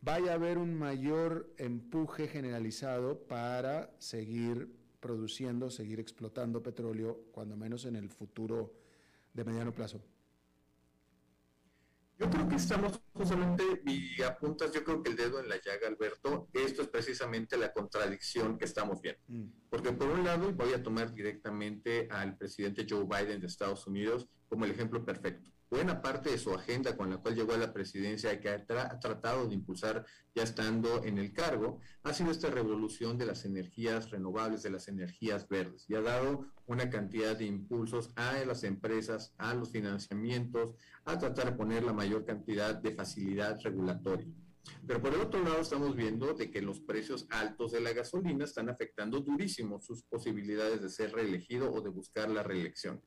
vaya 0.00 0.32
a 0.32 0.34
haber 0.34 0.58
un 0.58 0.74
mayor 0.74 1.54
empuje 1.58 2.26
generalizado 2.26 3.20
para 3.28 3.94
seguir 3.98 4.68
produciendo, 4.98 5.70
seguir 5.70 6.00
explotando 6.00 6.60
petróleo, 6.60 7.20
cuando 7.30 7.56
menos 7.56 7.84
en 7.84 7.94
el 7.94 8.10
futuro 8.10 8.74
de 9.32 9.44
mediano 9.44 9.72
plazo? 9.72 10.00
Yo 12.20 12.28
creo 12.28 12.46
que 12.46 12.56
estamos 12.56 13.00
justamente, 13.14 13.64
y 13.86 14.20
apuntas 14.20 14.70
yo 14.74 14.84
creo 14.84 15.02
que 15.02 15.08
el 15.08 15.16
dedo 15.16 15.40
en 15.40 15.48
la 15.48 15.56
llaga, 15.56 15.88
Alberto, 15.88 16.50
esto 16.52 16.82
es 16.82 16.88
precisamente 16.88 17.56
la 17.56 17.72
contradicción 17.72 18.58
que 18.58 18.66
estamos 18.66 19.00
viendo. 19.00 19.22
Mm. 19.28 19.46
Porque 19.70 19.92
por 19.92 20.08
un 20.08 20.22
lado, 20.22 20.52
voy 20.52 20.74
a 20.74 20.82
tomar 20.82 21.14
directamente 21.14 22.08
al 22.10 22.36
presidente 22.36 22.86
Joe 22.86 23.04
Biden 23.04 23.40
de 23.40 23.46
Estados 23.46 23.86
Unidos 23.86 24.28
como 24.50 24.66
el 24.66 24.72
ejemplo 24.72 25.02
perfecto. 25.02 25.50
Buena 25.70 26.02
parte 26.02 26.30
de 26.30 26.38
su 26.38 26.52
agenda 26.52 26.96
con 26.96 27.10
la 27.10 27.18
cual 27.18 27.36
llegó 27.36 27.52
a 27.52 27.58
la 27.58 27.72
presidencia 27.72 28.40
que 28.40 28.48
ha, 28.48 28.98
tratado 28.98 29.46
de 29.46 29.54
impulsar 29.54 30.04
ya 30.34 30.42
estando 30.42 31.04
en 31.04 31.18
el 31.18 31.32
cargo, 31.32 31.78
ha 32.02 32.12
sido 32.12 32.32
esta 32.32 32.50
revolución 32.50 33.16
de 33.16 33.26
las 33.26 33.44
energías 33.44 34.10
renovables, 34.10 34.62
de 34.62 34.70
las 34.70 34.88
energías 34.88 35.48
verdes, 35.48 35.86
y 35.88 35.94
ha 35.94 36.00
dado 36.00 36.46
una 36.66 36.90
cantidad 36.90 37.36
de 37.36 37.46
impulsos 37.46 38.10
a 38.16 38.44
las 38.44 38.64
empresas, 38.64 39.32
a 39.38 39.54
los 39.54 39.70
financiamientos, 39.70 40.74
a 41.04 41.18
tratar 41.18 41.46
de 41.46 41.56
poner 41.56 41.84
la 41.84 41.92
mayor 41.92 42.24
cantidad 42.24 42.74
de 42.74 42.92
facilidad 42.92 43.60
regulatoria. 43.62 44.26
Pero 44.86 45.00
por 45.00 45.14
el 45.14 45.20
otro 45.20 45.42
lado 45.42 45.60
estamos 45.60 45.96
viendo 45.96 46.34
de 46.34 46.50
que 46.50 46.62
los 46.62 46.80
precios 46.80 47.26
altos 47.30 47.72
de 47.72 47.80
la 47.80 47.92
gasolina 47.92 48.44
están 48.44 48.68
afectando 48.68 49.20
durísimo 49.20 49.80
sus 49.80 50.02
posibilidades 50.02 50.82
de 50.82 50.90
ser 50.90 51.12
reelegido 51.12 51.72
o 51.72 51.80
de 51.80 51.90
buscar 51.90 52.28
la 52.28 52.42
reelección. 52.42 53.00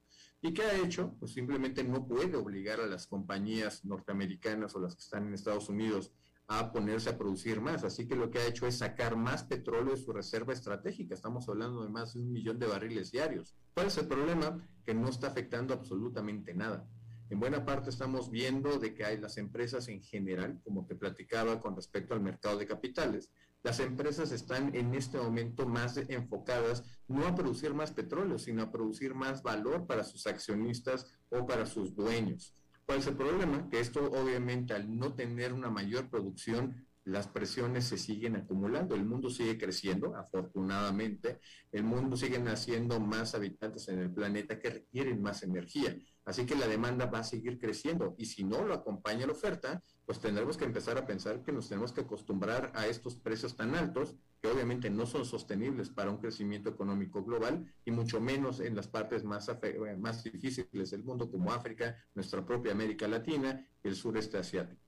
¿Y 0.45 0.53
qué 0.53 0.63
ha 0.63 0.75
hecho? 0.75 1.15
Pues 1.21 1.31
simplemente 1.31 1.85
no 1.85 2.05
puede 2.05 2.35
obligar 2.35 2.81
a 2.81 2.85
las 2.85 3.07
compañías 3.07 3.85
norteamericanas 3.85 4.75
o 4.75 4.81
las 4.81 4.93
que 4.93 5.01
están 5.01 5.25
en 5.25 5.33
Estados 5.33 5.69
Unidos 5.69 6.11
a 6.47 6.73
ponerse 6.73 7.09
a 7.09 7.17
producir 7.17 7.61
más. 7.61 7.85
Así 7.85 8.09
que 8.09 8.17
lo 8.17 8.29
que 8.29 8.39
ha 8.39 8.47
hecho 8.47 8.67
es 8.67 8.79
sacar 8.79 9.15
más 9.15 9.45
petróleo 9.45 9.95
de 9.95 10.01
su 10.01 10.11
reserva 10.11 10.51
estratégica. 10.51 11.15
Estamos 11.15 11.47
hablando 11.47 11.81
de 11.81 11.89
más 11.89 12.13
de 12.13 12.19
un 12.19 12.33
millón 12.33 12.59
de 12.59 12.67
barriles 12.67 13.09
diarios. 13.09 13.55
¿Cuál 13.73 13.87
es 13.87 13.97
el 13.97 14.05
problema? 14.05 14.61
Que 14.85 14.93
no 14.93 15.07
está 15.07 15.27
afectando 15.27 15.73
absolutamente 15.73 16.53
nada. 16.53 16.85
En 17.29 17.39
buena 17.39 17.63
parte 17.63 17.89
estamos 17.89 18.29
viendo 18.29 18.79
de 18.79 18.93
que 18.93 19.05
hay 19.05 19.19
las 19.19 19.37
empresas 19.37 19.87
en 19.87 20.03
general, 20.03 20.59
como 20.61 20.85
te 20.85 20.95
platicaba 20.95 21.61
con 21.61 21.73
respecto 21.73 22.15
al 22.15 22.19
mercado 22.19 22.57
de 22.57 22.67
capitales, 22.67 23.31
las 23.63 23.79
empresas 23.79 24.31
están 24.31 24.75
en 24.75 24.93
este 24.93 25.17
momento 25.17 25.65
más 25.65 25.97
enfocadas 25.97 26.83
no 27.07 27.25
a 27.25 27.33
producir 27.33 27.73
más 27.73 27.91
petróleo, 27.91 28.37
sino 28.37 28.61
a 28.61 28.71
producir 28.71 29.15
más 29.15 29.41
valor 29.41 29.87
para 29.87 30.03
sus 30.03 30.27
accionistas 30.27 31.07
o 31.29 31.45
para 31.45 31.65
sus 31.65 31.95
dueños. 31.95 32.53
¿Cuál 32.85 32.99
es 32.99 33.07
el 33.07 33.15
problema? 33.15 33.69
Que 33.69 33.79
esto 33.79 34.11
obviamente 34.11 34.73
al 34.73 34.97
no 34.97 35.13
tener 35.13 35.53
una 35.53 35.69
mayor 35.69 36.09
producción 36.09 36.85
las 37.05 37.27
presiones 37.27 37.85
se 37.85 37.97
siguen 37.97 38.35
acumulando, 38.35 38.95
el 38.95 39.05
mundo 39.05 39.29
sigue 39.29 39.57
creciendo, 39.57 40.15
afortunadamente, 40.15 41.39
el 41.71 41.83
mundo 41.83 42.15
sigue 42.15 42.39
naciendo 42.39 42.99
más 42.99 43.35
habitantes 43.35 43.89
en 43.89 43.99
el 43.99 44.09
planeta 44.09 44.57
que 44.57 44.69
requieren 44.69 45.21
más 45.21 45.43
energía, 45.43 45.97
así 46.25 46.45
que 46.45 46.55
la 46.55 46.67
demanda 46.67 47.05
va 47.05 47.19
a 47.19 47.23
seguir 47.23 47.59
creciendo 47.59 48.15
y 48.17 48.25
si 48.25 48.43
no 48.43 48.63
lo 48.63 48.73
acompaña 48.73 49.25
la 49.25 49.33
oferta, 49.33 49.83
pues 50.05 50.19
tendremos 50.19 50.57
que 50.57 50.65
empezar 50.65 50.97
a 50.97 51.05
pensar 51.05 51.43
que 51.43 51.51
nos 51.51 51.69
tenemos 51.69 51.91
que 51.91 52.01
acostumbrar 52.01 52.71
a 52.75 52.87
estos 52.87 53.15
precios 53.15 53.55
tan 53.55 53.75
altos 53.75 54.15
que 54.41 54.49
obviamente 54.49 54.89
no 54.89 55.05
son 55.05 55.25
sostenibles 55.25 55.89
para 55.89 56.11
un 56.11 56.17
crecimiento 56.17 56.69
económico 56.69 57.23
global 57.23 57.65
y 57.85 57.91
mucho 57.91 58.19
menos 58.19 58.59
en 58.59 58.75
las 58.75 58.87
partes 58.87 59.23
más, 59.23 59.49
más 59.97 60.23
difíciles 60.23 60.91
del 60.91 61.03
mundo 61.03 61.31
como 61.31 61.53
África, 61.53 61.97
nuestra 62.13 62.45
propia 62.45 62.73
América 62.73 63.07
Latina 63.07 63.65
y 63.81 63.87
el 63.87 63.95
sureste 63.95 64.37
asiático. 64.37 64.81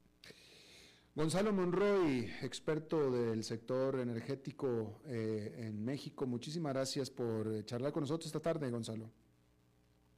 Gonzalo 1.15 1.53
Monroy, 1.53 2.29
experto 2.41 3.09
del 3.09 3.45
sector 3.45 4.01
energético 4.01 4.99
eh, 5.05 5.55
en 5.59 5.81
México, 5.81 6.27
muchísimas 6.27 6.73
gracias 6.73 7.09
por 7.09 7.47
eh, 7.47 7.63
charlar 7.63 7.93
con 7.93 8.01
nosotros 8.01 8.25
esta 8.25 8.41
tarde, 8.41 8.69
Gonzalo. 8.69 9.09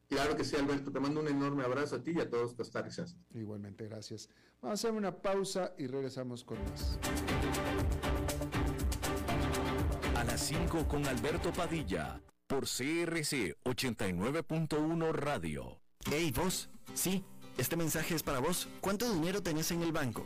Claro 0.09 0.35
que 0.35 0.43
sí, 0.43 0.55
Alberto. 0.55 0.91
Te 0.91 0.99
mando 0.99 1.19
un 1.19 1.27
enorme 1.27 1.63
abrazo 1.63 1.97
a 1.97 2.03
ti 2.03 2.11
y 2.15 2.19
a 2.19 2.29
todos 2.29 2.43
los 2.43 2.53
costarricenses. 2.53 3.17
Igualmente, 3.33 3.85
gracias. 3.87 4.29
Vamos 4.61 4.83
a 4.83 4.87
hacer 4.87 4.97
una 4.97 5.15
pausa 5.15 5.73
y 5.77 5.87
regresamos 5.87 6.43
con 6.43 6.57
más. 6.63 6.97
A 10.15 10.23
las 10.23 10.41
5 10.41 10.87
con 10.87 11.05
Alberto 11.05 11.51
Padilla, 11.51 12.21
por 12.47 12.63
CRC 12.63 13.57
89.1 13.65 15.11
Radio. 15.11 15.79
Hey, 16.09 16.33
vos. 16.35 16.69
Sí, 16.93 17.23
este 17.57 17.75
mensaje 17.75 18.15
es 18.15 18.23
para 18.23 18.39
vos. 18.39 18.67
¿Cuánto 18.81 19.11
dinero 19.13 19.43
tenés 19.43 19.71
en 19.71 19.81
el 19.83 19.91
banco? 19.91 20.25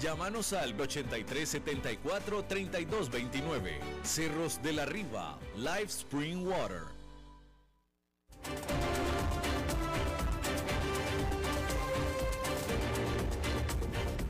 Llámanos 0.00 0.52
al 0.52 0.78
8374 0.78 2.44
3229. 2.44 3.80
Cerros 4.02 4.62
de 4.62 4.72
la 4.72 4.84
Riva, 4.84 5.38
Live 5.56 5.84
Spring 5.84 6.46
Water. 6.46 6.82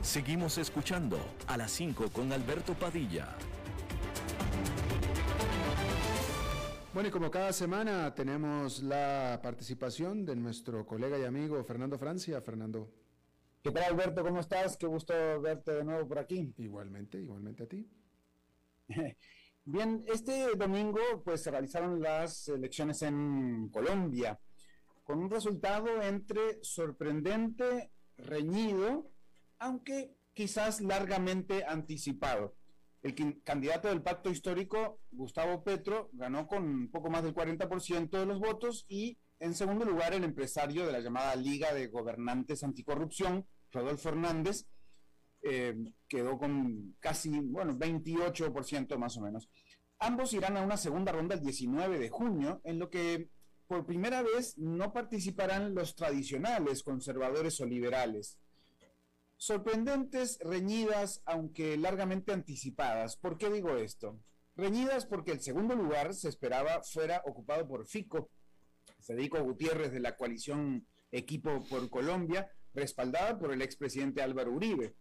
Seguimos 0.01 0.57
escuchando 0.57 1.17
a 1.47 1.57
las 1.57 1.71
5 1.71 2.09
con 2.11 2.31
Alberto 2.31 2.73
Padilla. 2.73 3.35
Bueno, 6.93 7.09
y 7.09 7.11
como 7.11 7.29
cada 7.29 7.51
semana 7.51 8.15
tenemos 8.15 8.81
la 8.81 9.41
participación 9.43 10.25
de 10.25 10.37
nuestro 10.37 10.85
colega 10.85 11.19
y 11.19 11.25
amigo 11.25 11.61
Fernando 11.65 11.97
Francia. 11.97 12.39
Fernando. 12.39 13.04
¿Qué 13.65 13.71
tal, 13.71 13.85
Alberto? 13.85 14.23
¿Cómo 14.23 14.41
estás? 14.41 14.77
Qué 14.77 14.85
gusto 14.85 15.41
verte 15.41 15.71
de 15.71 15.83
nuevo 15.83 16.07
por 16.07 16.19
aquí. 16.19 16.53
Igualmente, 16.59 17.17
igualmente 17.17 17.63
a 17.63 17.67
ti. 17.67 17.89
Bien, 19.65 20.05
este 20.05 20.55
domingo 20.55 20.99
pues 21.23 21.41
se 21.41 21.49
realizaron 21.49 21.99
las 21.99 22.47
elecciones 22.47 23.01
en 23.01 23.69
Colombia 23.69 24.39
con 25.03 25.17
un 25.17 25.31
resultado 25.31 25.99
entre 26.03 26.59
sorprendente, 26.61 27.89
reñido, 28.17 29.09
aunque 29.57 30.15
quizás 30.35 30.79
largamente 30.81 31.65
anticipado. 31.65 32.55
El 33.01 33.41
candidato 33.41 33.87
del 33.87 34.03
pacto 34.03 34.29
histórico, 34.29 34.99
Gustavo 35.09 35.63
Petro, 35.63 36.11
ganó 36.13 36.45
con 36.45 36.63
un 36.65 36.91
poco 36.91 37.09
más 37.09 37.23
del 37.23 37.33
40% 37.33 38.11
de 38.11 38.25
los 38.27 38.39
votos 38.39 38.85
y 38.87 39.17
en 39.39 39.55
segundo 39.55 39.85
lugar 39.85 40.13
el 40.13 40.23
empresario 40.23 40.85
de 40.85 40.91
la 40.91 40.99
llamada 40.99 41.35
Liga 41.35 41.73
de 41.73 41.87
Gobernantes 41.87 42.63
Anticorrupción, 42.63 43.47
Rodolfo 43.75 44.09
Hernández, 44.09 44.65
eh, 45.41 45.75
quedó 46.07 46.37
con 46.39 46.95
casi, 46.99 47.39
bueno, 47.39 47.77
28% 47.77 48.97
más 48.97 49.17
o 49.17 49.21
menos. 49.21 49.49
Ambos 49.99 50.33
irán 50.33 50.57
a 50.57 50.63
una 50.63 50.77
segunda 50.77 51.11
ronda 51.11 51.35
el 51.35 51.41
19 51.41 51.99
de 51.99 52.09
junio, 52.09 52.61
en 52.63 52.79
lo 52.79 52.89
que 52.89 53.29
por 53.67 53.85
primera 53.85 54.21
vez 54.23 54.57
no 54.57 54.93
participarán 54.93 55.75
los 55.75 55.95
tradicionales 55.95 56.83
conservadores 56.83 57.59
o 57.61 57.65
liberales. 57.65 58.39
Sorprendentes, 59.37 60.39
reñidas, 60.39 61.21
aunque 61.25 61.77
largamente 61.77 62.31
anticipadas. 62.31 63.17
¿Por 63.17 63.37
qué 63.37 63.49
digo 63.49 63.77
esto? 63.77 64.19
Reñidas 64.55 65.05
porque 65.05 65.33
el 65.33 65.41
segundo 65.41 65.75
lugar 65.75 66.13
se 66.13 66.29
esperaba 66.29 66.81
fuera 66.83 67.21
ocupado 67.25 67.67
por 67.67 67.85
Fico, 67.85 68.29
Federico 69.01 69.43
Gutiérrez 69.43 69.91
de 69.91 69.99
la 69.99 70.15
coalición 70.15 70.87
Equipo 71.11 71.63
por 71.69 71.89
Colombia, 71.89 72.49
respaldada 72.75 73.39
por 73.39 73.51
el 73.51 73.61
expresidente 73.61 74.21
Álvaro 74.21 74.51
Uribe. 74.51 74.95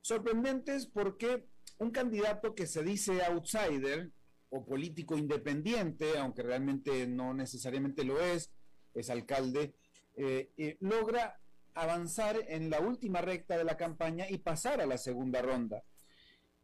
Sorprendentes 0.00 0.86
porque 0.86 1.46
un 1.78 1.90
candidato 1.90 2.54
que 2.54 2.66
se 2.66 2.82
dice 2.82 3.22
outsider 3.24 4.10
o 4.50 4.64
político 4.64 5.16
independiente, 5.16 6.18
aunque 6.18 6.42
realmente 6.42 7.06
no 7.06 7.32
necesariamente 7.34 8.04
lo 8.04 8.20
es, 8.20 8.52
es 8.94 9.08
alcalde, 9.10 9.74
eh, 10.14 10.50
eh, 10.56 10.76
logra 10.80 11.40
avanzar 11.74 12.36
en 12.48 12.68
la 12.68 12.80
última 12.80 13.22
recta 13.22 13.56
de 13.56 13.64
la 13.64 13.76
campaña 13.76 14.26
y 14.28 14.38
pasar 14.38 14.80
a 14.80 14.86
la 14.86 14.98
segunda 14.98 15.40
ronda. 15.40 15.82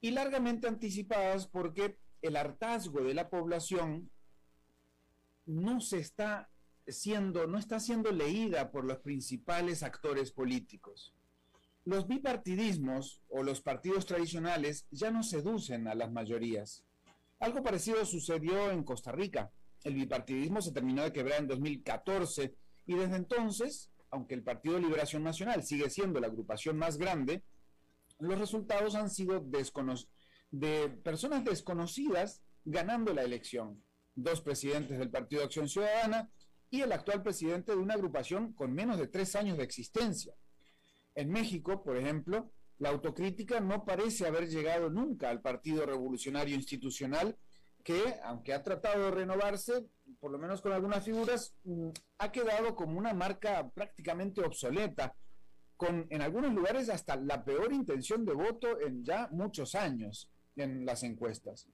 Y 0.01 0.11
largamente 0.11 0.69
anticipadas 0.69 1.47
porque 1.47 1.99
el 2.21 2.37
hartazgo 2.37 3.03
de 3.03 3.15
la 3.15 3.31
población 3.31 4.11
no 5.47 5.81
se 5.81 5.99
está 5.99 6.51
siendo, 6.89 7.47
no 7.47 7.59
está 7.59 7.81
siendo 7.81 8.11
leída 8.13 8.71
por 8.71 8.85
los 8.85 8.99
principales 8.99 9.83
actores 9.83 10.33
políticos. 10.33 11.15
Los 11.85 12.07
bipartidismos 12.07 13.23
o 13.29 13.43
los 13.43 13.61
partidos 13.61 14.07
tradicionales 14.07 14.87
ya 14.91 15.11
no 15.11 15.23
seducen 15.23 15.89
a 15.89 15.95
las 15.95 16.11
mayorías. 16.11 16.85
Algo 17.41 17.63
parecido 17.63 18.05
sucedió 18.05 18.71
en 18.71 18.85
Costa 18.85 19.13
Rica. 19.13 19.51
El 19.85 19.95
bipartidismo 19.95 20.61
se 20.61 20.73
terminó 20.73 21.03
de 21.03 21.13
quebrar 21.13 21.41
en 21.41 21.47
2014 21.47 22.55
y 22.87 22.95
desde 22.95 23.17
entonces, 23.17 23.91
aunque 24.11 24.35
el 24.35 24.43
Partido 24.43 24.79
Liberación 24.79 25.23
Nacional 25.23 25.63
sigue 25.63 25.89
siendo 25.89 26.21
la 26.21 26.27
agrupación 26.27 26.77
más 26.77 26.99
grande, 26.99 27.43
los 28.19 28.39
resultados 28.39 28.95
han 28.95 29.11
sido 29.11 29.41
de 30.51 30.89
personas 30.89 31.45
desconocidas 31.45 32.43
ganando 32.65 33.15
la 33.15 33.23
elección. 33.23 33.83
Dos 34.15 34.41
presidentes 34.41 34.99
del 34.99 35.11
Partido 35.11 35.45
Acción 35.45 35.69
Ciudadana 35.69 36.29
y 36.71 36.83
el 36.83 36.93
actual 36.93 37.23
presidente 37.23 37.73
de 37.73 37.79
una 37.79 37.95
agrupación 37.95 38.53
con 38.53 38.73
menos 38.73 38.99
de 38.99 39.09
tres 39.09 39.35
años 39.37 39.57
de 39.57 39.65
existencia. 39.65 40.35
En 41.15 41.31
México, 41.31 41.83
por 41.83 41.97
ejemplo, 41.97 42.53
la 42.79 42.91
autocrítica 42.91 43.61
no 43.61 43.85
parece 43.85 44.27
haber 44.27 44.49
llegado 44.49 44.89
nunca 44.91 45.31
al 45.31 45.41
Partido 45.41 45.85
Revolucionario 45.85 46.55
Institucional, 46.55 47.37
que, 47.83 48.17
aunque 48.23 48.53
ha 48.53 48.63
tratado 48.63 49.07
de 49.07 49.11
renovarse, 49.11 49.87
por 50.21 50.31
lo 50.31 50.39
menos 50.39 50.61
con 50.61 50.73
algunas 50.73 51.05
figuras, 51.05 51.55
mm, 51.65 51.89
ha 52.19 52.31
quedado 52.31 52.77
como 52.77 52.99
una 52.99 53.15
marca 53.15 53.69
prácticamente 53.71 54.43
obsoleta, 54.43 55.15
con 55.77 56.07
en 56.11 56.23
algunos 56.23 56.53
lugares 56.53 56.89
hasta 56.89 57.17
la 57.17 57.45
peor 57.45 57.73
intención 57.73 58.25
de 58.25 58.35
voto 58.35 58.81
en 58.81 59.05
ya 59.05 59.29
muchos 59.31 59.75
años 59.75 60.29
en 60.57 60.85
las 60.85 61.05
encuestas. 61.05 61.69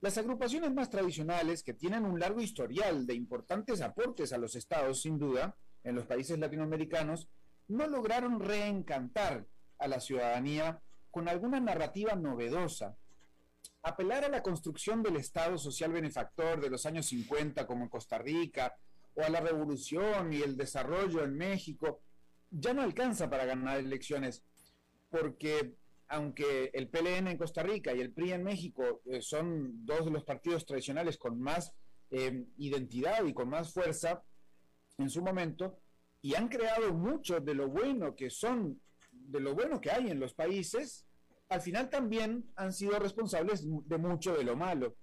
Las 0.00 0.16
agrupaciones 0.16 0.72
más 0.72 0.88
tradicionales, 0.88 1.62
que 1.62 1.74
tienen 1.74 2.06
un 2.06 2.18
largo 2.18 2.40
historial 2.40 3.06
de 3.06 3.14
importantes 3.14 3.82
aportes 3.82 4.32
a 4.32 4.38
los 4.38 4.54
estados, 4.54 5.02
sin 5.02 5.18
duda, 5.18 5.54
en 5.84 5.94
los 5.94 6.06
países 6.06 6.38
latinoamericanos, 6.38 7.28
no 7.68 7.86
lograron 7.86 8.40
reencantar 8.40 9.46
a 9.78 9.88
la 9.88 10.00
ciudadanía 10.00 10.80
con 11.10 11.28
alguna 11.28 11.60
narrativa 11.60 12.14
novedosa. 12.14 12.96
Apelar 13.82 14.24
a 14.24 14.30
la 14.30 14.42
construcción 14.42 15.02
del 15.02 15.16
Estado 15.16 15.58
social 15.58 15.92
benefactor 15.92 16.62
de 16.62 16.70
los 16.70 16.86
años 16.86 17.06
50 17.06 17.66
como 17.66 17.84
en 17.84 17.90
Costa 17.90 18.16
Rica, 18.16 18.74
o 19.14 19.22
a 19.22 19.28
la 19.28 19.40
revolución 19.40 20.32
y 20.32 20.40
el 20.40 20.56
desarrollo 20.56 21.22
en 21.24 21.36
México, 21.36 22.00
ya 22.50 22.72
no 22.72 22.80
alcanza 22.80 23.28
para 23.28 23.44
ganar 23.44 23.78
elecciones, 23.78 24.42
porque 25.10 25.74
aunque 26.10 26.70
el 26.74 26.88
PLN 26.88 27.28
en 27.28 27.38
Costa 27.38 27.62
Rica 27.62 27.94
y 27.94 28.00
el 28.00 28.12
PRI 28.12 28.32
en 28.32 28.42
México 28.42 29.00
eh, 29.06 29.22
son 29.22 29.86
dos 29.86 30.04
de 30.04 30.10
los 30.10 30.24
partidos 30.24 30.66
tradicionales 30.66 31.16
con 31.16 31.40
más 31.40 31.72
eh, 32.10 32.46
identidad 32.58 33.24
y 33.24 33.32
con 33.32 33.48
más 33.48 33.72
fuerza 33.72 34.22
en 34.98 35.08
su 35.08 35.22
momento, 35.22 35.78
y 36.20 36.34
han 36.34 36.48
creado 36.48 36.92
mucho 36.92 37.40
de 37.40 37.54
lo 37.54 37.68
bueno 37.68 38.16
que 38.16 38.28
son, 38.28 38.82
de 39.12 39.40
lo 39.40 39.54
bueno 39.54 39.80
que 39.80 39.92
hay 39.92 40.10
en 40.10 40.18
los 40.18 40.34
países, 40.34 41.06
al 41.48 41.62
final 41.62 41.88
también 41.88 42.50
han 42.56 42.72
sido 42.72 42.98
responsables 42.98 43.64
de 43.64 43.98
mucho 43.98 44.36
de 44.36 44.44
lo 44.44 44.56
malo. 44.56 44.96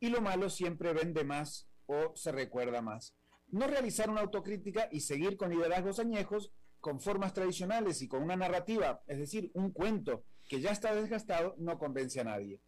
Y 0.00 0.08
lo 0.08 0.20
malo 0.20 0.50
siempre 0.50 0.92
vende 0.92 1.22
más 1.22 1.68
o 1.86 2.12
se 2.16 2.32
recuerda 2.32 2.82
más. 2.82 3.14
No 3.48 3.66
realizar 3.66 4.10
una 4.10 4.22
autocrítica 4.22 4.88
y 4.90 5.00
seguir 5.00 5.36
con 5.36 5.50
liderazgos 5.50 6.00
añejos, 6.00 6.50
con 6.80 7.00
formas 7.00 7.32
tradicionales 7.32 8.02
y 8.02 8.08
con 8.08 8.22
una 8.22 8.36
narrativa, 8.36 9.02
es 9.06 9.18
decir, 9.18 9.50
un 9.54 9.70
cuento 9.70 10.24
que 10.48 10.60
ya 10.60 10.70
está 10.70 10.94
desgastado, 10.94 11.54
no 11.58 11.78
convence 11.78 12.20
a 12.20 12.24
nadie. 12.24 12.60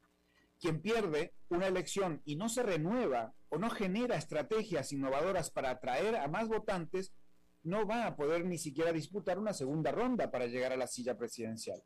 Quien 0.60 0.82
pierde 0.82 1.34
una 1.48 1.68
elección 1.68 2.20
y 2.24 2.36
no 2.36 2.48
se 2.48 2.62
renueva 2.62 3.34
o 3.48 3.58
no 3.58 3.70
genera 3.70 4.16
estrategias 4.16 4.92
innovadoras 4.92 5.50
para 5.50 5.70
atraer 5.70 6.16
a 6.16 6.26
más 6.26 6.48
votantes, 6.48 7.12
no 7.62 7.86
va 7.86 8.06
a 8.06 8.16
poder 8.16 8.44
ni 8.44 8.58
siquiera 8.58 8.92
disputar 8.92 9.38
una 9.38 9.52
segunda 9.52 9.92
ronda 9.92 10.30
para 10.30 10.46
llegar 10.46 10.72
a 10.72 10.76
la 10.76 10.86
silla 10.86 11.16
presidencial. 11.16 11.82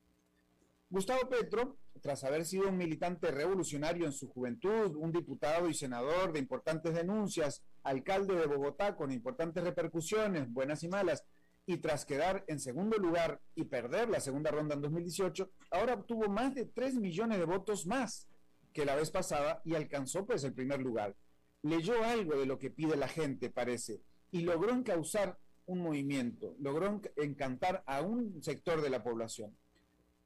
Gustavo 0.92 1.26
Petro, 1.28 1.78
tras 2.02 2.22
haber 2.22 2.44
sido 2.44 2.68
un 2.68 2.76
militante 2.76 3.30
revolucionario 3.30 4.04
en 4.04 4.12
su 4.12 4.28
juventud, 4.28 4.94
un 4.96 5.10
diputado 5.10 5.70
y 5.70 5.74
senador 5.74 6.32
de 6.32 6.38
importantes 6.38 6.94
denuncias, 6.94 7.62
alcalde 7.82 8.36
de 8.36 8.46
Bogotá 8.46 8.94
con 8.94 9.10
importantes 9.10 9.64
repercusiones, 9.64 10.52
buenas 10.52 10.82
y 10.82 10.88
malas, 10.88 11.24
y 11.66 11.76
tras 11.78 12.04
quedar 12.04 12.44
en 12.48 12.58
segundo 12.58 12.98
lugar 12.98 13.40
y 13.54 13.64
perder 13.64 14.08
la 14.08 14.20
segunda 14.20 14.50
ronda 14.50 14.74
en 14.74 14.82
2018, 14.82 15.50
ahora 15.70 15.94
obtuvo 15.94 16.28
más 16.28 16.54
de 16.54 16.66
3 16.66 16.96
millones 16.96 17.38
de 17.38 17.44
votos 17.44 17.86
más 17.86 18.28
que 18.72 18.84
la 18.84 18.96
vez 18.96 19.10
pasada 19.10 19.60
y 19.64 19.74
alcanzó 19.74 20.26
pues 20.26 20.42
el 20.44 20.54
primer 20.54 20.80
lugar. 20.80 21.14
Leyó 21.62 22.02
algo 22.04 22.36
de 22.36 22.46
lo 22.46 22.58
que 22.58 22.70
pide 22.70 22.96
la 22.96 23.06
gente, 23.06 23.50
parece, 23.50 24.00
y 24.32 24.40
logró 24.40 24.72
encauzar 24.72 25.38
un 25.66 25.80
movimiento, 25.80 26.56
logró 26.58 27.00
encantar 27.16 27.84
a 27.86 28.00
un 28.02 28.42
sector 28.42 28.82
de 28.82 28.90
la 28.90 29.04
población. 29.04 29.56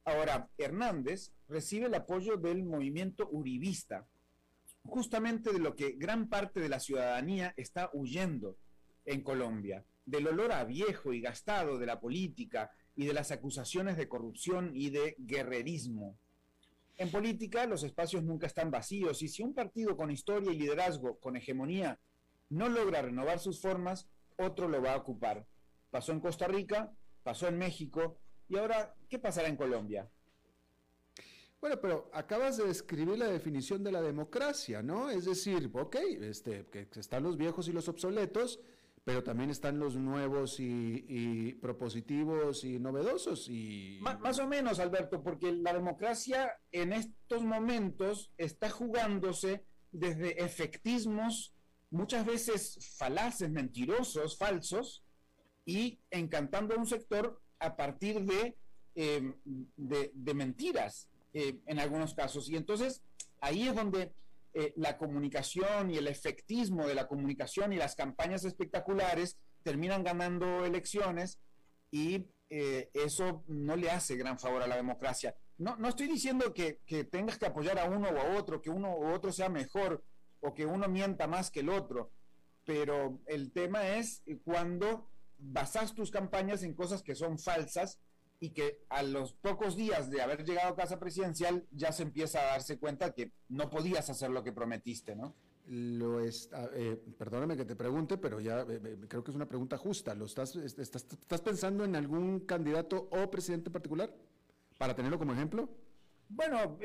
Ahora, 0.04 0.48
Hernández 0.56 1.32
recibe 1.48 1.86
el 1.86 1.94
apoyo 1.94 2.36
del 2.36 2.64
movimiento 2.64 3.28
uribista, 3.30 4.06
justamente 4.84 5.52
de 5.52 5.58
lo 5.58 5.74
que 5.76 5.92
gran 5.92 6.28
parte 6.28 6.60
de 6.60 6.68
la 6.68 6.80
ciudadanía 6.80 7.52
está 7.56 7.90
huyendo 7.92 8.56
en 9.04 9.22
Colombia 9.22 9.84
del 10.06 10.28
olor 10.28 10.52
a 10.52 10.64
viejo 10.64 11.12
y 11.12 11.20
gastado 11.20 11.78
de 11.78 11.86
la 11.86 12.00
política 12.00 12.70
y 12.94 13.04
de 13.04 13.12
las 13.12 13.32
acusaciones 13.32 13.96
de 13.96 14.08
corrupción 14.08 14.70
y 14.72 14.90
de 14.90 15.16
guerrerismo. 15.18 16.16
En 16.96 17.10
política 17.10 17.66
los 17.66 17.82
espacios 17.82 18.22
nunca 18.22 18.46
están 18.46 18.70
vacíos 18.70 19.20
y 19.20 19.28
si 19.28 19.42
un 19.42 19.52
partido 19.52 19.96
con 19.96 20.10
historia 20.10 20.50
y 20.52 20.58
liderazgo, 20.58 21.18
con 21.18 21.36
hegemonía, 21.36 22.00
no 22.48 22.68
logra 22.68 23.02
renovar 23.02 23.40
sus 23.40 23.60
formas, 23.60 24.08
otro 24.38 24.68
lo 24.68 24.80
va 24.80 24.94
a 24.94 24.98
ocupar. 24.98 25.46
Pasó 25.90 26.12
en 26.12 26.20
Costa 26.20 26.46
Rica, 26.46 26.92
pasó 27.22 27.48
en 27.48 27.58
México 27.58 28.18
y 28.48 28.56
ahora, 28.56 28.94
¿qué 29.10 29.18
pasará 29.18 29.48
en 29.48 29.56
Colombia? 29.56 30.08
Bueno, 31.60 31.80
pero 31.80 32.10
acabas 32.12 32.58
de 32.58 32.66
describir 32.66 33.18
la 33.18 33.26
definición 33.26 33.82
de 33.82 33.90
la 33.90 34.00
democracia, 34.00 34.82
¿no? 34.82 35.10
Es 35.10 35.24
decir, 35.24 35.68
ok, 35.74 35.96
este, 36.20 36.66
que 36.66 36.88
están 36.94 37.24
los 37.24 37.36
viejos 37.36 37.66
y 37.66 37.72
los 37.72 37.88
obsoletos, 37.88 38.60
pero 39.06 39.22
también 39.22 39.50
están 39.50 39.78
los 39.78 39.94
nuevos 39.94 40.56
y, 40.58 41.52
propositivos 41.62 42.64
y 42.64 42.80
novedosos. 42.80 43.48
Y... 43.48 44.00
más 44.00 44.40
o 44.40 44.48
menos, 44.48 44.80
Alberto, 44.80 45.22
porque 45.22 45.52
la 45.52 45.72
democracia 45.72 46.58
en 46.72 46.92
estos 46.92 47.44
momentos 47.44 48.32
está 48.36 48.68
jugándose 48.68 49.64
desde 49.92 50.42
efectismos 50.42 51.54
muchas 51.88 52.26
veces 52.26 52.96
falaces, 52.98 53.48
mentirosos, 53.48 54.36
falsos, 54.36 55.04
y 55.64 56.00
encantando 56.10 56.74
a 56.74 56.78
un 56.78 56.86
sector 56.86 57.40
a 57.60 57.76
partir 57.76 58.24
de, 58.24 58.56
eh, 58.96 59.34
de, 59.76 60.34
mentiras 60.34 61.08
eh, 61.32 61.60
en 61.66 61.78
algunos 61.78 62.12
casos. 62.12 62.48
Y 62.48 62.56
entonces 62.56 63.04
ahí 63.40 63.68
es 63.68 63.74
donde 63.76 64.12
eh, 64.58 64.72
la 64.76 64.96
comunicación 64.96 65.90
y 65.90 65.98
el 65.98 66.08
efectismo 66.08 66.86
de 66.86 66.94
la 66.94 67.06
comunicación 67.06 67.74
y 67.74 67.76
las 67.76 67.94
campañas 67.94 68.42
espectaculares 68.46 69.36
terminan 69.62 70.02
ganando 70.02 70.64
elecciones 70.64 71.38
y 71.90 72.30
eh, 72.48 72.88
eso 72.94 73.44
no 73.48 73.76
le 73.76 73.90
hace 73.90 74.16
gran 74.16 74.38
favor 74.38 74.62
a 74.62 74.66
la 74.66 74.76
democracia. 74.76 75.36
No, 75.58 75.76
no 75.76 75.88
estoy 75.88 76.06
diciendo 76.06 76.54
que, 76.54 76.80
que, 76.86 77.04
tengas 77.04 77.36
que 77.36 77.44
apoyar 77.44 77.78
a 77.78 77.84
uno 77.84 78.08
o 78.08 78.18
a 78.18 78.38
otro, 78.38 78.62
que 78.62 78.70
uno 78.70 78.96
u 78.96 79.12
otro 79.12 79.30
sea 79.30 79.50
mejor 79.50 80.02
o 80.40 80.54
que 80.54 80.64
uno 80.64 80.88
mienta 80.88 81.26
más 81.26 81.50
que 81.50 81.60
el 81.60 81.68
otro, 81.68 82.12
pero 82.64 83.20
el 83.26 83.52
tema 83.52 83.86
es 83.98 84.22
cuando 84.42 85.10
basas 85.36 85.92
tus 85.94 86.10
campañas 86.10 86.62
en 86.62 86.72
cosas 86.72 87.02
que 87.02 87.14
son 87.14 87.38
falsas 87.38 88.00
y 88.40 88.50
que 88.50 88.84
a 88.88 89.02
los 89.02 89.32
pocos 89.32 89.76
días 89.76 90.10
de 90.10 90.22
haber 90.22 90.44
llegado 90.44 90.68
a 90.68 90.76
casa 90.76 90.98
presidencial 90.98 91.66
ya 91.70 91.92
se 91.92 92.02
empieza 92.02 92.40
a 92.40 92.46
darse 92.46 92.78
cuenta 92.78 93.12
que 93.12 93.32
no 93.48 93.70
podías 93.70 94.10
hacer 94.10 94.30
lo 94.30 94.44
que 94.44 94.52
prometiste, 94.52 95.16
¿no? 95.16 95.34
Lo 95.68 96.20
es, 96.20 96.48
eh, 96.74 96.96
perdóname 97.18 97.56
que 97.56 97.64
te 97.64 97.74
pregunte, 97.74 98.18
pero 98.18 98.38
ya 98.40 98.60
eh, 98.60 98.80
eh, 98.84 98.98
creo 99.08 99.24
que 99.24 99.32
es 99.32 99.34
una 99.34 99.48
pregunta 99.48 99.76
justa. 99.76 100.14
¿Lo 100.14 100.26
estás, 100.26 100.54
estás, 100.54 101.06
estás 101.10 101.40
pensando 101.40 101.84
en 101.84 101.96
algún 101.96 102.40
candidato 102.40 103.08
o 103.10 103.30
presidente 103.30 103.70
particular 103.70 104.14
para 104.78 104.94
tenerlo 104.94 105.18
como 105.18 105.32
ejemplo? 105.32 105.68
Bueno, 106.28 106.78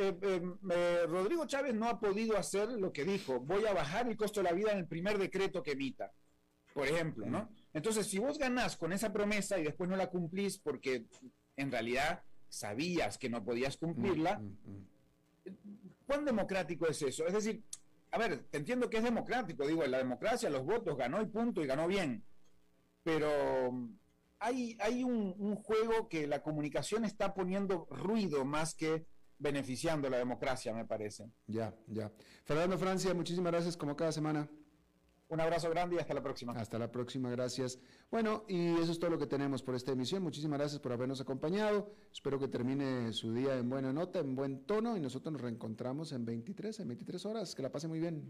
Rodrigo 1.07 1.45
Chávez 1.45 1.73
no 1.73 1.87
ha 1.87 1.99
podido 1.99 2.37
hacer 2.37 2.69
lo 2.69 2.91
que 2.91 3.05
dijo. 3.05 3.39
Voy 3.39 3.65
a 3.65 3.73
bajar 3.73 4.07
el 4.07 4.15
costo 4.15 4.39
de 4.39 4.45
la 4.45 4.53
vida 4.53 4.71
en 4.71 4.79
el 4.79 4.87
primer 4.87 5.17
decreto 5.17 5.63
que 5.63 5.71
emita, 5.71 6.11
por 6.73 6.87
ejemplo, 6.87 7.25
¿no? 7.27 7.49
Entonces, 7.73 8.07
si 8.07 8.19
vos 8.19 8.37
ganás 8.37 8.77
con 8.77 8.93
esa 8.93 9.11
promesa 9.11 9.57
y 9.57 9.63
después 9.63 9.89
no 9.89 9.95
la 9.95 10.09
cumplís 10.09 10.59
porque 10.59 11.05
en 11.61 11.71
realidad 11.71 12.23
sabías 12.49 13.17
que 13.17 13.29
no 13.29 13.43
podías 13.43 13.77
cumplirla, 13.77 14.39
mm, 14.39 14.43
mm, 14.43 14.71
mm. 15.45 15.91
¿cuán 16.05 16.25
democrático 16.25 16.87
es 16.87 17.01
eso? 17.01 17.25
Es 17.25 17.33
decir, 17.33 17.63
a 18.11 18.17
ver, 18.17 18.43
te 18.49 18.57
entiendo 18.57 18.89
que 18.89 18.97
es 18.97 19.03
democrático, 19.03 19.65
digo, 19.65 19.83
en 19.83 19.91
la 19.91 19.99
democracia 19.99 20.49
los 20.49 20.65
votos 20.65 20.97
ganó 20.97 21.21
y 21.21 21.25
punto 21.27 21.63
y 21.63 21.67
ganó 21.67 21.87
bien, 21.87 22.23
pero 23.03 23.71
hay, 24.39 24.77
hay 24.81 25.03
un, 25.03 25.33
un 25.37 25.55
juego 25.55 26.09
que 26.09 26.27
la 26.27 26.41
comunicación 26.41 27.05
está 27.05 27.33
poniendo 27.33 27.87
ruido 27.89 28.43
más 28.43 28.75
que 28.75 29.05
beneficiando 29.41 30.09
la 30.09 30.17
democracia, 30.17 30.73
me 30.73 30.85
parece. 30.85 31.31
Ya, 31.47 31.73
ya. 31.87 32.11
Fernando 32.43 32.77
Francia, 32.77 33.13
muchísimas 33.13 33.51
gracias 33.51 33.75
como 33.75 33.95
cada 33.95 34.11
semana. 34.11 34.47
Un 35.31 35.39
abrazo 35.39 35.69
grande 35.69 35.95
y 35.95 35.99
hasta 35.99 36.13
la 36.13 36.21
próxima. 36.21 36.51
Hasta 36.51 36.77
la 36.77 36.91
próxima, 36.91 37.29
gracias. 37.29 37.79
Bueno, 38.11 38.43
y 38.49 38.73
eso 38.81 38.91
es 38.91 38.99
todo 38.99 39.11
lo 39.11 39.17
que 39.17 39.27
tenemos 39.27 39.63
por 39.63 39.75
esta 39.75 39.93
emisión. 39.93 40.21
Muchísimas 40.23 40.59
gracias 40.59 40.81
por 40.81 40.91
habernos 40.91 41.21
acompañado. 41.21 41.89
Espero 42.11 42.37
que 42.37 42.49
termine 42.49 43.13
su 43.13 43.33
día 43.33 43.57
en 43.57 43.69
buena 43.69 43.93
nota, 43.93 44.19
en 44.19 44.35
buen 44.35 44.65
tono 44.65 44.97
y 44.97 44.99
nosotros 44.99 45.31
nos 45.31 45.41
reencontramos 45.41 46.11
en 46.11 46.25
23, 46.25 46.81
en 46.81 46.87
23 46.89 47.25
horas. 47.25 47.55
Que 47.55 47.63
la 47.63 47.71
pase 47.71 47.87
muy 47.87 48.01
bien. 48.01 48.29